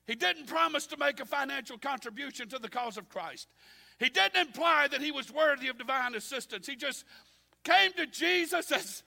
He 0.06 0.14
didn't 0.14 0.46
promise 0.46 0.86
to 0.86 0.96
make 0.96 1.18
a 1.18 1.24
financial 1.24 1.76
contribution 1.76 2.48
to 2.50 2.60
the 2.60 2.68
cause 2.68 2.96
of 2.96 3.08
Christ. 3.08 3.48
He 3.98 4.10
didn't 4.10 4.40
imply 4.40 4.86
that 4.92 5.00
he 5.00 5.10
was 5.10 5.32
worthy 5.32 5.66
of 5.66 5.78
divine 5.78 6.14
assistance. 6.14 6.68
He 6.68 6.76
just 6.76 7.04
came 7.64 7.92
to 7.94 8.06
Jesus 8.06 8.70
as 8.70 9.02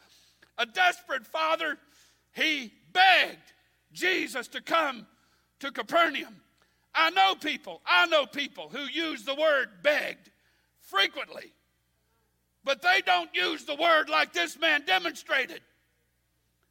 a 0.58 0.66
desperate 0.66 1.26
father 1.26 1.78
he 2.38 2.72
begged 2.94 3.54
Jesus 3.92 4.48
to 4.50 4.62
come 4.62 5.08
to 5.60 5.72
Capernaum. 5.72 6.36
I 6.94 7.10
know 7.10 7.36
people, 7.36 7.82
I 7.86 8.06
know 8.08 8.26
people 8.26 8.70
who 8.70 8.82
use 8.82 9.24
the 9.24 9.36
word 9.36 9.70
begged 9.82 10.30
frequently, 10.82 11.54
but 12.64 12.82
they 12.82 13.02
don't 13.06 13.34
use 13.36 13.66
the 13.66 13.76
word 13.76 14.10
like 14.10 14.34
this 14.34 14.60
man 14.60 14.84
demonstrated. 14.86 15.62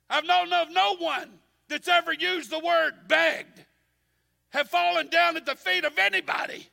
I've 0.08 0.24
known 0.24 0.52
of 0.52 0.70
no 0.72 0.96
one 0.96 1.30
that's 1.68 1.88
ever 1.88 2.12
used 2.12 2.50
the 2.50 2.60
word 2.60 2.94
begged 3.08 3.64
have 4.50 4.68
fallen 4.68 5.08
down 5.08 5.36
at 5.36 5.46
the 5.46 5.56
feet 5.56 5.84
of 5.84 5.98
anybody 5.98 6.68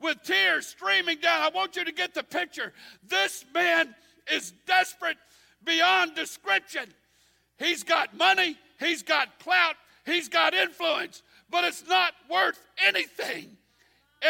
with 0.00 0.22
tears 0.22 0.66
streaming 0.66 1.18
down. 1.18 1.42
I 1.42 1.48
want 1.48 1.76
you 1.76 1.84
to 1.84 1.92
get 1.92 2.14
the 2.14 2.22
picture. 2.22 2.72
This 3.08 3.44
man 3.54 3.94
is 4.30 4.52
desperate 4.66 5.16
beyond 5.64 6.14
description. 6.14 6.92
He's 7.58 7.82
got 7.82 8.16
money, 8.16 8.56
he's 8.78 9.02
got 9.02 9.38
clout, 9.38 9.76
he's 10.04 10.28
got 10.28 10.54
influence, 10.54 11.22
but 11.50 11.64
it's 11.64 11.86
not 11.86 12.12
worth 12.30 12.58
anything 12.86 13.56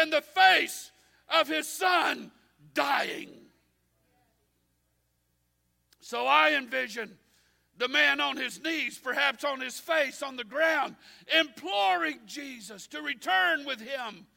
in 0.01 0.09
the 0.09 0.21
face 0.21 0.91
of 1.29 1.47
his 1.47 1.67
son 1.67 2.31
dying. 2.73 3.29
So 6.01 6.27
I 6.27 6.51
envision 6.51 7.17
the 7.77 7.87
man 7.87 8.21
on 8.21 8.37
his 8.37 8.61
knees, 8.63 8.97
perhaps 8.97 9.43
on 9.43 9.59
his 9.59 9.79
face 9.79 10.21
on 10.21 10.37
the 10.37 10.43
ground, 10.43 10.95
imploring 11.37 12.19
Jesus 12.25 12.87
to 12.87 13.01
return 13.01 13.65
with 13.65 13.81
him 13.81 14.27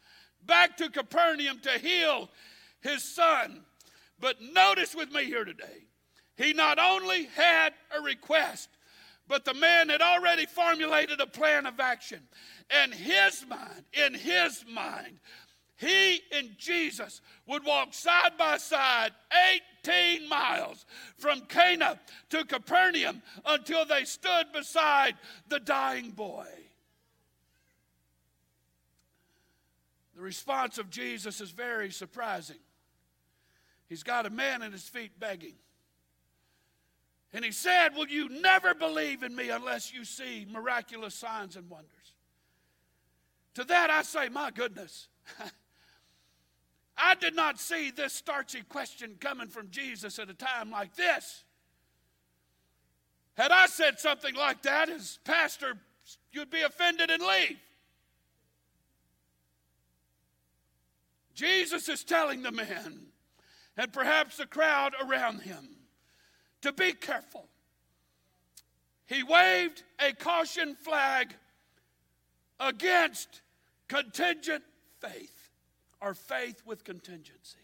back 0.47 0.77
to 0.79 0.91
Capernaum 0.91 1.61
to 1.61 1.79
heal 1.79 2.31
his 2.81 3.05
son. 3.05 3.61
But 4.21 4.41
notice 4.41 4.95
with 4.95 5.13
me 5.13 5.25
here 5.25 5.45
today, 5.45 5.85
He 6.37 6.53
not 6.53 6.79
only 6.79 7.25
had 7.27 7.75
a 7.97 8.01
request, 8.01 8.69
but 9.29 9.45
the 9.45 9.55
man 9.55 9.91
had 9.91 10.01
already 10.01 10.47
formulated 10.47 11.21
a 11.21 11.27
plan 11.27 11.67
of 11.67 11.79
action. 11.79 12.21
And 12.71 12.93
his 12.93 13.45
mind, 13.49 13.85
in 13.93 14.15
his 14.15 14.65
mind, 14.69 15.21
he 15.77 16.23
and 16.33 16.57
Jesus 16.59 17.21
would 17.47 17.65
walk 17.65 17.95
side 17.95 18.33
by 18.37 18.57
side 18.57 19.13
18 19.87 20.29
miles 20.29 20.85
from 21.19 21.43
Cana 21.43 22.01
to 22.31 22.45
Capernaum 22.45 23.23
until 23.47 23.85
they 23.85 24.05
stood 24.05 24.47
beside 24.53 25.15
the 25.49 25.61
dying 25.61 26.11
boy. 26.11 26.47
The 30.17 30.23
response 30.23 30.79
of 30.79 30.91
Jesus 30.91 31.41
is 31.41 31.53
very 31.53 31.93
surprising. 31.93 32.59
He's 33.89 34.03
got 34.03 34.27
a 34.27 34.31
man 34.31 34.63
at 34.63 34.73
his 34.73 34.89
feet 34.89 35.13
begging. 35.21 35.55
And 37.33 37.45
he 37.45 37.53
said, 37.53 37.91
Will 37.95 38.09
you 38.09 38.29
never 38.29 38.75
believe 38.75 39.23
in 39.23 39.35
me 39.35 39.51
unless 39.51 39.93
you 39.93 40.05
see 40.05 40.47
miraculous 40.51 41.15
signs 41.15 41.57
and 41.57 41.69
wonders? 41.69 42.13
To 43.55 43.65
that 43.65 43.91
I 43.91 44.03
say, 44.03 44.29
My 44.29 44.51
goodness. 44.51 45.09
I 47.01 47.15
did 47.15 47.37
not 47.37 47.61
see 47.61 47.91
this 47.93 48.13
starchy 48.13 48.63
question 48.63 49.17
coming 49.21 49.47
from 49.49 49.71
Jesus 49.71 50.19
at 50.19 50.29
a 50.29 50.35
time 50.35 50.71
like 50.71 50.97
this. 50.97 51.45
Had 53.35 53.53
I 53.53 53.67
said 53.67 54.01
something 54.01 54.35
like 54.35 54.63
that 54.63 54.89
as 54.89 55.21
pastor, 55.23 55.75
you'd 56.33 56.51
be 56.51 56.63
offended 56.63 57.09
and 57.09 57.23
leave. 57.23 57.59
Jesus 61.35 61.89
is 61.89 62.03
telling 62.03 62.43
the 62.43 62.51
man, 62.51 63.07
and 63.77 63.93
perhaps 63.93 64.39
the 64.39 64.47
crowd 64.47 64.95
around 65.01 65.43
him, 65.43 65.69
to 66.63 66.73
be 66.73 66.93
careful. 66.93 67.47
He 69.07 69.23
waved 69.23 69.83
a 69.99 70.13
caution 70.13 70.75
flag 70.75 71.35
against 72.61 73.41
contingent 73.89 74.65
faith 75.01 75.51
or 76.01 76.15
faith 76.15 76.63
with 76.67 76.85
contingencies. 76.85 77.55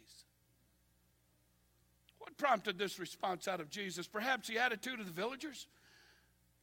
What 2.18 2.36
prompted 2.38 2.78
this 2.78 2.98
response 2.98 3.46
out 3.46 3.60
of 3.60 3.68
Jesus? 3.68 4.06
Perhaps 4.06 4.48
the 4.48 4.58
attitude 4.58 5.00
of 5.00 5.06
the 5.06 5.12
villagers. 5.12 5.66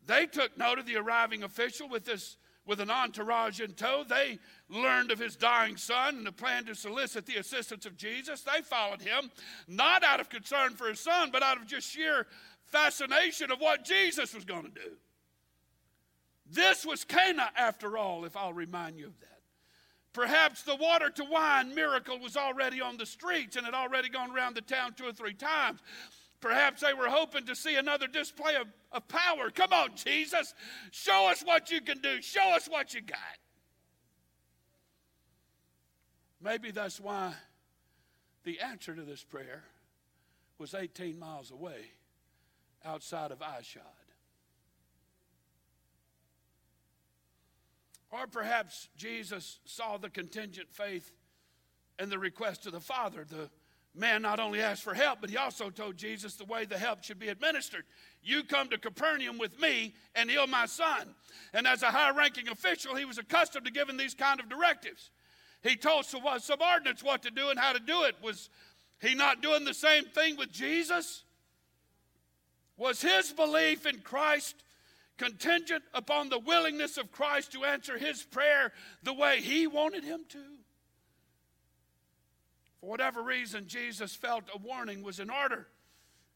They 0.07 0.25
took 0.25 0.57
note 0.57 0.79
of 0.79 0.87
the 0.87 0.97
arriving 0.97 1.43
official 1.43 1.87
with 1.87 2.05
this 2.05 2.37
with 2.65 2.79
an 2.79 2.91
entourage 2.91 3.59
in 3.59 3.73
tow. 3.73 4.03
They 4.07 4.39
learned 4.69 5.11
of 5.11 5.19
his 5.19 5.35
dying 5.35 5.77
son 5.77 6.17
and 6.17 6.25
the 6.25 6.31
plan 6.31 6.65
to 6.65 6.75
solicit 6.75 7.25
the 7.25 7.37
assistance 7.37 7.85
of 7.85 7.97
Jesus. 7.97 8.41
They 8.41 8.61
followed 8.61 9.01
him, 9.01 9.31
not 9.67 10.03
out 10.03 10.19
of 10.19 10.29
concern 10.29 10.75
for 10.75 10.87
his 10.87 10.99
son, 10.99 11.29
but 11.31 11.43
out 11.43 11.57
of 11.57 11.67
just 11.67 11.89
sheer 11.89 12.27
fascination 12.65 13.51
of 13.51 13.59
what 13.59 13.83
Jesus 13.83 14.33
was 14.33 14.45
going 14.45 14.63
to 14.63 14.69
do. 14.69 14.97
This 16.49 16.85
was 16.85 17.03
Cana, 17.03 17.49
after 17.55 17.97
all, 17.97 18.25
if 18.25 18.35
I'll 18.35 18.53
remind 18.53 18.97
you 18.97 19.07
of 19.07 19.19
that. 19.19 19.27
Perhaps 20.13 20.63
the 20.63 20.75
water 20.75 21.09
to 21.09 21.23
wine 21.23 21.73
miracle 21.73 22.19
was 22.19 22.35
already 22.35 22.81
on 22.81 22.97
the 22.97 23.05
streets 23.05 23.55
and 23.55 23.65
had 23.65 23.73
already 23.73 24.09
gone 24.09 24.35
around 24.35 24.55
the 24.55 24.61
town 24.61 24.93
two 24.93 25.05
or 25.05 25.13
three 25.13 25.33
times. 25.33 25.79
Perhaps 26.41 26.81
they 26.81 26.93
were 26.93 27.07
hoping 27.07 27.45
to 27.45 27.55
see 27.55 27.75
another 27.75 28.07
display 28.07 28.55
of, 28.55 28.67
of 28.91 29.07
power. 29.07 29.51
Come 29.51 29.71
on, 29.71 29.91
Jesus. 29.95 30.55
Show 30.89 31.29
us 31.29 31.43
what 31.43 31.69
you 31.71 31.81
can 31.81 31.99
do. 31.99 32.21
Show 32.21 32.55
us 32.55 32.67
what 32.67 32.93
you 32.95 33.01
got. 33.01 33.17
Maybe 36.43 36.71
that's 36.71 36.99
why 36.99 37.33
the 38.43 38.59
answer 38.59 38.95
to 38.95 39.03
this 39.03 39.23
prayer 39.23 39.63
was 40.57 40.73
18 40.73 41.17
miles 41.19 41.51
away 41.51 41.91
outside 42.83 43.31
of 43.31 43.39
Ishod. 43.39 43.81
Or 48.09 48.25
perhaps 48.25 48.89
Jesus 48.97 49.59
saw 49.65 49.97
the 49.97 50.09
contingent 50.09 50.69
faith 50.71 51.13
and 51.99 52.11
the 52.11 52.19
request 52.19 52.65
of 52.65 52.73
the 52.73 52.79
Father. 52.79 53.25
The 53.29 53.49
man 53.93 54.21
not 54.21 54.39
only 54.39 54.61
asked 54.61 54.83
for 54.83 54.93
help, 54.93 55.19
but 55.21 55.29
he 55.29 55.37
also 55.37 55.69
told 55.69 55.97
Jesus 55.97 56.35
the 56.35 56.45
way 56.45 56.65
the 56.65 56.77
help 56.77 57.03
should 57.03 57.19
be 57.19 57.29
administered. 57.29 57.83
You 58.23 58.43
come 58.43 58.69
to 58.69 58.77
Capernaum 58.77 59.37
with 59.37 59.59
me 59.59 59.93
and 60.15 60.29
heal 60.29 60.47
my 60.47 60.65
son. 60.65 61.13
And 61.53 61.67
as 61.67 61.83
a 61.83 61.87
high 61.87 62.11
ranking 62.11 62.47
official, 62.47 62.95
he 62.95 63.05
was 63.05 63.17
accustomed 63.17 63.65
to 63.65 63.71
giving 63.71 63.97
these 63.97 64.13
kind 64.13 64.39
of 64.39 64.49
directives. 64.49 65.11
He 65.63 65.75
told 65.75 66.05
subordinates 66.05 67.03
what 67.03 67.23
to 67.23 67.31
do 67.31 67.49
and 67.49 67.59
how 67.59 67.73
to 67.73 67.79
do 67.79 68.03
it. 68.03 68.15
Was 68.23 68.49
he 69.01 69.13
not 69.13 69.41
doing 69.41 69.65
the 69.65 69.73
same 69.73 70.05
thing 70.05 70.37
with 70.37 70.51
Jesus? 70.51 71.23
Was 72.77 73.01
his 73.01 73.31
belief 73.31 73.85
in 73.85 73.99
Christ 73.99 74.55
contingent 75.17 75.83
upon 75.93 76.29
the 76.29 76.39
willingness 76.39 76.97
of 76.97 77.11
Christ 77.11 77.51
to 77.51 77.63
answer 77.63 77.97
his 77.97 78.23
prayer 78.23 78.71
the 79.03 79.13
way 79.13 79.41
he 79.41 79.67
wanted 79.67 80.03
him 80.03 80.21
to? 80.29 80.39
For 82.81 82.89
whatever 82.89 83.21
reason, 83.21 83.67
Jesus 83.67 84.15
felt 84.15 84.43
a 84.53 84.57
warning 84.57 85.03
was 85.03 85.19
in 85.19 85.29
order. 85.29 85.67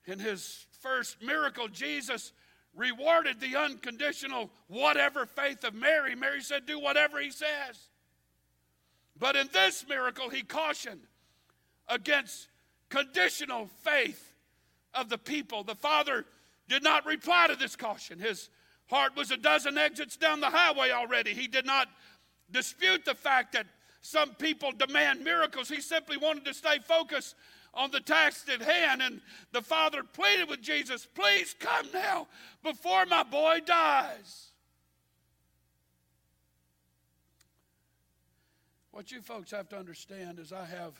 In 0.05 0.19
his 0.19 0.67
first 0.79 1.21
miracle, 1.21 1.67
Jesus 1.67 2.31
rewarded 2.75 3.39
the 3.39 3.55
unconditional 3.55 4.51
whatever 4.67 5.25
faith 5.25 5.63
of 5.63 5.73
Mary. 5.73 6.15
Mary 6.15 6.41
said, 6.41 6.65
Do 6.65 6.79
whatever 6.79 7.19
he 7.19 7.31
says. 7.31 7.89
But 9.17 9.35
in 9.35 9.49
this 9.51 9.85
miracle, 9.87 10.29
he 10.29 10.43
cautioned 10.43 11.01
against 11.87 12.49
conditional 12.89 13.69
faith 13.81 14.33
of 14.93 15.09
the 15.09 15.17
people. 15.17 15.63
The 15.63 15.75
Father 15.75 16.25
did 16.67 16.83
not 16.83 17.05
reply 17.05 17.47
to 17.47 17.55
this 17.55 17.75
caution. 17.75 18.19
His 18.19 18.49
heart 18.87 19.15
was 19.15 19.31
a 19.31 19.37
dozen 19.37 19.77
exits 19.77 20.17
down 20.17 20.41
the 20.41 20.49
highway 20.49 20.91
already. 20.91 21.33
He 21.33 21.47
did 21.47 21.65
not 21.65 21.87
dispute 22.51 23.05
the 23.05 23.15
fact 23.15 23.53
that 23.53 23.65
some 24.05 24.35
people 24.35 24.71
demand 24.71 25.23
miracles. 25.23 25.67
He 25.67 25.81
simply 25.81 26.15
wanted 26.15 26.45
to 26.45 26.53
stay 26.53 26.77
focused 26.77 27.35
on 27.73 27.89
the 27.89 27.99
task 27.99 28.47
at 28.49 28.61
hand. 28.61 29.01
And 29.01 29.19
the 29.51 29.63
father 29.63 30.03
pleaded 30.03 30.47
with 30.47 30.61
Jesus, 30.61 31.07
Please 31.07 31.55
come 31.59 31.87
now 31.91 32.27
before 32.63 33.07
my 33.07 33.23
boy 33.23 33.61
dies. 33.65 34.49
What 38.91 39.11
you 39.11 39.21
folks 39.21 39.51
have 39.51 39.67
to 39.69 39.77
understand 39.77 40.39
is 40.39 40.53
I 40.53 40.65
have 40.65 40.93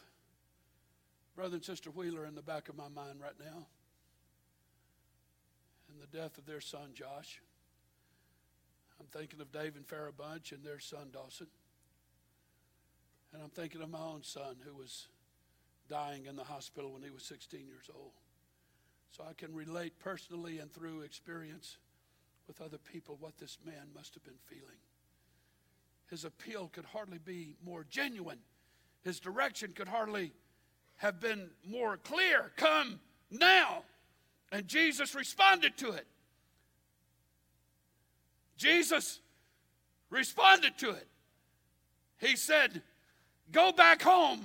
brother 1.36 1.56
and 1.56 1.64
sister 1.64 1.92
Wheeler 1.92 2.26
in 2.26 2.34
the 2.34 2.42
back 2.42 2.70
of 2.70 2.76
my 2.76 2.90
mind 2.90 3.22
right 3.22 3.40
now. 3.40 3.68
And 5.90 6.02
the 6.02 6.18
death 6.18 6.38
of 6.40 6.46
their 6.48 6.60
son, 6.60 6.90
Josh. 6.94 7.40
I'm 9.00 9.06
thinking 9.08 9.40
of 9.42 9.52
Dave 9.52 9.76
and 9.76 9.88
Farrah 9.88 10.16
Bunch 10.18 10.52
and 10.52 10.64
their 10.64 10.80
son, 10.80 11.10
Dawson. 11.14 11.48
And 13.36 13.44
I'm 13.44 13.50
thinking 13.50 13.82
of 13.82 13.90
my 13.90 14.00
own 14.00 14.24
son 14.24 14.56
who 14.66 14.74
was 14.74 15.08
dying 15.90 16.26
in 16.26 16.38
the 16.38 16.44
hospital 16.46 16.94
when 16.94 17.04
he 17.04 17.10
was 17.10 17.24
16 17.24 17.68
years 17.68 17.90
old. 17.94 18.14
So 19.12 19.26
I 19.30 19.34
can 19.34 19.54
relate 19.54 20.00
personally 20.00 20.60
and 20.60 20.72
through 20.72 21.02
experience 21.02 21.76
with 22.48 22.62
other 22.62 22.78
people 22.78 23.18
what 23.20 23.38
this 23.38 23.58
man 23.66 23.90
must 23.94 24.14
have 24.14 24.24
been 24.24 24.40
feeling. 24.46 24.78
His 26.10 26.24
appeal 26.24 26.70
could 26.72 26.86
hardly 26.86 27.18
be 27.18 27.58
more 27.62 27.86
genuine. 27.90 28.40
His 29.04 29.20
direction 29.20 29.74
could 29.76 29.90
hardly 29.90 30.32
have 30.96 31.20
been 31.20 31.50
more 31.70 31.98
clear. 31.98 32.54
Come 32.56 33.02
now. 33.30 33.84
And 34.50 34.66
Jesus 34.66 35.14
responded 35.14 35.76
to 35.80 35.92
it. 35.92 36.08
Jesus 38.56 39.20
responded 40.10 40.78
to 40.78 40.92
it. 40.92 41.08
He 42.18 42.38
said, 42.38 42.82
Go 43.52 43.72
back 43.72 44.02
home 44.02 44.42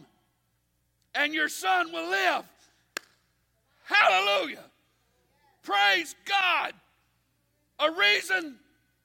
and 1.15 1.35
your 1.35 1.49
son 1.49 1.93
will 1.93 2.09
live. 2.09 2.45
Hallelujah. 3.85 4.65
Praise 5.63 6.15
God. 6.25 6.73
A 7.79 7.91
reason 7.93 8.57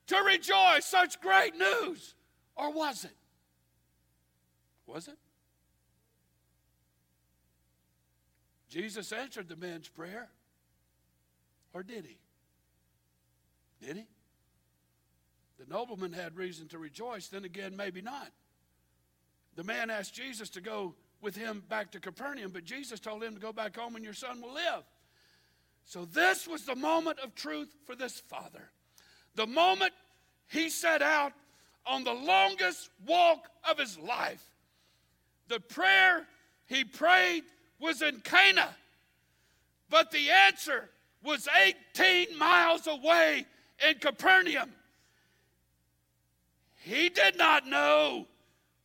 to 0.08 0.18
rejoice. 0.18 0.86
Such 0.86 1.20
great 1.22 1.56
news. 1.56 2.14
Or 2.56 2.72
was 2.72 3.04
it? 3.04 3.16
Was 4.86 5.08
it? 5.08 5.18
Jesus 8.70 9.12
answered 9.12 9.48
the 9.48 9.56
man's 9.56 9.88
prayer. 9.88 10.28
Or 11.74 11.84
did 11.84 12.06
he? 12.06 12.18
Did 13.86 13.98
he? 13.98 14.06
The 15.58 15.74
nobleman 15.74 16.14
had 16.14 16.36
reason 16.36 16.68
to 16.70 16.78
rejoice, 16.78 17.28
then 17.28 17.46
again, 17.46 17.76
maybe 17.76 18.02
not. 18.02 18.32
The 19.56 19.64
man 19.64 19.90
asked 19.90 20.14
Jesus 20.14 20.50
to 20.52 20.62
go 20.62 20.96
with 21.22 21.36
him 21.36 21.64
back 21.70 21.92
to 21.92 22.00
Capernaum, 22.00 22.52
but 22.52 22.66
Jesus 22.66 23.00
told 23.00 23.24
him 23.24 23.34
to 23.34 23.40
go 23.40 23.54
back 23.54 23.76
home 23.76 23.96
and 23.96 24.04
your 24.04 24.14
son 24.14 24.42
will 24.42 24.54
live. 24.54 24.84
So, 25.86 26.06
this 26.06 26.48
was 26.48 26.66
the 26.66 26.76
moment 26.76 27.20
of 27.20 27.36
truth 27.36 27.70
for 27.86 27.96
this 27.96 28.20
father. 28.20 28.70
The 29.36 29.46
moment 29.46 29.94
he 30.48 30.70
set 30.70 31.02
out 31.02 31.34
on 31.86 32.04
the 32.04 32.14
longest 32.14 32.90
walk 33.06 33.50
of 33.70 33.78
his 33.78 33.98
life. 34.00 34.44
The 35.48 35.60
prayer 35.60 36.26
he 36.66 36.84
prayed 36.84 37.44
was 37.80 38.02
in 38.02 38.22
Cana, 38.22 38.70
but 39.90 40.12
the 40.12 40.32
answer 40.32 40.90
was 41.24 41.48
18 41.96 42.38
miles 42.38 42.88
away 42.88 43.46
in 43.88 43.96
Capernaum. 44.00 44.72
He 46.82 47.10
did 47.10 47.38
not 47.38 47.68
know 47.68 48.28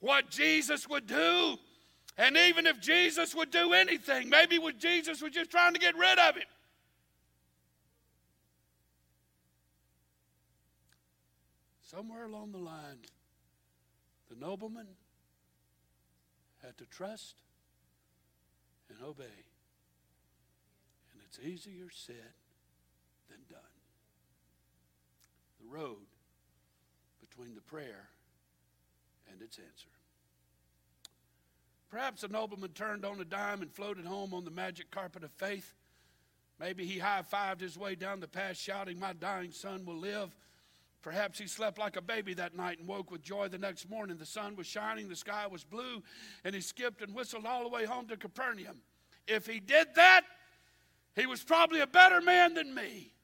what 0.01 0.31
Jesus 0.31 0.89
would 0.89 1.07
do. 1.07 1.57
And 2.19 2.37
even 2.37 2.67
if 2.67 2.81
Jesus 2.81 3.35
would 3.35 3.51
do 3.51 3.73
anything, 3.73 4.29
maybe 4.29 4.59
Jesus 4.79 5.23
was 5.23 5.33
just 5.33 5.51
trying 5.51 5.75
to 5.75 5.81
get 5.81 5.97
rid 5.97 6.19
of 6.19 6.35
him. 6.37 6.45
Somewhere 11.83 12.25
along 12.25 12.53
the 12.53 12.59
line, 12.59 12.99
the 14.29 14.37
nobleman 14.37 14.87
had 16.63 16.77
to 16.79 16.85
trust 16.87 17.37
and 18.89 18.99
obey. 19.03 19.25
And 21.13 21.23
it's 21.27 21.39
easier 21.39 21.89
said 21.91 22.35
than 23.29 23.39
done. 23.49 23.61
The 25.61 25.75
road 25.75 26.07
between 27.21 27.55
the 27.55 27.61
prayer 27.61 28.11
its 29.41 29.59
answer. 29.59 29.89
Perhaps 31.91 32.23
the 32.23 32.29
nobleman 32.29 32.71
turned 32.71 33.05
on 33.05 33.21
a 33.21 33.25
dime 33.25 33.63
and 33.63 33.73
floated 33.73 34.07
home 34.07 34.33
on 34.33 34.45
the 34.45 34.51
magic 34.51 34.91
carpet 34.91 35.25
of 35.25 35.33
faith. 35.33 35.75
Maybe 36.61 36.87
he 36.87 36.99
high 36.99 37.23
fived 37.23 37.61
his 37.61 37.77
way 37.77 37.95
down 37.97 38.21
the 38.21 38.29
path, 38.29 38.57
shouting, 38.57 38.99
My 38.99 39.13
dying 39.13 39.51
son 39.51 39.85
will 39.85 39.97
live. 39.97 40.35
Perhaps 41.03 41.39
he 41.39 41.47
slept 41.47 41.79
like 41.79 41.97
a 41.97 42.03
baby 42.03 42.35
that 42.35 42.55
night 42.55 42.79
and 42.79 42.87
woke 42.87 43.11
with 43.11 43.23
joy 43.23 43.49
the 43.49 43.59
next 43.59 43.89
morning. 43.89 44.19
The 44.19 44.27
sun 44.27 44.55
was 44.55 44.67
shining, 44.67 45.09
the 45.09 45.17
sky 45.17 45.47
was 45.47 45.65
blue, 45.65 46.03
and 46.45 46.55
he 46.55 46.61
skipped 46.61 47.01
and 47.01 47.15
whistled 47.15 47.47
all 47.47 47.63
the 47.63 47.71
way 47.71 47.87
home 47.87 48.07
to 48.09 48.17
Capernaum. 48.17 48.83
If 49.27 49.47
he 49.47 49.61
did 49.61 49.89
that, 49.97 50.23
he 51.17 51.27
was 51.27 51.43
probably 51.43 51.81
a 51.81 51.87
better 51.87 52.21
man 52.21 52.55
than 52.55 52.75
me. 52.75 53.15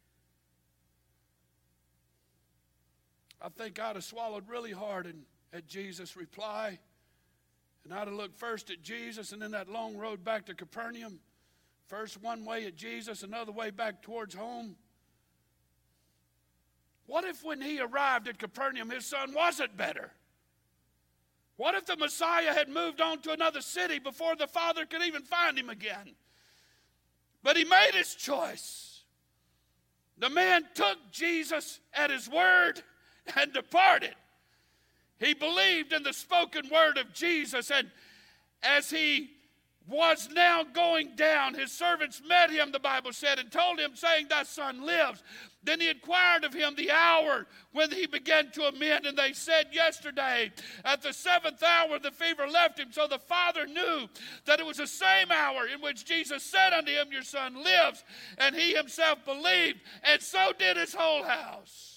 I 3.41 3.51
think 3.51 3.79
I'd 3.79 3.97
have 3.97 4.05
swallowed 4.05 4.49
really 4.49 4.73
hard 4.73 5.07
and, 5.07 5.23
at 5.53 5.67
Jesus' 5.67 6.17
reply. 6.17 6.79
And 7.85 7.95
I'd 7.95 8.09
have 8.09 8.17
looked 8.17 8.39
first 8.39 8.71
at 8.71 8.83
Jesus 8.83 9.33
and 9.33 9.41
then 9.41 9.53
that 9.53 9.69
long 9.69 9.97
road 9.97 10.25
back 10.25 10.47
to 10.47 10.55
Capernaum. 10.55 11.21
First 11.87 12.21
one 12.21 12.45
way 12.45 12.67
at 12.67 12.77
Jesus, 12.77 13.23
another 13.23 13.53
way 13.53 13.71
back 13.71 14.03
towards 14.03 14.35
home. 14.35 14.77
What 17.07 17.25
if 17.25 17.45
when 17.45 17.61
he 17.61 17.81
arrived 17.81 18.27
at 18.27 18.39
Capernaum, 18.39 18.91
his 18.91 19.07
son 19.07 19.33
wasn't 19.33 19.77
better? 19.77 20.11
What 21.57 21.75
if 21.75 21.87
the 21.87 21.97
Messiah 21.97 22.53
had 22.53 22.69
moved 22.69 23.01
on 23.01 23.21
to 23.23 23.33
another 23.33 23.61
city 23.61 23.99
before 23.99 24.37
the 24.37 24.49
father 24.49 24.85
could 24.85 25.03
even 25.03 25.23
find 25.23 25.57
him 25.57 25.71
again? 25.71 26.15
But 27.43 27.57
he 27.57 27.65
made 27.65 27.93
his 27.95 28.15
choice. 28.15 29.05
The 30.19 30.29
man 30.29 30.65
took 30.75 30.99
Jesus 31.13 31.81
at 31.95 32.11
his 32.11 32.29
word 32.29 32.83
and 33.37 33.53
departed. 33.53 34.15
He 35.19 35.35
believed 35.35 35.93
in 35.93 36.03
the 36.03 36.13
spoken 36.13 36.69
word 36.69 36.99
of 36.99 37.13
Jesus, 37.13 37.71
and 37.71 37.91
as 38.63 38.91
he 38.91 39.31
was 39.89 40.29
now 40.33 40.65
going 40.65 41.15
down, 41.15 41.55
his 41.55 41.71
servants 41.71 42.21
met 42.27 42.51
him, 42.51 42.73
the 42.73 42.81
Bible 42.81 43.13
said, 43.13 43.39
and 43.39 43.51
told 43.53 43.79
him, 43.79 43.95
saying, 43.95 44.27
Thy 44.29 44.43
son 44.43 44.85
lives. 44.85 45.23
Then 45.63 45.81
he 45.81 45.89
inquired 45.89 46.45
of 46.45 46.53
him 46.53 46.75
the 46.77 46.91
hour 46.91 47.47
when 47.73 47.91
he 47.91 48.07
began 48.07 48.51
to 48.53 48.65
amend, 48.65 49.07
and 49.07 49.17
they 49.17 49.33
said, 49.33 49.69
Yesterday, 49.73 50.53
at 50.85 51.03
the 51.03 51.13
seventh 51.13 51.63
hour, 51.63 51.99
the 51.99 52.11
fever 52.11 52.49
left 52.49 52.79
him. 52.79 52.89
So 52.91 53.07
the 53.07 53.19
father 53.19 53.67
knew 53.67 54.09
that 54.45 54.59
it 54.59 54.67
was 54.67 54.79
the 54.79 54.87
same 54.87 55.31
hour 55.31 55.67
in 55.73 55.81
which 55.81 56.05
Jesus 56.05 56.43
said 56.43 56.73
unto 56.73 56.91
him, 56.91 57.13
Your 57.13 57.23
son 57.23 57.63
lives. 57.63 58.03
And 58.39 58.57
he 58.57 58.75
himself 58.75 59.25
believed, 59.25 59.81
and 60.03 60.21
so 60.21 60.53
did 60.59 60.77
his 60.77 60.95
whole 60.95 61.23
house. 61.23 61.96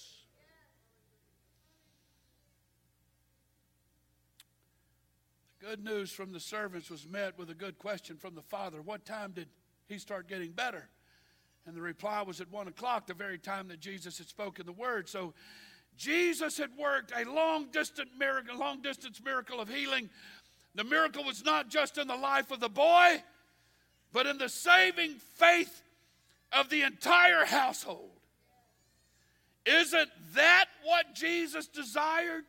Good 5.60 5.84
news 5.84 6.10
from 6.10 6.32
the 6.32 6.40
servants 6.40 6.88
was 6.88 7.06
met 7.06 7.38
with 7.38 7.50
a 7.50 7.54
good 7.54 7.78
question 7.78 8.16
from 8.16 8.34
the 8.34 8.40
father. 8.40 8.80
What 8.80 9.04
time 9.04 9.32
did 9.32 9.46
he 9.88 9.98
start 9.98 10.26
getting 10.26 10.52
better? 10.52 10.88
And 11.66 11.76
the 11.76 11.82
reply 11.82 12.22
was 12.22 12.40
at 12.40 12.50
one 12.50 12.66
o'clock, 12.66 13.06
the 13.06 13.12
very 13.12 13.36
time 13.36 13.68
that 13.68 13.78
Jesus 13.78 14.16
had 14.16 14.26
spoken 14.26 14.64
the 14.64 14.72
word. 14.72 15.06
So 15.06 15.34
Jesus 15.98 16.56
had 16.56 16.70
worked 16.78 17.12
a 17.14 17.30
long 17.30 17.66
distance 17.72 18.08
miracle, 18.18 18.56
long 18.58 18.80
distance 18.80 19.20
miracle 19.22 19.60
of 19.60 19.68
healing. 19.68 20.08
The 20.74 20.84
miracle 20.84 21.24
was 21.24 21.44
not 21.44 21.68
just 21.68 21.98
in 21.98 22.08
the 22.08 22.16
life 22.16 22.50
of 22.50 22.60
the 22.60 22.70
boy, 22.70 23.22
but 24.14 24.26
in 24.26 24.38
the 24.38 24.48
saving 24.48 25.16
faith 25.34 25.82
of 26.52 26.70
the 26.70 26.82
entire 26.82 27.44
household. 27.44 28.12
Isn't 29.66 30.08
that 30.34 30.66
what 30.84 31.14
Jesus 31.14 31.66
desired? 31.66 32.44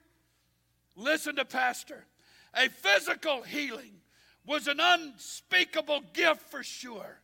Listen 0.96 1.36
to 1.36 1.44
Pastor. 1.44 2.06
A 2.54 2.70
physical 2.70 3.42
healing 3.42 3.94
was 4.46 4.68
an 4.68 4.80
unspeakable 4.80 6.02
gift 6.14 6.50
for 6.50 6.64
sure. 6.64 7.22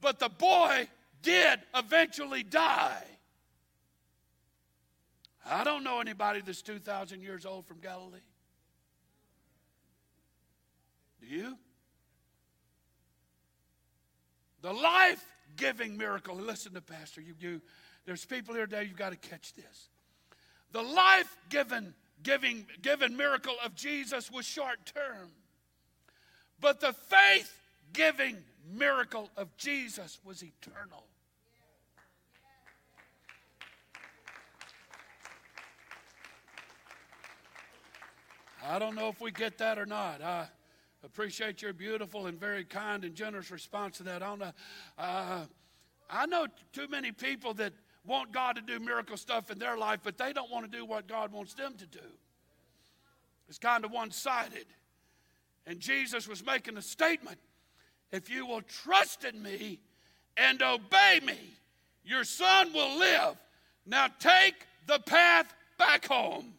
But 0.00 0.18
the 0.18 0.28
boy 0.28 0.88
did 1.22 1.60
eventually 1.74 2.42
die. 2.42 3.04
I 5.46 5.64
don't 5.64 5.84
know 5.84 6.00
anybody 6.00 6.42
that's 6.42 6.62
2,000 6.62 7.22
years 7.22 7.46
old 7.46 7.66
from 7.66 7.80
Galilee. 7.80 8.18
Do 11.20 11.26
you? 11.26 11.56
The 14.62 14.72
life 14.72 15.24
giving 15.56 15.96
miracle. 15.96 16.36
Listen 16.36 16.74
to 16.74 16.80
Pastor. 16.80 17.20
You, 17.20 17.34
you, 17.38 17.60
there's 18.04 18.24
people 18.24 18.54
here 18.54 18.66
today, 18.66 18.84
you've 18.84 18.96
got 18.96 19.10
to 19.10 19.28
catch 19.28 19.54
this. 19.54 19.88
The 20.72 20.82
life 20.82 21.36
given 21.48 21.94
giving, 22.22 22.66
given 22.82 23.16
miracle 23.16 23.54
of 23.64 23.74
Jesus 23.74 24.30
was 24.30 24.46
short 24.46 24.78
term. 24.86 25.30
But 26.60 26.80
the 26.80 26.92
faith 26.92 27.58
giving 27.92 28.36
miracle 28.72 29.30
of 29.36 29.56
Jesus 29.56 30.18
was 30.24 30.42
eternal. 30.42 31.04
I 38.66 38.78
don't 38.78 38.94
know 38.94 39.08
if 39.08 39.20
we 39.20 39.32
get 39.32 39.58
that 39.58 39.78
or 39.78 39.86
not. 39.86 40.22
I 40.22 40.46
appreciate 41.02 41.62
your 41.62 41.72
beautiful 41.72 42.26
and 42.26 42.38
very 42.38 42.64
kind 42.64 43.04
and 43.04 43.14
generous 43.14 43.50
response 43.50 43.96
to 43.98 44.02
that. 44.04 44.22
I, 44.22 44.26
don't 44.26 44.38
know, 44.38 44.52
uh, 44.98 45.44
I 46.10 46.26
know 46.26 46.46
too 46.72 46.86
many 46.88 47.10
people 47.10 47.54
that 47.54 47.72
want 48.04 48.32
God 48.32 48.56
to 48.56 48.62
do 48.62 48.80
miracle 48.80 49.16
stuff 49.16 49.50
in 49.50 49.58
their 49.58 49.76
life, 49.76 50.00
but 50.02 50.16
they 50.16 50.32
don't 50.32 50.50
want 50.50 50.70
to 50.70 50.76
do 50.76 50.84
what 50.84 51.06
God 51.06 51.32
wants 51.32 51.54
them 51.54 51.74
to 51.78 51.86
do. 51.86 51.98
It's 53.48 53.58
kind 53.58 53.84
of 53.84 53.90
one 53.90 54.10
sided. 54.10 54.66
And 55.66 55.80
Jesus 55.80 56.26
was 56.26 56.44
making 56.44 56.76
a 56.76 56.82
statement 56.82 57.38
if 58.12 58.30
you 58.30 58.46
will 58.46 58.62
trust 58.62 59.24
in 59.24 59.40
me 59.42 59.78
and 60.36 60.62
obey 60.62 61.20
me, 61.24 61.38
your 62.04 62.24
son 62.24 62.72
will 62.72 62.98
live. 62.98 63.36
Now 63.86 64.08
take 64.18 64.54
the 64.86 64.98
path 64.98 65.52
back 65.78 66.06
home, 66.06 66.54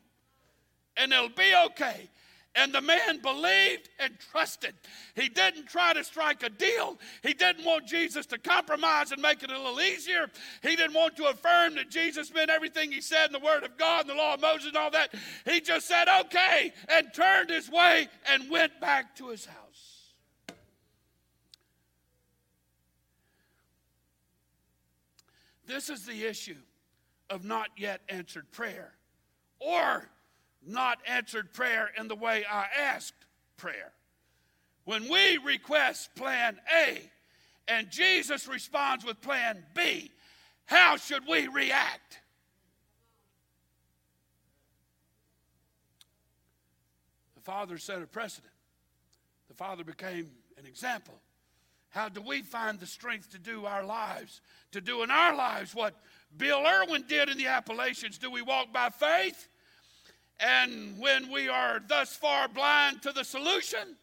and 0.95 1.11
it'll 1.11 1.29
be 1.29 1.53
okay. 1.67 2.09
And 2.53 2.73
the 2.73 2.81
man 2.81 3.21
believed 3.21 3.87
and 3.97 4.13
trusted. 4.31 4.73
He 5.15 5.29
didn't 5.29 5.67
try 5.67 5.93
to 5.93 6.03
strike 6.03 6.43
a 6.43 6.49
deal. 6.49 6.99
He 7.23 7.33
didn't 7.33 7.63
want 7.63 7.87
Jesus 7.87 8.25
to 8.25 8.37
compromise 8.37 9.13
and 9.13 9.21
make 9.21 9.41
it 9.41 9.49
a 9.49 9.57
little 9.57 9.79
easier. 9.79 10.29
He 10.61 10.75
didn't 10.75 10.93
want 10.93 11.15
to 11.15 11.27
affirm 11.27 11.75
that 11.75 11.89
Jesus 11.89 12.33
meant 12.33 12.49
everything 12.49 12.91
he 12.91 12.99
said 12.99 13.27
in 13.27 13.31
the 13.31 13.39
Word 13.39 13.63
of 13.63 13.77
God 13.77 14.01
and 14.01 14.09
the 14.09 14.15
law 14.15 14.33
of 14.33 14.41
Moses 14.41 14.67
and 14.67 14.75
all 14.75 14.91
that. 14.91 15.13
He 15.45 15.61
just 15.61 15.87
said, 15.87 16.09
okay, 16.21 16.73
and 16.89 17.13
turned 17.13 17.49
his 17.49 17.69
way 17.69 18.09
and 18.29 18.49
went 18.51 18.81
back 18.81 19.15
to 19.15 19.29
his 19.29 19.45
house. 19.45 19.57
This 25.65 25.89
is 25.89 26.05
the 26.05 26.25
issue 26.25 26.57
of 27.29 27.45
not 27.45 27.69
yet 27.77 28.01
answered 28.09 28.51
prayer 28.51 28.91
or 29.59 30.09
not 30.65 30.99
answered 31.07 31.53
prayer 31.53 31.89
in 31.97 32.07
the 32.07 32.15
way 32.15 32.45
I 32.49 32.65
asked 32.77 33.13
prayer. 33.57 33.91
When 34.85 35.09
we 35.09 35.37
request 35.37 36.15
plan 36.15 36.57
A 36.75 36.99
and 37.67 37.89
Jesus 37.89 38.47
responds 38.47 39.05
with 39.05 39.21
plan 39.21 39.63
B, 39.75 40.11
how 40.65 40.97
should 40.97 41.27
we 41.27 41.47
react? 41.47 42.19
The 47.35 47.41
Father 47.41 47.77
set 47.77 48.01
a 48.01 48.07
precedent. 48.07 48.53
The 49.47 49.55
Father 49.55 49.83
became 49.83 50.29
an 50.57 50.65
example. 50.65 51.19
How 51.89 52.07
do 52.07 52.21
we 52.21 52.41
find 52.41 52.79
the 52.79 52.85
strength 52.85 53.31
to 53.31 53.37
do 53.37 53.65
our 53.65 53.83
lives, 53.83 54.41
to 54.71 54.79
do 54.79 55.03
in 55.03 55.11
our 55.11 55.35
lives 55.35 55.75
what 55.75 55.93
Bill 56.37 56.63
Irwin 56.65 57.03
did 57.07 57.29
in 57.29 57.37
the 57.37 57.47
Appalachians? 57.47 58.17
Do 58.17 58.31
we 58.31 58.41
walk 58.41 58.71
by 58.71 58.89
faith? 58.89 59.49
And 60.41 60.97
when 60.97 61.31
we 61.31 61.47
are 61.47 61.79
thus 61.87 62.15
far 62.15 62.47
blind 62.47 63.03
to 63.03 63.11
the 63.11 63.23
solution, 63.23 63.95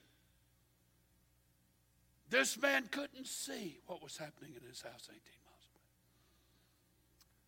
this 2.30 2.60
man 2.60 2.88
couldn't 2.90 3.26
see 3.26 3.78
what 3.86 4.02
was 4.02 4.16
happening 4.16 4.52
in 4.54 4.68
his 4.68 4.80
house 4.82 5.08
18 5.08 5.18
miles 5.44 5.68
away. 5.72 5.82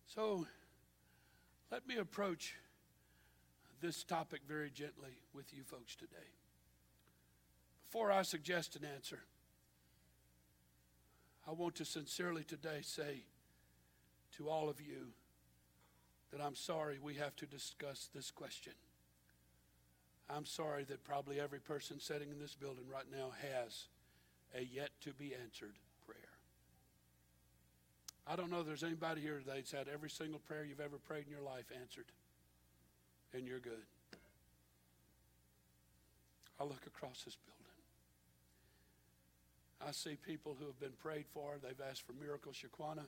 So 0.07 0.47
let 1.71 1.87
me 1.87 1.97
approach 1.97 2.55
this 3.79 4.03
topic 4.03 4.41
very 4.45 4.69
gently 4.69 5.19
with 5.33 5.53
you 5.53 5.63
folks 5.63 5.95
today. 5.95 6.17
Before 7.89 8.11
I 8.11 8.23
suggest 8.23 8.75
an 8.75 8.83
answer, 8.83 9.19
I 11.47 11.51
want 11.51 11.75
to 11.75 11.85
sincerely 11.85 12.43
today 12.43 12.79
say 12.81 13.23
to 14.37 14.49
all 14.49 14.69
of 14.69 14.81
you 14.81 15.13
that 16.31 16.41
I'm 16.41 16.55
sorry 16.55 16.97
we 17.01 17.15
have 17.15 17.35
to 17.37 17.45
discuss 17.45 18.09
this 18.13 18.31
question. 18.31 18.73
I'm 20.29 20.45
sorry 20.45 20.85
that 20.85 21.03
probably 21.03 21.39
every 21.39 21.59
person 21.59 21.99
sitting 21.99 22.29
in 22.29 22.39
this 22.39 22.55
building 22.55 22.85
right 22.91 23.05
now 23.11 23.31
has 23.53 23.87
a 24.55 24.63
yet 24.63 24.89
to 25.01 25.11
be 25.13 25.33
answered 25.33 25.75
prayer. 26.05 26.17
I 28.25 28.35
don't 28.35 28.49
know 28.49 28.61
if 28.61 28.65
there's 28.65 28.83
anybody 28.83 29.21
here 29.21 29.39
today 29.39 29.55
that's 29.55 29.71
had 29.71 29.87
every 29.91 30.09
single 30.09 30.39
prayer 30.39 30.63
you've 30.63 30.79
ever 30.79 30.97
prayed 30.97 31.25
in 31.25 31.31
your 31.31 31.41
life 31.41 31.65
answered, 31.79 32.05
and 33.33 33.45
you're 33.45 33.59
good. 33.59 33.83
I 36.59 36.63
look 36.63 36.85
across 36.85 37.23
this 37.23 37.35
building. 37.35 37.61
I 39.85 39.91
see 39.91 40.15
people 40.15 40.55
who 40.59 40.67
have 40.67 40.79
been 40.79 40.95
prayed 41.01 41.25
for. 41.33 41.55
They've 41.61 41.73
asked 41.89 42.03
for 42.05 42.13
miracles. 42.13 42.55
Shaquana, 42.55 43.05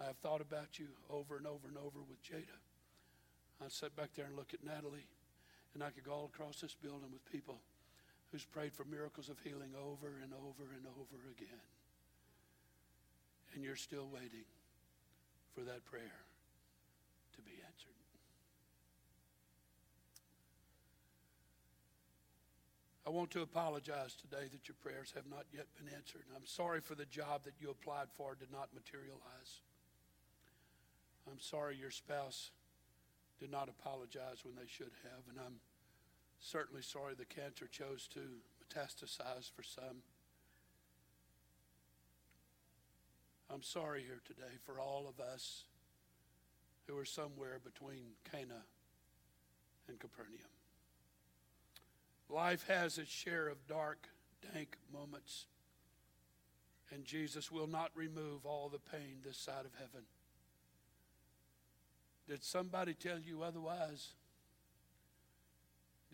I 0.00 0.06
have 0.06 0.16
thought 0.18 0.40
about 0.40 0.78
you 0.78 0.88
over 1.10 1.36
and 1.36 1.46
over 1.46 1.68
and 1.68 1.76
over 1.76 2.00
with 2.08 2.22
Jada. 2.22 2.58
I 3.64 3.68
sit 3.68 3.94
back 3.94 4.10
there 4.16 4.26
and 4.26 4.36
look 4.36 4.54
at 4.54 4.64
Natalie, 4.64 5.06
and 5.74 5.82
I 5.82 5.90
could 5.90 6.04
go 6.04 6.12
all 6.12 6.30
across 6.32 6.60
this 6.60 6.74
building 6.74 7.12
with 7.12 7.24
people 7.30 7.60
who's 8.32 8.44
prayed 8.44 8.72
for 8.72 8.84
miracles 8.84 9.28
of 9.28 9.38
healing 9.44 9.70
over 9.78 10.08
and 10.22 10.32
over 10.32 10.64
and 10.74 10.86
over 10.98 11.18
again. 11.36 11.62
And 13.54 13.62
you're 13.62 13.76
still 13.76 14.08
waiting 14.12 14.48
for 15.54 15.60
that 15.60 15.84
prayer 15.84 16.24
to 17.36 17.42
be 17.42 17.52
answered. 17.52 17.92
I 23.06 23.10
want 23.10 23.30
to 23.32 23.42
apologize 23.42 24.14
today 24.14 24.48
that 24.50 24.68
your 24.68 24.76
prayers 24.80 25.12
have 25.14 25.26
not 25.28 25.44
yet 25.52 25.66
been 25.76 25.92
answered. 25.92 26.22
I'm 26.34 26.46
sorry 26.46 26.80
for 26.80 26.94
the 26.94 27.04
job 27.04 27.42
that 27.44 27.60
you 27.60 27.68
applied 27.70 28.08
for 28.14 28.34
did 28.34 28.50
not 28.50 28.68
materialize. 28.74 29.60
I'm 31.30 31.40
sorry 31.40 31.76
your 31.76 31.90
spouse 31.90 32.50
did 33.40 33.50
not 33.50 33.68
apologize 33.68 34.44
when 34.44 34.54
they 34.54 34.68
should 34.68 34.92
have, 35.02 35.22
and 35.28 35.38
I'm 35.38 35.56
certainly 36.40 36.82
sorry 36.82 37.14
the 37.14 37.24
cancer 37.24 37.66
chose 37.66 38.08
to 38.14 38.20
metastasize 38.62 39.50
for 39.50 39.62
some. 39.62 40.02
I'm 43.52 43.62
sorry 43.62 44.02
here 44.02 44.20
today 44.26 44.56
for 44.64 44.80
all 44.80 45.06
of 45.08 45.22
us 45.24 45.64
who 46.86 46.96
are 46.98 47.04
somewhere 47.04 47.58
between 47.62 48.12
Cana 48.30 48.62
and 49.88 49.98
Capernaum. 49.98 50.38
Life 52.28 52.66
has 52.66 52.96
its 52.98 53.10
share 53.10 53.48
of 53.48 53.66
dark, 53.66 54.08
dank 54.54 54.78
moments, 54.92 55.46
and 56.90 57.04
Jesus 57.04 57.52
will 57.52 57.66
not 57.66 57.90
remove 57.94 58.46
all 58.46 58.68
the 58.68 58.78
pain 58.78 59.18
this 59.24 59.36
side 59.36 59.64
of 59.64 59.72
heaven. 59.78 60.06
Did 62.32 62.44
somebody 62.44 62.94
tell 62.94 63.18
you 63.18 63.42
otherwise? 63.42 64.14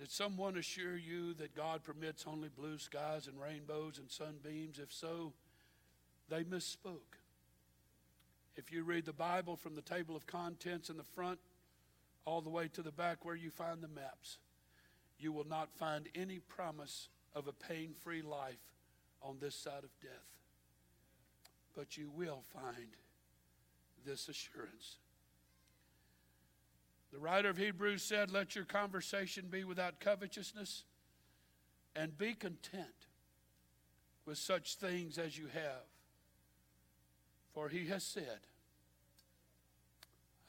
Did 0.00 0.10
someone 0.10 0.56
assure 0.56 0.96
you 0.96 1.32
that 1.34 1.54
God 1.54 1.84
permits 1.84 2.24
only 2.26 2.48
blue 2.48 2.76
skies 2.78 3.28
and 3.28 3.40
rainbows 3.40 3.98
and 3.98 4.10
sunbeams? 4.10 4.80
If 4.80 4.92
so, 4.92 5.32
they 6.28 6.42
misspoke. 6.42 7.20
If 8.56 8.72
you 8.72 8.82
read 8.82 9.04
the 9.04 9.12
Bible 9.12 9.54
from 9.54 9.76
the 9.76 9.80
table 9.80 10.16
of 10.16 10.26
contents 10.26 10.90
in 10.90 10.96
the 10.96 11.04
front 11.04 11.38
all 12.24 12.40
the 12.40 12.50
way 12.50 12.66
to 12.66 12.82
the 12.82 12.90
back 12.90 13.24
where 13.24 13.36
you 13.36 13.50
find 13.50 13.80
the 13.80 13.86
maps, 13.86 14.38
you 15.20 15.30
will 15.30 15.46
not 15.46 15.70
find 15.78 16.08
any 16.16 16.40
promise 16.40 17.10
of 17.32 17.46
a 17.46 17.52
pain 17.52 17.94
free 18.02 18.22
life 18.22 18.74
on 19.22 19.36
this 19.40 19.54
side 19.54 19.84
of 19.84 20.00
death. 20.02 20.34
But 21.76 21.96
you 21.96 22.10
will 22.10 22.42
find 22.52 22.96
this 24.04 24.28
assurance 24.28 24.96
the 27.12 27.18
writer 27.18 27.48
of 27.48 27.56
Hebrews 27.56 28.02
said, 28.02 28.30
Let 28.30 28.54
your 28.54 28.64
conversation 28.64 29.46
be 29.50 29.64
without 29.64 30.00
covetousness 30.00 30.84
and 31.96 32.16
be 32.16 32.34
content 32.34 33.06
with 34.26 34.38
such 34.38 34.76
things 34.76 35.16
as 35.18 35.38
you 35.38 35.46
have. 35.46 35.86
For 37.54 37.68
he 37.68 37.86
has 37.86 38.04
said, 38.04 38.40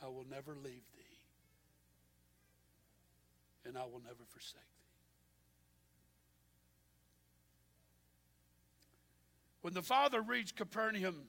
I 0.04 0.08
will 0.08 0.26
never 0.30 0.54
leave 0.54 0.84
thee, 0.96 1.18
and 3.66 3.78
I 3.78 3.84
will 3.84 4.02
never 4.04 4.24
forsake 4.30 4.62
thee. 4.62 4.66
When 9.62 9.74
the 9.74 9.82
father 9.82 10.22
reached 10.22 10.56
Capernaum, 10.56 11.24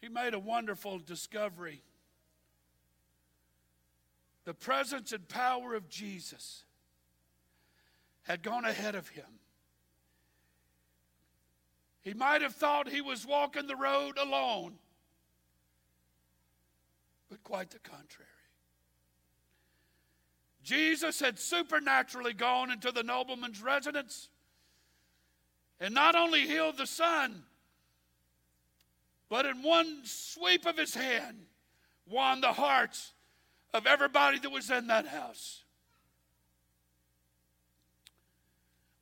he 0.00 0.08
made 0.08 0.34
a 0.34 0.38
wonderful 0.38 0.98
discovery 0.98 1.82
the 4.44 4.54
presence 4.54 5.12
and 5.12 5.28
power 5.28 5.74
of 5.74 5.88
Jesus 5.88 6.64
had 8.22 8.42
gone 8.42 8.64
ahead 8.64 8.94
of 8.94 9.08
him. 9.08 9.24
He 12.02 12.14
might 12.14 12.42
have 12.42 12.54
thought 12.54 12.88
he 12.88 13.00
was 13.00 13.26
walking 13.26 13.66
the 13.66 13.76
road 13.76 14.18
alone, 14.18 14.74
but 17.30 17.42
quite 17.44 17.70
the 17.70 17.78
contrary. 17.78 18.28
Jesus 20.62 21.20
had 21.20 21.38
supernaturally 21.38 22.32
gone 22.32 22.70
into 22.70 22.92
the 22.92 23.02
nobleman's 23.02 23.62
residence 23.62 24.28
and 25.80 25.94
not 25.94 26.14
only 26.14 26.42
healed 26.42 26.78
the 26.78 26.86
son, 26.86 27.42
but 29.28 29.46
in 29.46 29.62
one 29.62 30.00
sweep 30.04 30.66
of 30.66 30.76
his 30.76 30.94
hand 30.94 31.46
won 32.06 32.40
the 32.40 32.52
hearts 32.52 33.12
of 33.74 33.86
everybody 33.86 34.38
that 34.38 34.50
was 34.50 34.70
in 34.70 34.86
that 34.88 35.06
house. 35.06 35.64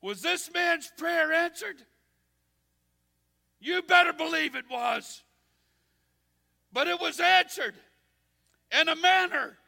Was 0.02 0.22
this 0.22 0.50
man's 0.52 0.90
prayer 0.96 1.32
answered? 1.32 1.76
You 3.60 3.82
better 3.82 4.12
believe 4.12 4.54
it 4.54 4.64
was. 4.70 5.22
But 6.72 6.86
it 6.88 7.00
was 7.00 7.20
answered 7.20 7.74
in 8.80 8.88
a 8.88 8.96
manner 8.96 9.58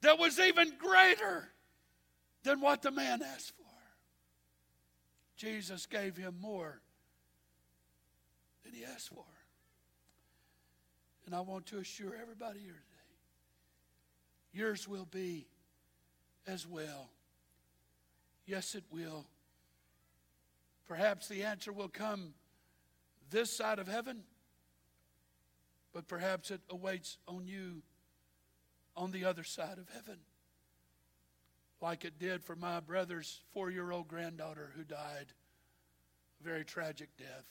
that 0.00 0.18
was 0.18 0.40
even 0.40 0.72
greater 0.78 1.48
than 2.42 2.60
what 2.60 2.82
the 2.82 2.90
man 2.90 3.22
asked 3.22 3.52
for. 3.56 3.64
Jesus 5.36 5.86
gave 5.86 6.16
him 6.16 6.34
more 6.40 6.80
than 8.64 8.72
he 8.72 8.84
asked 8.84 9.10
for. 9.10 9.24
And 11.26 11.34
I 11.34 11.40
want 11.40 11.66
to 11.66 11.78
assure 11.78 12.16
everybody 12.20 12.60
here 12.60 12.82
yours 14.52 14.88
will 14.88 15.06
be 15.10 15.46
as 16.46 16.66
well. 16.66 17.10
Yes, 18.46 18.74
it 18.74 18.84
will. 18.90 19.26
Perhaps 20.88 21.28
the 21.28 21.44
answer 21.44 21.72
will 21.72 21.88
come 21.88 22.34
this 23.30 23.56
side 23.56 23.78
of 23.78 23.86
heaven, 23.86 24.24
but 25.92 26.08
perhaps 26.08 26.50
it 26.50 26.60
awaits 26.68 27.18
on 27.28 27.46
you 27.46 27.82
on 28.96 29.12
the 29.12 29.24
other 29.24 29.44
side 29.44 29.78
of 29.78 29.88
heaven, 29.94 30.18
like 31.80 32.04
it 32.04 32.18
did 32.18 32.42
for 32.42 32.56
my 32.56 32.80
brother's 32.80 33.40
four 33.52 33.70
year 33.70 33.92
old 33.92 34.08
granddaughter 34.08 34.72
who 34.76 34.82
died 34.82 35.26
a 36.40 36.44
very 36.44 36.64
tragic 36.64 37.16
death. 37.16 37.46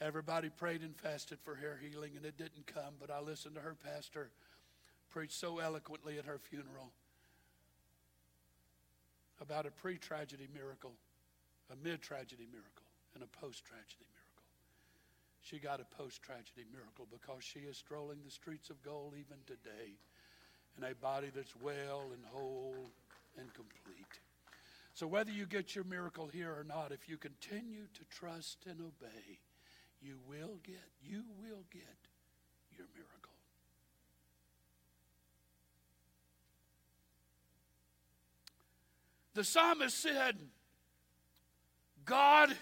Everybody 0.00 0.50
prayed 0.50 0.82
and 0.82 0.94
fasted 0.94 1.38
for 1.44 1.54
her 1.54 1.80
healing, 1.80 2.12
and 2.16 2.26
it 2.26 2.36
didn't 2.36 2.66
come, 2.66 2.94
but 3.00 3.10
I 3.10 3.20
listened 3.20 3.54
to 3.54 3.60
her 3.60 3.76
pastor 3.82 4.30
preached 5.16 5.40
so 5.40 5.60
eloquently 5.60 6.18
at 6.18 6.26
her 6.26 6.38
funeral 6.38 6.92
about 9.40 9.64
a 9.64 9.70
pre 9.70 9.96
tragedy 9.96 10.46
miracle, 10.52 10.92
a 11.72 11.76
mid 11.82 12.02
tragedy 12.02 12.46
miracle, 12.52 12.84
and 13.14 13.24
a 13.24 13.26
post 13.40 13.64
tragedy 13.64 14.04
miracle. 14.12 14.44
She 15.40 15.56
got 15.56 15.80
a 15.80 15.86
post 15.96 16.20
tragedy 16.20 16.68
miracle 16.70 17.06
because 17.10 17.42
she 17.42 17.60
is 17.60 17.78
strolling 17.78 18.18
the 18.26 18.30
streets 18.30 18.68
of 18.68 18.82
gold 18.82 19.14
even 19.14 19.38
today 19.46 19.96
in 20.76 20.84
a 20.84 20.94
body 20.94 21.28
that's 21.34 21.56
well 21.62 22.02
and 22.12 22.22
whole 22.30 22.90
and 23.38 23.48
complete. 23.54 24.20
So, 24.92 25.06
whether 25.06 25.30
you 25.30 25.46
get 25.46 25.74
your 25.74 25.84
miracle 25.84 26.26
here 26.26 26.52
or 26.52 26.64
not, 26.64 26.92
if 26.92 27.08
you 27.08 27.16
continue 27.16 27.88
to 27.94 28.04
trust 28.10 28.58
and 28.68 28.80
obey, 28.82 29.40
you 30.02 30.18
will 30.28 30.58
get, 30.62 30.84
you 31.02 31.22
will 31.40 31.64
get 31.72 31.96
your 32.76 32.86
miracle. 32.94 33.15
The 39.36 39.44
psalmist 39.44 40.00
said, 40.00 40.38
God 42.06 42.56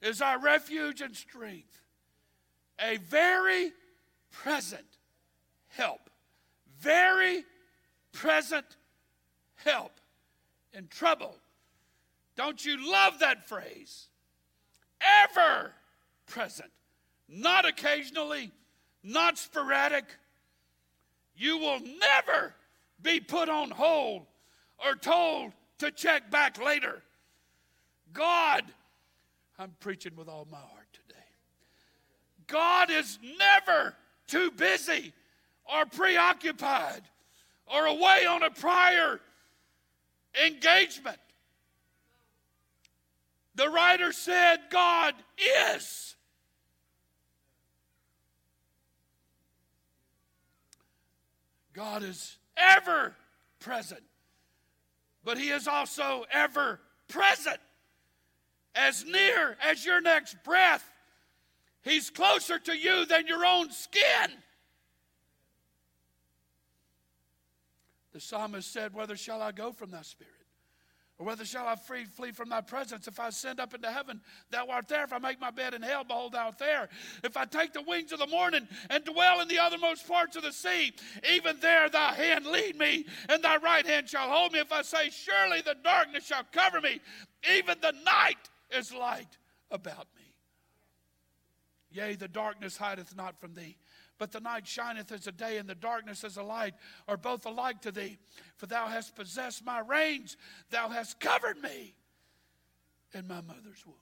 is 0.00 0.22
our 0.22 0.38
refuge 0.38 1.02
and 1.02 1.14
strength, 1.14 1.82
a 2.80 2.96
very 2.96 3.72
present 4.30 4.86
help. 5.68 6.08
Very 6.80 7.44
present 8.10 8.64
help 9.56 9.92
in 10.72 10.88
trouble. 10.88 11.36
Don't 12.36 12.64
you 12.64 12.90
love 12.90 13.18
that 13.18 13.46
phrase? 13.46 14.06
Ever 15.26 15.72
present. 16.26 16.70
Not 17.28 17.66
occasionally, 17.66 18.50
not 19.04 19.36
sporadic. 19.36 20.06
You 21.36 21.58
will 21.58 21.80
never 21.80 22.54
be 23.02 23.20
put 23.20 23.50
on 23.50 23.70
hold 23.70 24.22
or 24.82 24.94
told 24.94 25.52
to 25.82 25.90
check 25.90 26.30
back 26.30 26.62
later. 26.64 27.02
God, 28.12 28.62
I'm 29.58 29.74
preaching 29.80 30.12
with 30.16 30.28
all 30.28 30.46
my 30.50 30.58
heart 30.58 30.86
today. 30.92 31.20
God 32.46 32.90
is 32.90 33.18
never 33.38 33.94
too 34.28 34.52
busy 34.52 35.12
or 35.64 35.84
preoccupied 35.86 37.02
or 37.66 37.86
away 37.86 38.26
on 38.26 38.44
a 38.44 38.50
prior 38.50 39.20
engagement. 40.46 41.18
The 43.56 43.68
writer 43.68 44.12
said, 44.12 44.60
God 44.70 45.14
is. 45.74 46.14
God 51.72 52.04
is 52.04 52.36
ever 52.56 53.16
present, 53.58 54.02
but 55.24 55.38
He 55.38 55.50
is 55.50 55.68
also 55.68 56.24
ever 56.32 56.80
present. 57.08 57.58
As 58.74 59.04
near 59.04 59.56
as 59.62 59.84
your 59.84 60.00
next 60.00 60.42
breath, 60.44 60.84
He's 61.82 62.10
closer 62.10 62.58
to 62.58 62.76
you 62.76 63.04
than 63.04 63.26
your 63.26 63.44
own 63.44 63.70
skin. 63.70 64.30
The 68.12 68.20
psalmist 68.20 68.72
said, 68.72 68.94
Whether 68.94 69.16
shall 69.16 69.42
I 69.42 69.52
go 69.52 69.72
from 69.72 69.90
thy 69.90 70.02
spirit? 70.02 70.41
Or 71.22 71.24
whether 71.24 71.44
shall 71.44 71.68
I 71.68 71.76
free, 71.76 72.04
flee 72.04 72.32
from 72.32 72.48
thy 72.48 72.62
presence? 72.62 73.06
If 73.06 73.20
I 73.20 73.28
ascend 73.28 73.60
up 73.60 73.74
into 73.74 73.88
heaven, 73.88 74.20
thou 74.50 74.66
art 74.66 74.88
there. 74.88 75.04
If 75.04 75.12
I 75.12 75.18
make 75.18 75.40
my 75.40 75.52
bed 75.52 75.72
in 75.72 75.80
hell, 75.80 76.02
behold, 76.02 76.32
thou 76.32 76.46
art 76.46 76.58
there. 76.58 76.88
If 77.22 77.36
I 77.36 77.44
take 77.44 77.72
the 77.72 77.82
wings 77.82 78.10
of 78.10 78.18
the 78.18 78.26
morning 78.26 78.66
and 78.90 79.04
dwell 79.04 79.40
in 79.40 79.46
the 79.46 79.58
othermost 79.58 80.08
parts 80.08 80.34
of 80.34 80.42
the 80.42 80.50
sea, 80.50 80.92
even 81.30 81.60
there 81.60 81.88
thy 81.88 82.14
hand 82.14 82.44
lead 82.44 82.76
me, 82.76 83.06
and 83.28 83.40
thy 83.40 83.58
right 83.58 83.86
hand 83.86 84.08
shall 84.08 84.28
hold 84.28 84.52
me. 84.52 84.58
If 84.58 84.72
I 84.72 84.82
say, 84.82 85.10
Surely 85.10 85.60
the 85.60 85.76
darkness 85.84 86.26
shall 86.26 86.42
cover 86.50 86.80
me, 86.80 87.00
even 87.56 87.76
the 87.80 87.94
night 88.04 88.50
is 88.76 88.92
light 88.92 89.38
about 89.70 90.08
me. 90.16 90.34
Yea, 91.92 92.16
the 92.16 92.26
darkness 92.26 92.76
hideth 92.76 93.14
not 93.14 93.38
from 93.38 93.54
thee, 93.54 93.76
but 94.22 94.30
the 94.30 94.38
night 94.38 94.68
shineth 94.68 95.10
as 95.10 95.26
a 95.26 95.32
day, 95.32 95.58
and 95.58 95.68
the 95.68 95.74
darkness 95.74 96.22
as 96.22 96.36
a 96.36 96.44
light 96.44 96.74
are 97.08 97.16
both 97.16 97.44
alike 97.44 97.80
to 97.80 97.90
thee. 97.90 98.18
For 98.56 98.66
thou 98.66 98.86
hast 98.86 99.16
possessed 99.16 99.66
my 99.66 99.80
reins, 99.80 100.36
thou 100.70 100.90
hast 100.90 101.18
covered 101.18 101.60
me 101.60 101.96
in 103.12 103.26
my 103.26 103.40
mother's 103.40 103.84
womb. 103.84 103.96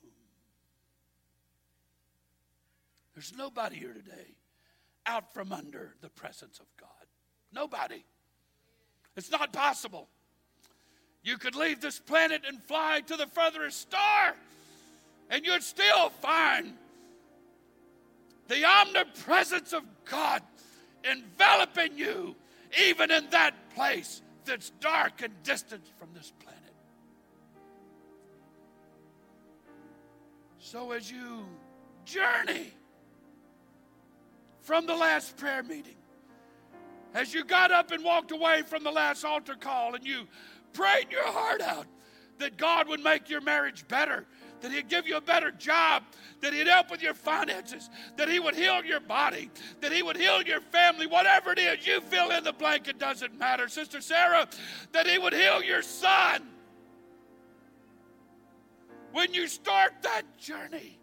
There's 3.14 3.32
nobody 3.34 3.76
here 3.76 3.94
today 3.94 4.36
out 5.06 5.32
from 5.32 5.52
under 5.52 5.94
the 6.02 6.10
presence 6.10 6.58
of 6.58 6.66
God. 6.78 7.06
Nobody. 7.50 8.04
It's 9.16 9.30
not 9.30 9.54
possible. 9.54 10.06
You 11.22 11.38
could 11.38 11.54
leave 11.54 11.80
this 11.80 11.98
planet 11.98 12.42
and 12.46 12.62
fly 12.62 13.00
to 13.06 13.16
the 13.16 13.26
furthest 13.26 13.80
star, 13.80 14.34
and 15.30 15.46
you'd 15.46 15.62
still 15.62 16.10
find 16.10 16.74
the 18.50 18.64
omnipresence 18.64 19.72
of 19.72 19.84
God 20.04 20.42
enveloping 21.04 21.96
you, 21.96 22.34
even 22.84 23.12
in 23.12 23.30
that 23.30 23.54
place 23.76 24.22
that's 24.44 24.70
dark 24.80 25.22
and 25.22 25.32
distant 25.44 25.86
from 25.96 26.08
this 26.12 26.32
planet. 26.40 26.74
So, 30.58 30.90
as 30.90 31.08
you 31.08 31.46
journey 32.04 32.72
from 34.62 34.86
the 34.86 34.96
last 34.96 35.36
prayer 35.36 35.62
meeting, 35.62 35.96
as 37.14 37.32
you 37.32 37.44
got 37.44 37.70
up 37.70 37.92
and 37.92 38.02
walked 38.02 38.32
away 38.32 38.62
from 38.66 38.82
the 38.82 38.90
last 38.90 39.24
altar 39.24 39.54
call 39.54 39.94
and 39.94 40.04
you 40.04 40.26
prayed 40.72 41.06
your 41.12 41.26
heart 41.26 41.60
out 41.60 41.86
that 42.38 42.56
God 42.56 42.88
would 42.88 43.00
make 43.00 43.30
your 43.30 43.42
marriage 43.42 43.86
better, 43.86 44.26
that 44.60 44.72
He'd 44.72 44.88
give 44.88 45.06
you 45.06 45.16
a 45.16 45.20
better 45.20 45.50
job, 45.50 46.02
that 46.40 46.52
He'd 46.52 46.66
help 46.66 46.90
with 46.90 47.02
your 47.02 47.14
finances, 47.14 47.90
that 48.16 48.28
He 48.28 48.40
would 48.40 48.54
heal 48.54 48.84
your 48.84 49.00
body, 49.00 49.50
that 49.80 49.92
He 49.92 50.02
would 50.02 50.16
heal 50.16 50.42
your 50.42 50.60
family, 50.60 51.06
whatever 51.06 51.52
it 51.52 51.58
is, 51.58 51.86
you 51.86 52.00
fill 52.00 52.30
in 52.30 52.44
the 52.44 52.52
blank, 52.52 52.88
it 52.88 52.98
doesn't 52.98 53.38
matter. 53.38 53.68
Sister 53.68 54.00
Sarah, 54.00 54.48
that 54.92 55.06
He 55.06 55.18
would 55.18 55.32
heal 55.32 55.62
your 55.62 55.82
son. 55.82 56.46
When 59.12 59.34
you 59.34 59.48
start 59.48 59.92
that 60.02 60.22
journey 60.38 60.98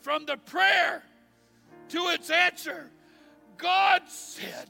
from 0.00 0.24
the 0.24 0.36
prayer 0.36 1.02
to 1.88 2.08
its 2.08 2.30
answer, 2.30 2.90
God 3.58 4.02
said, 4.08 4.68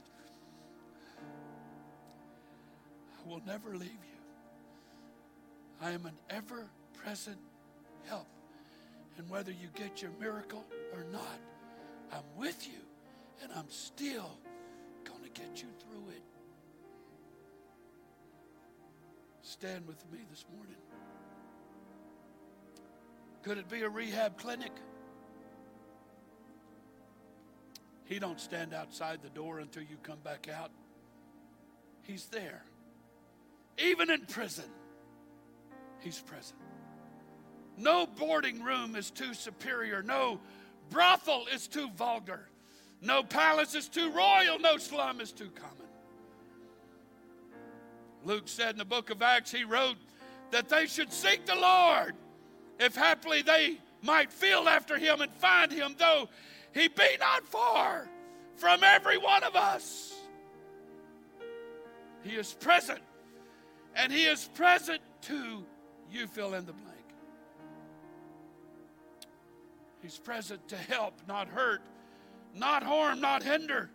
I 3.13 3.29
will 3.29 3.43
never 3.47 3.77
leave 3.77 3.83
you. 3.83 3.97
I 5.83 5.91
am 5.91 6.07
an 6.07 6.17
ever 6.31 6.67
present. 6.95 7.39
And 9.21 9.29
whether 9.29 9.51
you 9.51 9.69
get 9.75 10.01
your 10.01 10.13
miracle 10.19 10.65
or 10.95 11.05
not, 11.13 11.39
I'm 12.11 12.25
with 12.39 12.67
you 12.67 12.81
and 13.43 13.53
I'm 13.55 13.69
still 13.69 14.31
going 15.05 15.23
to 15.23 15.29
get 15.29 15.61
you 15.61 15.69
through 15.79 16.09
it. 16.09 16.23
Stand 19.43 19.87
with 19.87 20.03
me 20.11 20.21
this 20.31 20.47
morning. 20.57 20.75
Could 23.43 23.59
it 23.59 23.69
be 23.69 23.83
a 23.83 23.91
rehab 23.91 24.39
clinic? 24.39 24.73
He 28.07 28.19
don't 28.19 28.41
stand 28.41 28.73
outside 28.73 29.19
the 29.23 29.29
door 29.29 29.59
until 29.59 29.83
you 29.83 29.99
come 30.03 30.21
back 30.25 30.49
out. 30.49 30.71
He's 32.05 32.25
there. 32.29 32.63
Even 33.77 34.09
in 34.09 34.25
prison, 34.25 34.71
he's 36.01 36.21
present. 36.21 36.59
No 37.81 38.07
boarding 38.07 38.63
room 38.63 38.95
is 38.95 39.11
too 39.11 39.33
superior. 39.33 40.03
No 40.03 40.39
brothel 40.91 41.47
is 41.53 41.67
too 41.67 41.89
vulgar. 41.97 42.49
No 43.01 43.23
palace 43.23 43.75
is 43.75 43.89
too 43.89 44.11
royal. 44.11 44.59
No 44.59 44.77
slum 44.77 45.21
is 45.21 45.33
too 45.33 45.51
common. 45.55 45.77
Luke 48.25 48.49
said 48.49 48.71
in 48.71 48.79
the 48.79 48.85
book 48.85 49.09
of 49.09 49.23
Acts, 49.23 49.51
he 49.51 49.65
wrote 49.65 49.97
that 50.51 50.69
they 50.69 50.87
should 50.87 51.11
seek 51.11 51.47
the 51.47 51.55
Lord 51.55 52.15
if 52.79 52.95
haply 52.95 53.41
they 53.41 53.79
might 54.03 54.31
feel 54.31 54.69
after 54.69 54.99
him 54.99 55.23
and 55.23 55.33
find 55.33 55.73
him, 55.73 55.95
though 55.99 56.29
he 56.75 56.89
be 56.89 57.17
not 57.19 57.45
far 57.45 58.09
from 58.57 58.85
every 58.85 59.17
one 59.17 59.43
of 59.43 59.57
us. 59.57 60.15
He 62.23 62.37
is 62.37 62.53
present, 62.53 63.01
and 63.97 64.13
he 64.13 64.27
is 64.27 64.49
present 64.55 65.01
to 65.23 65.65
you 66.13 66.27
fill 66.27 66.53
in 66.53 66.67
the 66.67 66.73
blank. 66.73 66.90
He's 70.03 70.19
present 70.19 70.67
to 70.69 70.77
help, 70.77 71.15
not 71.29 71.49
hurt, 71.49 71.83
not 72.55 72.83
harm, 72.83 73.21
not 73.21 73.43
hinder. 73.43 73.91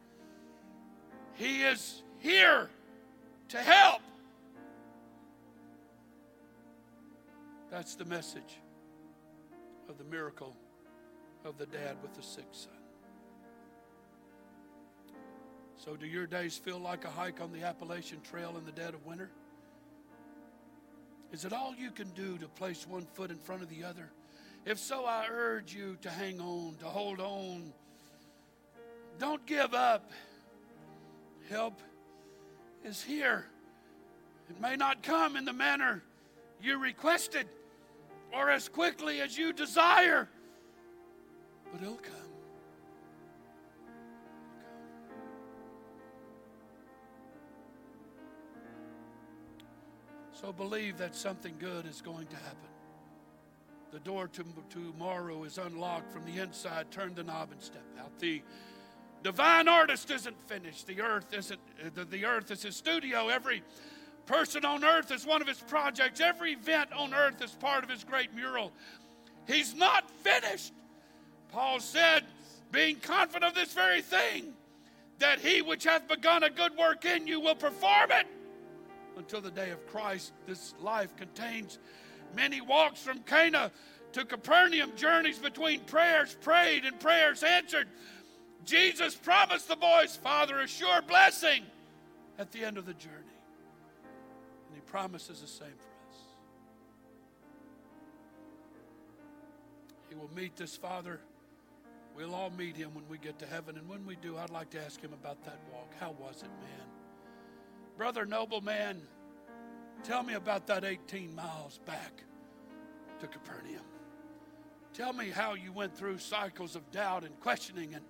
He 1.34 1.64
is 1.64 2.04
here 2.20 2.70
to 3.50 3.58
help. 3.58 4.02
That's 7.70 7.96
the 7.96 8.06
message 8.06 8.62
of 9.90 9.98
the 9.98 10.04
miracle 10.06 10.56
of 11.44 11.58
the 11.58 11.66
dad 11.66 11.98
with 12.02 12.14
the 12.14 12.24
sick 12.24 12.48
son. 12.52 12.72
So, 15.78 15.96
do 15.96 16.08
your 16.08 16.26
days 16.26 16.58
feel 16.58 16.80
like 16.80 17.04
a 17.04 17.10
hike 17.10 17.42
on 17.42 17.52
the 17.52 17.64
Appalachian 17.64 18.22
Trail 18.22 18.56
in 18.58 18.66
the 18.66 18.72
dead 18.72 18.94
of 18.94 19.06
winter? 19.06 19.30
Is 21.32 21.44
it 21.44 21.52
all 21.52 21.76
you 21.78 21.92
can 21.92 22.10
do 22.12 22.38
to 22.38 22.48
place 22.48 22.88
one 22.88 23.06
foot 23.14 23.30
in 23.30 23.38
front 23.38 23.62
of 23.62 23.70
the 23.70 23.84
other? 23.84 24.10
If 24.66 24.80
so, 24.80 25.06
I 25.06 25.28
urge 25.30 25.76
you 25.76 25.96
to 26.02 26.10
hang 26.10 26.42
on, 26.42 26.76
to 26.80 26.86
hold 26.86 27.20
on. 27.20 27.72
Don't 29.20 29.46
give 29.46 29.76
up. 29.76 30.12
Help 31.50 31.80
is 32.84 33.04
here. 33.04 33.46
It 34.50 34.60
may 34.60 34.76
not 34.76 35.04
come 35.04 35.36
in 35.36 35.46
the 35.46 35.54
manner 35.54 36.02
you 36.62 36.80
requested 36.80 37.48
or 38.34 38.50
as 38.50 38.68
quickly 38.68 39.22
as 39.22 39.38
you 39.38 39.54
desire, 39.54 40.28
but 41.72 41.82
it'll 41.82 41.96
come. 41.96 42.14
So 50.34 50.52
believe 50.52 50.98
that 50.98 51.16
something 51.16 51.56
good 51.60 51.86
is 51.86 52.02
going 52.02 52.28
to 52.28 52.36
happen. 52.36 52.75
The 53.96 54.02
door 54.02 54.28
to 54.28 54.44
tomorrow 54.70 55.46
is 55.46 55.58
unlocked 55.58 56.12
from 56.12 56.26
the 56.26 56.42
inside. 56.42 56.92
Turn 56.92 57.16
the 57.16 57.24
knob 57.24 57.54
and 57.54 57.62
step 57.62 57.86
out. 57.98 58.12
The 58.20 58.42
Divine 59.24 59.70
artist 59.70 60.12
isn't 60.12 60.36
finished. 60.50 60.86
The 60.86 61.02
earth 61.02 61.34
isn't, 61.34 61.62
uh, 61.80 61.92
the, 61.94 62.04
the 62.04 62.26
earth 62.26 62.52
is 62.52 62.62
his 62.62 62.76
studio. 62.76 63.30
Every 63.30 63.64
person 64.26 64.66
on 64.66 64.84
earth 64.84 65.12
is 65.12 65.26
one 65.26 65.42
of 65.42 65.48
his 65.48 65.62
projects. 65.62 66.20
Every 66.20 66.52
event 66.52 66.92
on 66.92 67.14
earth 67.14 67.42
is 67.42 67.52
part 67.52 67.86
of 67.86 67.90
his 67.90 68.04
great 68.04 68.36
mural. 68.36 68.74
He's 69.48 69.74
not 69.74 70.12
finished. 70.12 70.74
Paul 71.54 71.80
said, 71.80 72.26
being 72.74 72.98
confident 72.98 73.46
of 73.46 73.56
this 73.56 73.72
very 73.72 74.02
thing, 74.02 74.56
that 75.20 75.40
he 75.40 75.62
which 75.62 75.86
hath 75.86 76.06
begun 76.10 76.44
a 76.44 76.50
good 76.50 76.76
work 76.76 77.06
in 77.06 77.28
you 77.28 77.40
will 77.40 77.56
perform 77.56 78.12
it 78.12 78.28
until 79.16 79.40
the 79.40 79.52
day 79.52 79.70
of 79.70 79.88
Christ. 79.88 80.34
This 80.46 80.74
life 80.82 81.16
contains 81.16 81.80
many 82.36 82.62
walks 82.62 83.02
from 83.02 83.20
Cana 83.20 83.72
to 84.14 84.26
Capernaum, 84.26 84.92
journeys 84.96 85.40
between 85.40 85.82
prayers 85.82 86.36
prayed 86.42 86.86
and 86.86 87.00
prayers 87.00 87.44
answered. 87.44 87.88
Jesus 88.64 89.16
promised 89.16 89.68
the 89.68 89.76
boy's 89.76 90.16
father 90.16 90.60
a 90.60 90.68
sure 90.68 91.02
blessing 91.02 91.64
at 92.40 92.52
the 92.52 92.64
end 92.64 92.78
of 92.78 92.86
the 92.86 92.94
journey. 92.94 93.14
And 94.68 94.76
he 94.76 94.82
promises 94.82 95.42
the 95.42 95.48
same 95.48 95.68
for 95.68 96.14
us. 96.14 96.20
He 100.10 100.16
will 100.16 100.32
meet 100.36 100.56
this 100.56 100.76
father. 100.76 101.20
We'll 102.16 102.34
all 102.34 102.50
meet 102.52 102.78
him 102.78 102.94
when 102.94 103.04
we 103.10 103.18
get 103.18 103.38
to 103.40 103.46
heaven. 103.46 103.78
And 103.78 103.88
when 103.90 104.06
we 104.06 104.16
do, 104.16 104.38
I'd 104.38 104.50
like 104.50 104.70
to 104.72 104.82
ask 104.82 105.02
him 105.02 105.14
about 105.14 105.44
that 105.44 105.60
walk. 105.72 105.92
How 106.00 106.16
was 106.20 106.38
it, 106.38 106.50
man? 106.62 106.88
Brother 107.98 108.26
Nobleman, 108.26 109.02
tell 110.06 110.24
me 110.24 110.36
about 110.36 110.68
that 110.68 110.84
18 110.84 111.34
miles 111.34 111.80
back 111.86 112.24
to 113.20 113.28
Capernaum. 113.28 113.82
Tell 114.94 115.14
me 115.14 115.30
how 115.30 115.56
you 115.56 115.72
went 115.72 115.98
through 115.98 116.20
cycles 116.20 116.76
of 116.76 116.90
doubt 116.92 117.24
and 117.24 117.38
questioning 117.40 117.94
and 117.96 118.04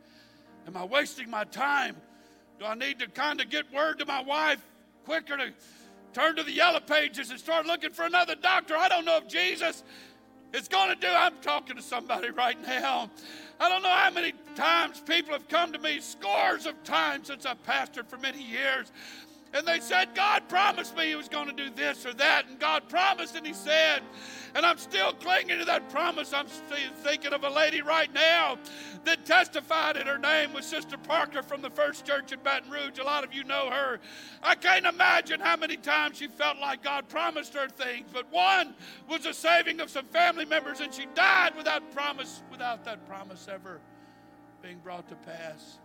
Am 0.68 0.76
I 0.76 0.84
wasting 0.84 1.30
my 1.30 1.44
time? 1.44 1.96
Do 2.60 2.66
I 2.66 2.74
need 2.74 3.00
to 3.00 3.08
kind 3.08 3.40
of 3.40 3.50
get 3.50 3.72
word 3.72 4.00
to 4.00 4.06
my 4.06 4.22
wife 4.24 4.66
quicker 5.06 5.38
to 5.38 5.54
turn 6.14 6.36
to 6.38 6.44
the 6.44 6.52
yellow 6.52 6.80
pages 6.80 7.30
and 7.30 7.40
start 7.40 7.68
looking 7.68 7.92
for 7.92 8.04
another 8.04 8.36
doctor? 8.36 8.76
I 8.76 8.90
don't 8.90 9.06
know 9.06 9.18
if 9.18 9.28
Jesus 9.28 9.84
is 10.54 10.68
going 10.68 10.90
to 10.90 10.96
do. 10.96 11.08
I'm 11.08 11.36
talking 11.42 11.76
to 11.76 11.82
somebody 11.82 12.32
right 12.32 12.60
now. 12.66 13.12
I 13.60 13.70
don't 13.70 13.84
know 13.84 13.90
how 13.90 14.10
many 14.10 14.34
times 14.56 15.02
people 15.02 15.34
have 15.34 15.48
come 15.48 15.72
to 15.74 15.80
me, 15.80 16.00
scores 16.00 16.66
of 16.66 16.82
times 16.84 17.28
since 17.28 17.46
I've 17.46 17.62
pastored 17.64 18.08
for 18.08 18.18
many 18.18 18.42
years. 18.42 18.92
And 19.56 19.66
they 19.66 19.80
said, 19.80 20.14
God 20.14 20.50
promised 20.50 20.98
me 20.98 21.08
He 21.08 21.16
was 21.16 21.30
going 21.30 21.48
to 21.48 21.54
do 21.54 21.70
this 21.70 22.06
or 22.06 22.14
that. 22.16 22.50
And 22.50 22.60
God 22.60 22.90
promised 22.90 23.38
and 23.38 23.48
He 23.48 23.54
said. 23.54 24.02
And 24.54 24.66
I'm 24.66 24.78
still 24.78 25.14
clinging 25.14 25.60
to 25.60 25.66
that 25.66 25.90
promise. 25.90 26.34
I'm 26.34 26.48
thinking 26.48 27.32
of 27.32 27.46
a 27.46 27.50
lady 27.50 27.82
right 27.82 28.14
now 28.14 28.58
that 29.06 29.26
testified, 29.26 29.96
and 29.96 30.10
her 30.10 30.18
name 30.18 30.54
was 30.54 30.66
Sister 30.66 30.98
Parker 30.98 31.42
from 31.42 31.62
the 31.62 31.70
First 31.70 32.06
Church 32.06 32.34
in 32.34 32.40
Baton 32.40 32.70
Rouge. 32.70 33.00
A 33.00 33.04
lot 33.04 33.24
of 33.24 33.34
you 33.34 33.46
know 33.46 33.70
her. 33.70 34.00
I 34.44 34.56
can't 34.56 34.86
imagine 34.86 35.40
how 35.40 35.56
many 35.56 35.78
times 35.78 36.18
she 36.18 36.28
felt 36.28 36.58
like 36.60 36.84
God 36.84 37.08
promised 37.08 37.54
her 37.54 37.70
things, 37.70 38.10
but 38.12 38.32
one 38.32 38.76
was 39.10 39.24
the 39.24 39.34
saving 39.34 39.80
of 39.80 39.90
some 39.90 40.06
family 40.06 40.46
members, 40.46 40.82
and 40.82 40.94
she 40.94 41.06
died 41.16 41.56
without 41.56 41.92
promise, 41.94 42.42
without 42.52 42.84
that 42.86 43.08
promise 43.08 43.48
ever 43.50 43.80
being 44.62 44.80
brought 44.80 45.08
to 45.10 45.16
pass. 45.16 45.80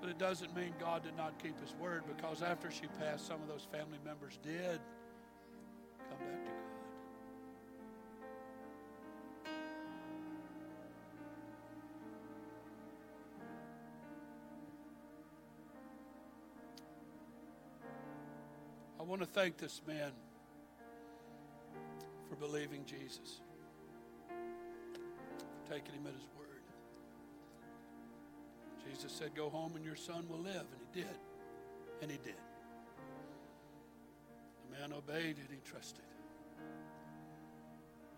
But 0.00 0.10
it 0.10 0.18
doesn't 0.18 0.54
mean 0.54 0.72
God 0.78 1.02
did 1.02 1.16
not 1.16 1.42
keep 1.42 1.60
his 1.60 1.74
word 1.74 2.04
because 2.16 2.42
after 2.42 2.70
she 2.70 2.86
passed, 3.00 3.26
some 3.26 3.42
of 3.42 3.48
those 3.48 3.66
family 3.72 3.98
members 4.04 4.38
did 4.42 4.80
come 6.08 6.18
back 6.18 6.44
to 6.44 6.50
God. 6.50 6.54
I 19.00 19.02
want 19.02 19.20
to 19.22 19.26
thank 19.26 19.56
this 19.56 19.80
man 19.86 20.12
for 22.28 22.36
believing 22.36 22.84
Jesus, 22.84 23.40
for 24.28 25.72
taking 25.72 25.94
him 25.94 26.06
at 26.06 26.12
his 26.12 26.28
word. 26.36 26.47
Jesus 28.90 29.12
said, 29.12 29.34
Go 29.34 29.50
home 29.50 29.72
and 29.76 29.84
your 29.84 29.96
son 29.96 30.26
will 30.28 30.38
live. 30.38 30.54
And 30.72 30.80
he 30.80 31.00
did. 31.00 31.18
And 32.02 32.10
he 32.10 32.18
did. 32.18 32.34
The 34.64 34.78
man 34.78 34.92
obeyed 34.92 35.36
and 35.38 35.48
he 35.50 35.58
trusted. 35.64 36.04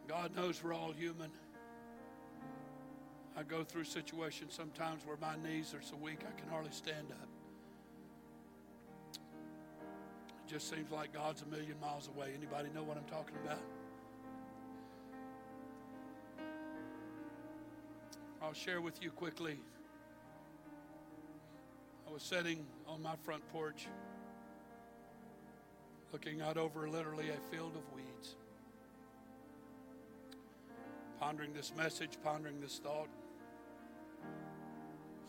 God 0.09 0.35
knows 0.35 0.63
we're 0.63 0.75
all 0.75 0.93
human. 0.93 1.31
I 3.37 3.43
go 3.43 3.63
through 3.63 3.85
situations 3.85 4.55
sometimes 4.55 5.07
where 5.07 5.17
my 5.21 5.37
knees 5.37 5.73
are 5.73 5.83
so 5.83 5.97
weak 5.97 6.21
I 6.29 6.39
can 6.39 6.49
hardly 6.51 6.73
stand 6.73 7.07
up. 7.11 7.29
It 10.47 10.53
just 10.53 10.69
seems 10.69 10.91
like 10.91 11.13
God's 11.15 11.43
a 11.43 11.47
million 11.47 11.79
miles 11.81 12.09
away. 12.09 12.33
Anybody 12.37 12.69
know 12.75 12.83
what 12.83 12.97
I'm 12.97 13.05
talking 13.05 13.37
about? 13.45 13.63
I'll 18.43 18.53
share 18.53 18.81
with 18.81 19.03
you 19.03 19.11
quickly 19.11 19.59
I 22.11 22.13
was 22.13 22.23
sitting 22.25 22.67
on 22.89 23.01
my 23.03 23.15
front 23.23 23.47
porch 23.53 23.87
looking 26.13 26.41
out 26.41 26.57
over 26.57 26.89
literally 26.89 27.29
a 27.31 27.55
field 27.55 27.77
of 27.77 27.83
weeds, 27.95 28.35
pondering 31.21 31.53
this 31.53 31.73
message, 31.77 32.19
pondering 32.25 32.61
this 32.61 32.81
thought. 32.83 33.07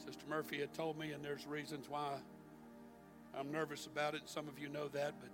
Sister 0.04 0.26
Murphy 0.28 0.60
had 0.60 0.74
told 0.74 0.98
me, 0.98 1.12
and 1.12 1.24
there's 1.24 1.46
reasons 1.46 1.88
why 1.88 2.14
I'm 3.38 3.52
nervous 3.52 3.86
about 3.86 4.16
it. 4.16 4.24
Some 4.26 4.48
of 4.48 4.58
you 4.58 4.68
know 4.68 4.88
that, 4.88 5.14
but 5.20 5.30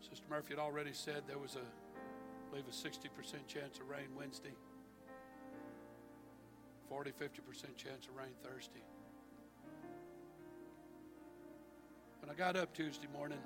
Sister 0.00 0.24
Murphy 0.30 0.54
had 0.54 0.58
already 0.58 0.94
said 0.94 1.24
there 1.26 1.38
was 1.38 1.56
a, 1.56 1.58
I 1.58 2.50
believe, 2.50 2.64
a 2.66 2.70
60% 2.70 3.46
chance 3.46 3.78
of 3.78 3.90
rain 3.90 4.08
Wednesday, 4.16 4.54
40, 6.88 7.10
50% 7.10 7.76
chance 7.76 8.06
of 8.06 8.16
rain 8.16 8.32
Thursday. 8.42 8.84
When 12.24 12.34
I 12.34 12.38
got 12.38 12.56
up 12.56 12.72
Tuesday 12.72 13.06
morning, 13.12 13.40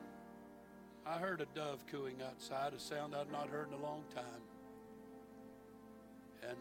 I 1.04 1.18
heard 1.18 1.40
a 1.40 1.46
dove 1.46 1.84
cooing 1.88 2.22
outside, 2.24 2.72
a 2.74 2.78
sound 2.78 3.12
I'd 3.12 3.32
not 3.32 3.48
heard 3.48 3.66
in 3.66 3.74
a 3.74 3.82
long 3.82 4.04
time. 4.14 4.42
And 6.48 6.58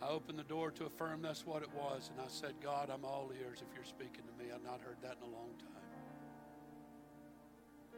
I 0.00 0.06
opened 0.06 0.38
the 0.38 0.44
door 0.44 0.70
to 0.70 0.84
affirm 0.84 1.22
that's 1.22 1.44
what 1.44 1.64
it 1.64 1.70
was, 1.74 2.08
and 2.12 2.20
I 2.24 2.28
said, 2.28 2.54
God, 2.62 2.88
I'm 2.88 3.04
all 3.04 3.32
ears 3.36 3.60
if 3.60 3.74
you're 3.74 3.84
speaking 3.84 4.22
to 4.30 4.44
me. 4.44 4.52
I've 4.54 4.62
not 4.62 4.80
heard 4.80 4.98
that 5.02 5.16
in 5.20 5.28
a 5.28 5.36
long 5.36 5.50
time. 5.58 5.82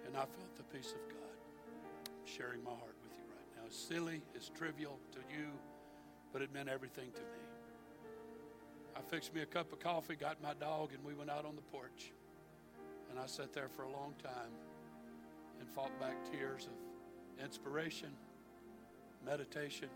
And 0.06 0.16
I 0.16 0.20
felt 0.20 0.56
the 0.56 0.62
peace 0.62 0.92
of 0.92 1.08
God. 1.10 1.36
I'm 2.06 2.24
sharing 2.24 2.64
my 2.64 2.70
heart 2.70 2.96
with 3.02 3.12
you 3.18 3.24
right 3.36 3.56
now. 3.58 3.66
It's 3.66 3.78
silly, 3.78 4.22
it's 4.34 4.48
trivial 4.48 4.98
to 5.12 5.18
you, 5.30 5.48
but 6.32 6.40
it 6.40 6.54
meant 6.54 6.70
everything 6.70 7.12
to 7.12 7.20
me. 7.20 7.39
I 9.00 9.02
fixed 9.10 9.34
me 9.34 9.40
a 9.40 9.46
cup 9.46 9.72
of 9.72 9.80
coffee, 9.80 10.14
got 10.14 10.42
my 10.42 10.52
dog, 10.52 10.90
and 10.92 11.02
we 11.02 11.14
went 11.14 11.30
out 11.30 11.46
on 11.46 11.56
the 11.56 11.62
porch. 11.62 12.12
And 13.08 13.18
I 13.18 13.24
sat 13.24 13.50
there 13.54 13.68
for 13.74 13.84
a 13.84 13.90
long 13.90 14.12
time 14.22 14.52
and 15.58 15.66
fought 15.70 15.98
back 15.98 16.16
tears 16.30 16.66
of 16.66 17.42
inspiration, 17.42 18.10
meditation, 19.24 19.88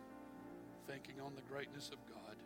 thinking 0.86 1.16
on 1.22 1.34
the 1.34 1.42
greatness 1.42 1.90
of 1.90 1.98
God. 2.08 2.36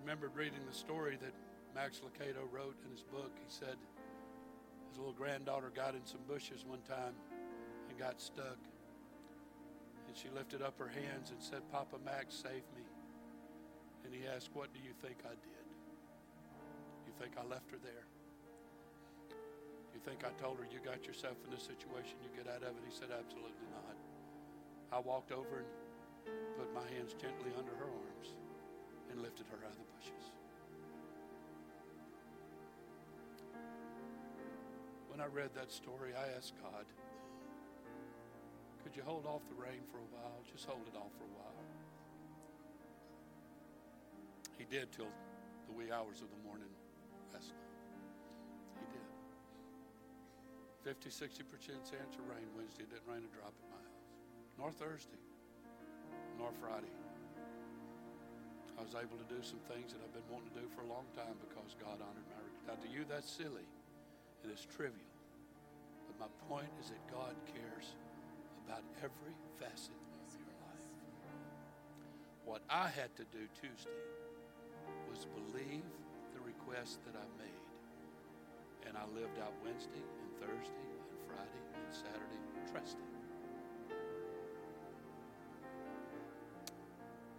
Remembered 0.00 0.34
reading 0.34 0.60
the 0.66 0.74
story 0.74 1.18
that 1.20 1.34
Max 1.74 2.00
Lucado 2.00 2.50
wrote 2.50 2.76
in 2.86 2.90
his 2.90 3.02
book. 3.02 3.32
He 3.34 3.48
said 3.48 3.76
his 4.88 4.98
little 4.98 5.12
granddaughter 5.12 5.70
got 5.74 5.94
in 5.94 6.06
some 6.06 6.22
bushes 6.26 6.64
one 6.66 6.80
time 6.88 7.14
and 7.90 7.98
got 7.98 8.18
stuck. 8.18 8.56
And 10.12 10.20
she 10.20 10.28
lifted 10.36 10.60
up 10.60 10.76
her 10.76 10.92
hands 10.92 11.32
and 11.32 11.40
said, 11.40 11.64
Papa 11.72 11.96
Max, 12.04 12.36
save 12.36 12.68
me. 12.76 12.84
And 14.04 14.12
he 14.12 14.28
asked, 14.28 14.52
What 14.52 14.68
do 14.76 14.80
you 14.84 14.92
think 15.00 15.24
I 15.24 15.32
did? 15.32 15.66
You 17.08 17.16
think 17.16 17.32
I 17.40 17.48
left 17.48 17.72
her 17.72 17.80
there? 17.80 18.04
You 19.96 20.00
think 20.04 20.20
I 20.20 20.28
told 20.36 20.60
her 20.60 20.68
you 20.68 20.84
got 20.84 21.08
yourself 21.08 21.40
in 21.48 21.48
this 21.48 21.64
situation, 21.64 22.20
you 22.20 22.28
get 22.36 22.44
out 22.44 22.60
of 22.60 22.76
it? 22.76 22.84
He 22.84 22.92
said, 22.92 23.08
Absolutely 23.08 23.64
not. 23.72 23.96
I 24.92 25.00
walked 25.00 25.32
over 25.32 25.64
and 25.64 25.70
put 26.60 26.68
my 26.76 26.84
hands 26.92 27.16
gently 27.16 27.56
under 27.56 27.72
her 27.72 27.88
arms 27.88 28.36
and 29.08 29.24
lifted 29.24 29.48
her 29.48 29.64
out 29.64 29.72
of 29.72 29.80
the 29.80 29.88
bushes. 29.96 30.28
When 35.08 35.24
I 35.24 35.28
read 35.32 35.56
that 35.56 35.72
story, 35.72 36.12
I 36.12 36.36
asked 36.36 36.52
God, 36.60 36.84
could 38.92 39.00
you 39.00 39.08
hold 39.08 39.24
off 39.24 39.40
the 39.48 39.56
rain 39.56 39.80
for 39.88 39.96
a 39.96 40.08
while? 40.12 40.36
Just 40.44 40.68
hold 40.68 40.84
it 40.84 40.92
off 40.92 41.08
for 41.16 41.24
a 41.24 41.32
while. 41.32 41.56
He 44.60 44.68
did 44.68 44.92
till 44.92 45.08
the 45.64 45.72
wee 45.72 45.88
hours 45.88 46.20
of 46.20 46.28
the 46.28 46.36
morning. 46.44 46.68
He 47.32 48.84
did. 48.92 49.08
50, 50.84 51.08
60% 51.08 51.88
chance 51.88 52.20
of 52.20 52.28
rain 52.28 52.44
Wednesday. 52.52 52.84
It 52.84 52.92
didn't 52.92 53.08
rain 53.08 53.24
a 53.24 53.32
drop 53.32 53.56
at 53.56 53.66
my 53.72 53.80
house. 53.80 54.04
Nor 54.60 54.76
Thursday. 54.76 55.24
nor 56.36 56.52
Friday. 56.60 56.92
I 58.76 58.84
was 58.84 58.92
able 58.92 59.16
to 59.16 59.28
do 59.32 59.40
some 59.40 59.64
things 59.72 59.96
that 59.96 60.04
I've 60.04 60.12
been 60.12 60.28
wanting 60.28 60.52
to 60.52 60.60
do 60.60 60.68
for 60.76 60.84
a 60.84 60.90
long 60.92 61.08
time 61.16 61.32
because 61.40 61.72
God 61.80 61.96
honored 61.96 62.28
my 62.28 62.44
request. 62.44 62.68
Now, 62.68 62.76
to 62.76 62.88
you, 62.92 63.08
that's 63.08 63.32
silly 63.32 63.64
and 64.44 64.52
it's 64.52 64.68
trivial. 64.68 65.08
But 66.12 66.28
my 66.28 66.30
point 66.44 66.68
is 66.76 66.92
that 66.92 67.00
God 67.08 67.32
about 68.72 68.84
every 69.04 69.36
facet 69.60 69.92
of 69.92 70.32
your 70.32 70.48
life. 70.64 70.88
What 72.44 72.62
I 72.70 72.88
had 72.88 73.14
to 73.16 73.24
do 73.24 73.44
Tuesday 73.60 74.00
was 75.10 75.26
believe 75.26 75.84
the 76.32 76.40
request 76.40 77.00
that 77.04 77.12
I 77.12 77.26
made. 77.36 77.68
And 78.88 78.96
I 78.96 79.04
lived 79.12 79.38
out 79.44 79.52
Wednesday 79.62 80.00
and 80.00 80.30
Thursday 80.40 80.88
and 80.88 81.20
Friday 81.28 81.64
and 81.76 81.92
Saturday 81.92 82.40
trusting. 82.72 83.12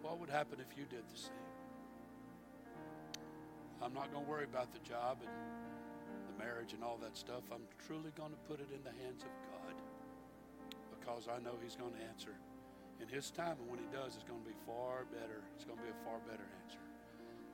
What 0.03 0.19
would 0.19 0.30
happen 0.30 0.60
if 0.60 0.77
you 0.77 0.85
did 0.85 1.10
the 1.10 1.18
same? 1.18 1.49
I'm 3.81 3.93
not 3.93 4.14
going 4.14 4.23
to 4.23 4.30
worry 4.30 4.45
about 4.45 4.72
the 4.72 4.80
job 4.88 5.18
and 5.22 5.31
the 6.30 6.43
marriage 6.43 6.73
and 6.73 6.84
all 6.84 6.99
that 7.01 7.18
stuff. 7.18 7.41
I'm 7.51 7.65
truly 7.88 8.11
going 8.15 8.31
to 8.31 8.41
put 8.47 8.60
it 8.60 8.69
in 8.69 8.84
the 8.84 8.93
hands 9.03 9.23
of 9.23 9.30
God 9.49 9.52
because 11.03 11.27
I 11.27 11.43
know 11.43 11.59
He's 11.59 11.75
going 11.75 11.91
to 11.93 12.03
answer 12.07 12.31
in 13.03 13.11
His 13.11 13.27
time. 13.31 13.59
And 13.59 13.67
when 13.67 13.80
He 13.80 13.91
does, 13.91 14.15
it's 14.15 14.23
going 14.23 14.39
to 14.39 14.47
be 14.47 14.55
far 14.63 15.03
better. 15.11 15.43
It's 15.55 15.67
going 15.67 15.75
to 15.77 15.84
be 15.84 15.91
a 15.91 15.99
far 16.07 16.23
better 16.23 16.47
answer 16.63 16.80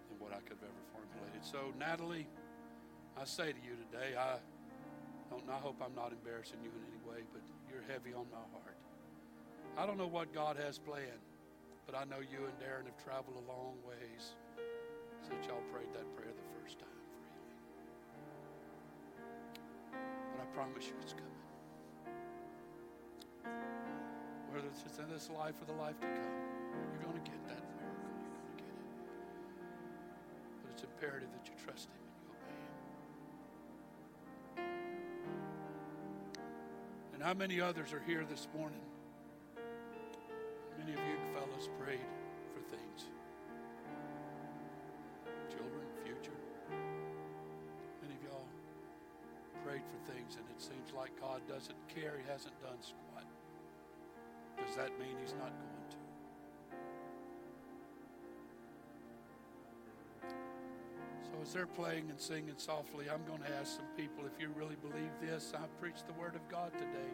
than 0.06 0.22
what 0.22 0.30
I 0.30 0.40
could 0.46 0.62
have 0.62 0.70
ever 0.70 0.84
formulated. 0.94 1.42
So, 1.42 1.74
Natalie, 1.82 2.30
I 3.18 3.26
say 3.26 3.50
to 3.50 3.62
you 3.66 3.74
today, 3.90 4.14
I 4.14 4.38
don't. 5.34 5.42
I 5.50 5.58
hope 5.58 5.82
I'm 5.82 5.98
not 5.98 6.14
embarrassing 6.14 6.62
you 6.62 6.70
in 6.70 6.84
any 6.86 7.02
way, 7.02 7.26
but 7.34 7.42
you're 7.66 7.86
heavy 7.90 8.14
on 8.14 8.30
my 8.30 8.46
heart. 8.54 8.78
I 9.78 9.86
don't 9.86 9.98
know 9.98 10.10
what 10.10 10.34
God 10.34 10.58
has 10.58 10.78
planned, 10.78 11.26
but 11.86 11.98
I 11.98 12.06
know 12.06 12.22
you 12.22 12.46
and 12.46 12.54
Darren 12.62 12.86
have 12.86 12.98
traveled 13.02 13.38
a 13.38 13.46
long 13.50 13.78
ways 13.86 14.38
since 15.26 15.46
y'all 15.46 15.66
prayed 15.74 15.90
that 15.94 16.06
prayer 16.16 16.34
the 16.34 16.48
first 16.62 16.80
time 16.80 17.02
for 17.10 17.22
healing. 17.26 17.58
But 20.34 20.42
I 20.42 20.46
promise 20.54 20.86
you 20.86 20.94
it's 21.02 21.14
coming. 21.14 21.39
Whether 24.52 24.68
it's 24.68 25.00
in 25.00 25.10
this 25.10 25.30
life 25.30 25.56
or 25.62 25.66
the 25.66 25.74
life 25.80 25.98
to 26.02 26.08
come, 26.08 26.34
you're 26.92 27.04
going 27.04 27.24
to 27.24 27.32
get 27.32 27.48
that 27.48 27.64
miracle. 27.78 28.10
You're 28.18 28.28
going 28.36 28.48
to 28.52 28.58
get 28.64 28.68
it. 28.68 28.74
But 30.64 30.72
it's 30.74 30.84
imperative 30.84 31.30
that 31.32 31.48
you 31.48 31.54
trust 31.64 31.88
Him 31.90 32.02
and 32.04 32.12
you 32.18 32.24
obey 32.34 32.60
Him. 34.58 34.64
And 37.14 37.24
how 37.24 37.34
many 37.34 37.62
others 37.62 37.94
are 37.94 38.02
here 38.06 38.26
this 38.30 38.48
morning? 38.56 38.82
Many 40.78 40.94
of 40.94 41.00
you 41.00 41.18
fellows 41.34 41.70
prayed 41.80 42.00
for 42.54 42.62
things 42.70 43.06
children, 45.50 45.82
future. 46.04 46.38
Many 48.02 48.16
of 48.16 48.24
y'all 48.24 48.48
prayed 49.66 49.82
for 49.82 50.12
things, 50.12 50.38
and 50.38 50.46
it 50.50 50.62
seems 50.62 50.94
like 50.96 51.12
God 51.20 51.42
doesn't 51.48 51.78
care. 51.88 52.14
He 52.22 52.32
hasn't 52.32 52.60
done 52.62 52.78
squat. 52.82 53.26
Does 54.70 54.78
that 54.78 54.94
mean 55.02 55.18
He's 55.18 55.34
not 55.34 55.50
going 55.50 55.82
to? 55.90 55.98
So, 61.26 61.34
as 61.42 61.50
they're 61.52 61.66
playing 61.66 62.12
and 62.12 62.22
singing 62.22 62.54
softly, 62.58 63.10
I'm 63.10 63.26
going 63.26 63.42
to 63.42 63.50
ask 63.58 63.82
some 63.82 63.90
people 63.98 64.30
if 64.30 64.40
you 64.40 64.54
really 64.54 64.78
believe 64.78 65.10
this. 65.18 65.54
I 65.58 65.66
preached 65.82 66.06
the 66.06 66.14
Word 66.22 66.36
of 66.38 66.48
God 66.54 66.70
today, 66.78 67.10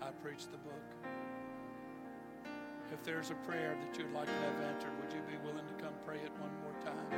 I 0.00 0.14
preached 0.22 0.52
the 0.52 0.62
book. 0.62 0.86
If 2.92 3.02
there's 3.02 3.34
a 3.34 3.38
prayer 3.50 3.74
that 3.74 3.98
you'd 3.98 4.14
like 4.14 4.30
to 4.30 4.42
have 4.46 4.60
answered, 4.70 4.94
would 5.02 5.10
you 5.10 5.26
be 5.26 5.34
willing 5.42 5.66
to 5.66 5.74
come 5.82 5.94
pray 6.06 6.22
it 6.22 6.30
one 6.38 6.54
more 6.62 6.78
time? 6.86 7.10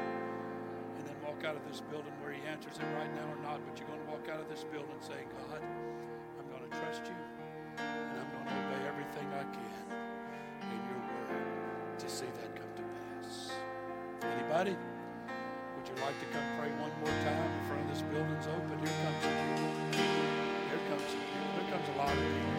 And 0.97 1.05
then 1.05 1.17
walk 1.21 1.45
out 1.45 1.61
of 1.61 1.69
this 1.69 1.85
building 1.93 2.17
where 2.25 2.33
He 2.33 2.41
answers 2.49 2.81
it 2.81 2.89
right 2.97 3.13
now 3.13 3.29
or 3.29 3.41
not, 3.45 3.61
but 3.69 3.77
you're 3.77 3.89
going 3.89 4.01
to 4.01 4.09
walk 4.09 4.33
out 4.33 4.41
of 4.41 4.49
this 4.49 4.65
building 4.73 4.97
and 4.97 5.05
say, 5.05 5.29
God, 5.29 5.61
I'm 5.61 6.49
going 6.49 6.65
to 6.65 6.73
trust 6.73 7.05
you 7.05 7.36
I 9.37 9.43
in 9.43 10.81
your 10.89 11.01
word 11.29 11.99
to 11.99 12.09
see 12.09 12.25
that 12.25 12.57
come 12.57 12.73
to 12.77 12.85
pass. 12.97 13.53
Anybody? 14.25 14.73
Would 14.73 15.85
you 15.85 15.97
like 16.01 16.17
to 16.25 16.27
come 16.33 16.47
pray 16.57 16.73
one 16.81 16.89
more 17.05 17.17
time 17.21 17.45
in 17.45 17.63
front 17.69 17.85
of 17.85 17.89
this 17.93 18.01
building's 18.09 18.49
open? 18.49 18.81
Here 18.81 18.97
comes 19.05 19.21
people. 19.29 19.77
Here 20.73 20.83
comes 20.89 21.05
some 21.13 21.21
people. 21.21 21.53
Here 21.53 21.69
comes 21.69 21.85
a 21.85 21.97
lot 22.01 22.09
of 22.09 22.17
people. 22.17 22.57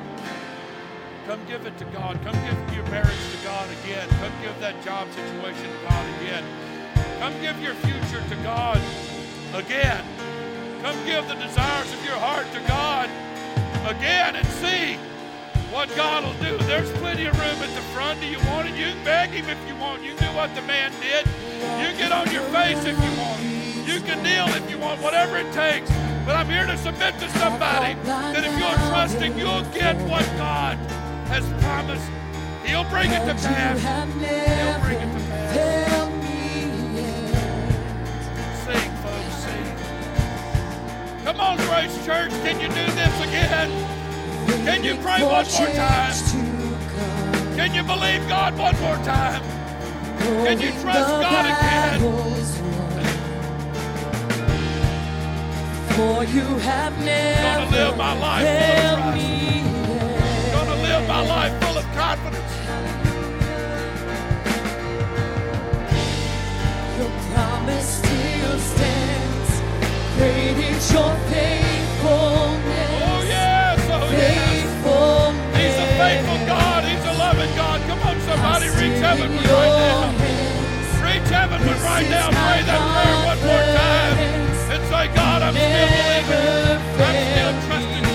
Come 1.25 1.41
give 1.49 1.65
it 1.65 1.77
to 1.81 1.85
God. 1.89 2.21
Come 2.21 2.37
give 2.45 2.57
your 2.77 2.85
marriage 2.93 3.25
to 3.33 3.39
God 3.41 3.65
again. 3.81 4.07
Come 4.21 4.33
give 4.45 4.53
that 4.61 4.77
job 4.85 5.09
situation 5.17 5.65
to 5.65 5.79
God 5.89 6.05
again. 6.21 6.45
Come 7.17 7.33
give 7.41 7.57
your 7.57 7.73
future 7.81 8.21
to 8.21 8.37
God 8.45 8.77
again. 9.57 10.05
Come 10.85 10.97
give 11.09 11.25
the 11.25 11.41
desires 11.41 11.89
of 11.89 12.05
your 12.05 12.21
heart 12.21 12.45
to 12.53 12.61
God 12.69 13.09
again 13.89 14.35
and 14.37 14.45
see 14.61 15.06
what 15.71 15.93
God 15.95 16.23
will 16.23 16.33
do. 16.43 16.57
There's 16.65 16.91
plenty 16.93 17.25
of 17.25 17.37
room 17.39 17.61
at 17.61 17.73
the 17.75 17.81
front. 17.93 18.19
Do 18.21 18.27
you 18.27 18.39
want 18.47 18.69
it? 18.69 18.75
You 18.75 18.93
can 18.93 19.03
beg 19.03 19.29
Him 19.31 19.49
if 19.49 19.67
you 19.67 19.75
want. 19.75 20.03
You 20.03 20.15
can 20.15 20.31
do 20.31 20.37
what 20.37 20.53
the 20.55 20.61
man 20.61 20.91
did. 21.01 21.25
You 21.81 21.97
get 21.97 22.11
on 22.11 22.31
your 22.31 22.43
face 22.53 22.83
if 22.85 22.95
you 22.97 23.21
want. 23.21 23.41
You 23.87 24.01
can 24.01 24.21
kneel 24.23 24.47
if 24.55 24.69
you 24.69 24.77
want, 24.77 25.01
whatever 25.01 25.37
it 25.37 25.51
takes. 25.53 25.89
But 26.25 26.35
I'm 26.35 26.49
here 26.49 26.65
to 26.65 26.77
submit 26.77 27.17
to 27.19 27.29
somebody 27.39 27.95
that 28.03 28.43
if 28.43 28.51
you're 28.59 28.77
trusting, 28.89 29.37
you'll 29.37 29.63
get 29.71 29.95
what 30.09 30.25
God 30.37 30.77
has 31.27 31.45
promised. 31.63 32.09
He'll 32.65 32.83
bring 32.85 33.11
it 33.11 33.25
to 33.25 33.33
pass. 33.33 33.79
He'll 33.79 34.81
bring 34.83 34.99
it 34.99 35.11
to 35.13 35.19
pass. 35.31 35.55
Sing, 38.65 38.91
folks, 39.03 39.35
sing. 39.43 41.23
Come 41.23 41.39
on, 41.39 41.57
Grace 41.67 41.95
Church, 42.05 42.31
can 42.43 42.59
you 42.59 42.67
do 42.67 42.85
this 42.91 43.21
again? 43.21 43.96
Can 44.47 44.83
you 44.83 44.95
pray 44.95 45.23
one 45.23 45.45
more 45.45 45.67
time? 45.75 46.13
Can 47.55 47.73
you 47.73 47.83
believe 47.83 48.27
God 48.27 48.57
one 48.57 48.79
more 48.81 48.97
time? 48.97 49.41
Can 50.19 50.59
you 50.59 50.71
trust 50.81 51.09
God 51.23 51.45
again? 51.45 51.99
For 55.95 56.23
you 56.25 56.45
have 56.59 56.97
never 57.03 57.65
Gonna 57.65 57.71
live 57.71 57.97
my 57.97 58.13
life 58.19 58.45
full 58.45 58.97
of 58.97 59.15
trust. 59.15 60.53
Gonna 60.53 60.81
live 60.83 61.07
my 61.07 61.21
life 61.27 61.63
full 61.63 61.77
of 61.77 61.85
confidence. 61.95 62.53
Your 66.97 67.11
promise 67.33 67.89
still 67.99 68.59
stands. 68.59 69.51
Great 70.17 70.57
is 70.71 70.91
your 70.93 71.15
faithfulness. 71.31 72.76
Yes, 74.11 74.37
yes. 74.37 74.63
Faithfulness. 74.63 75.57
He's 75.57 75.77
a 75.77 75.87
faithful 75.99 76.39
God. 76.47 76.81
He's 76.85 77.05
a 77.05 77.13
loving 77.17 77.53
God. 77.55 77.77
Come 77.89 78.01
on, 78.07 78.17
somebody, 78.27 78.67
reach 78.79 78.99
heaven 79.01 79.29
right 79.31 79.75
now. 79.81 80.11
Reach 81.03 81.29
heaven 81.29 81.59
right 81.83 82.07
now. 82.09 82.27
Pray 82.31 82.61
that 82.67 82.81
prayer 82.93 83.19
one 83.27 83.39
more 83.47 83.65
time. 83.75 84.17
And 84.67 84.83
say, 84.91 85.05
God, 85.15 85.39
I'm 85.41 85.55
still 85.55 85.89
believing. 85.95 86.79
I'm 86.99 87.17
still 87.31 87.53
trusting. 87.67 88.05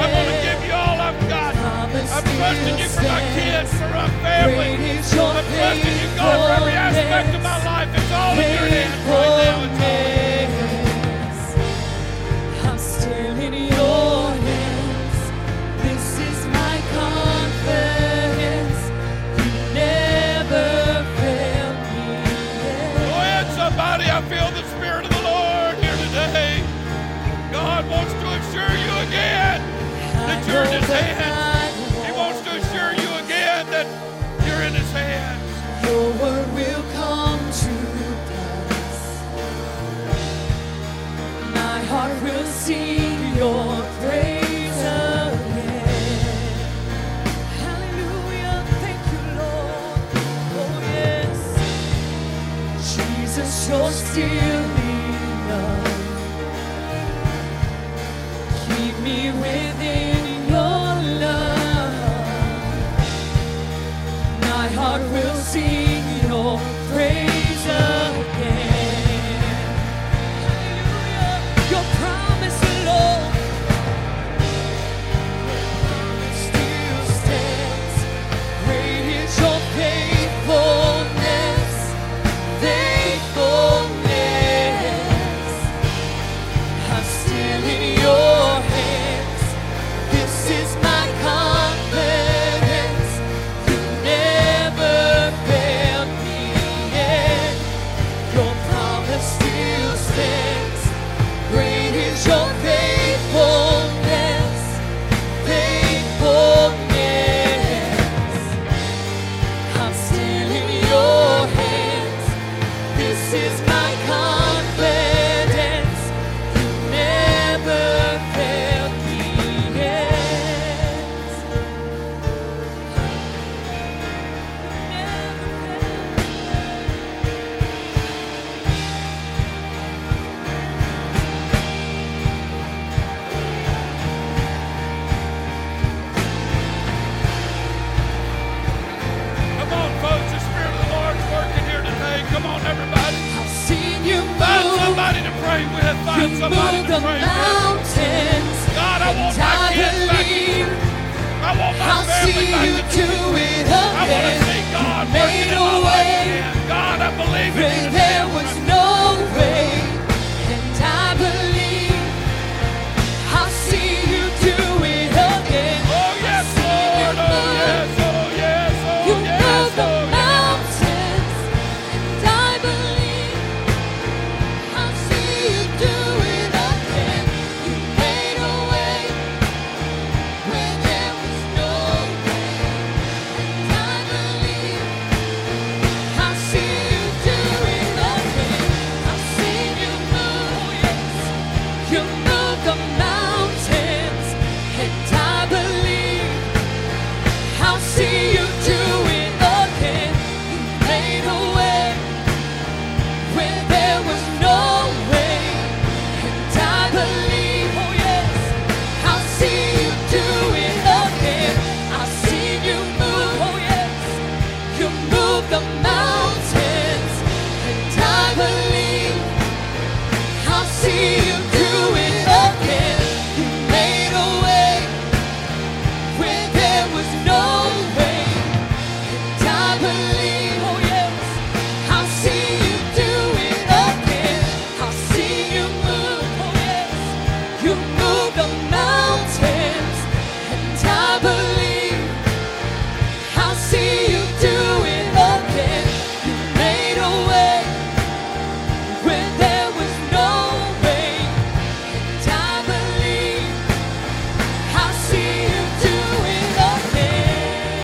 I'm 0.00 0.10
going 0.12 0.28
to 0.32 0.38
give 0.44 0.60
you 0.68 0.74
all 0.76 0.98
I've 1.00 1.20
got. 1.28 1.52
I'm 1.56 1.90
trusting 2.36 2.76
you 2.78 2.88
for 2.88 3.02
my 3.08 3.20
kids, 3.34 3.70
for 3.72 3.88
my 3.88 4.08
family. 4.20 4.72
I'm 4.76 5.00
trusting 5.02 5.96
you, 6.00 6.08
God, 6.16 6.36
for 6.44 6.52
every 6.60 6.76
aspect 6.76 7.34
of 7.34 7.42
my 7.42 7.58
life. 7.64 7.88
It's 7.94 8.12
all 8.12 8.32
in 8.36 8.48
your 8.52 8.68
hands 8.68 9.00
right 9.08 9.34
now. 9.44 9.53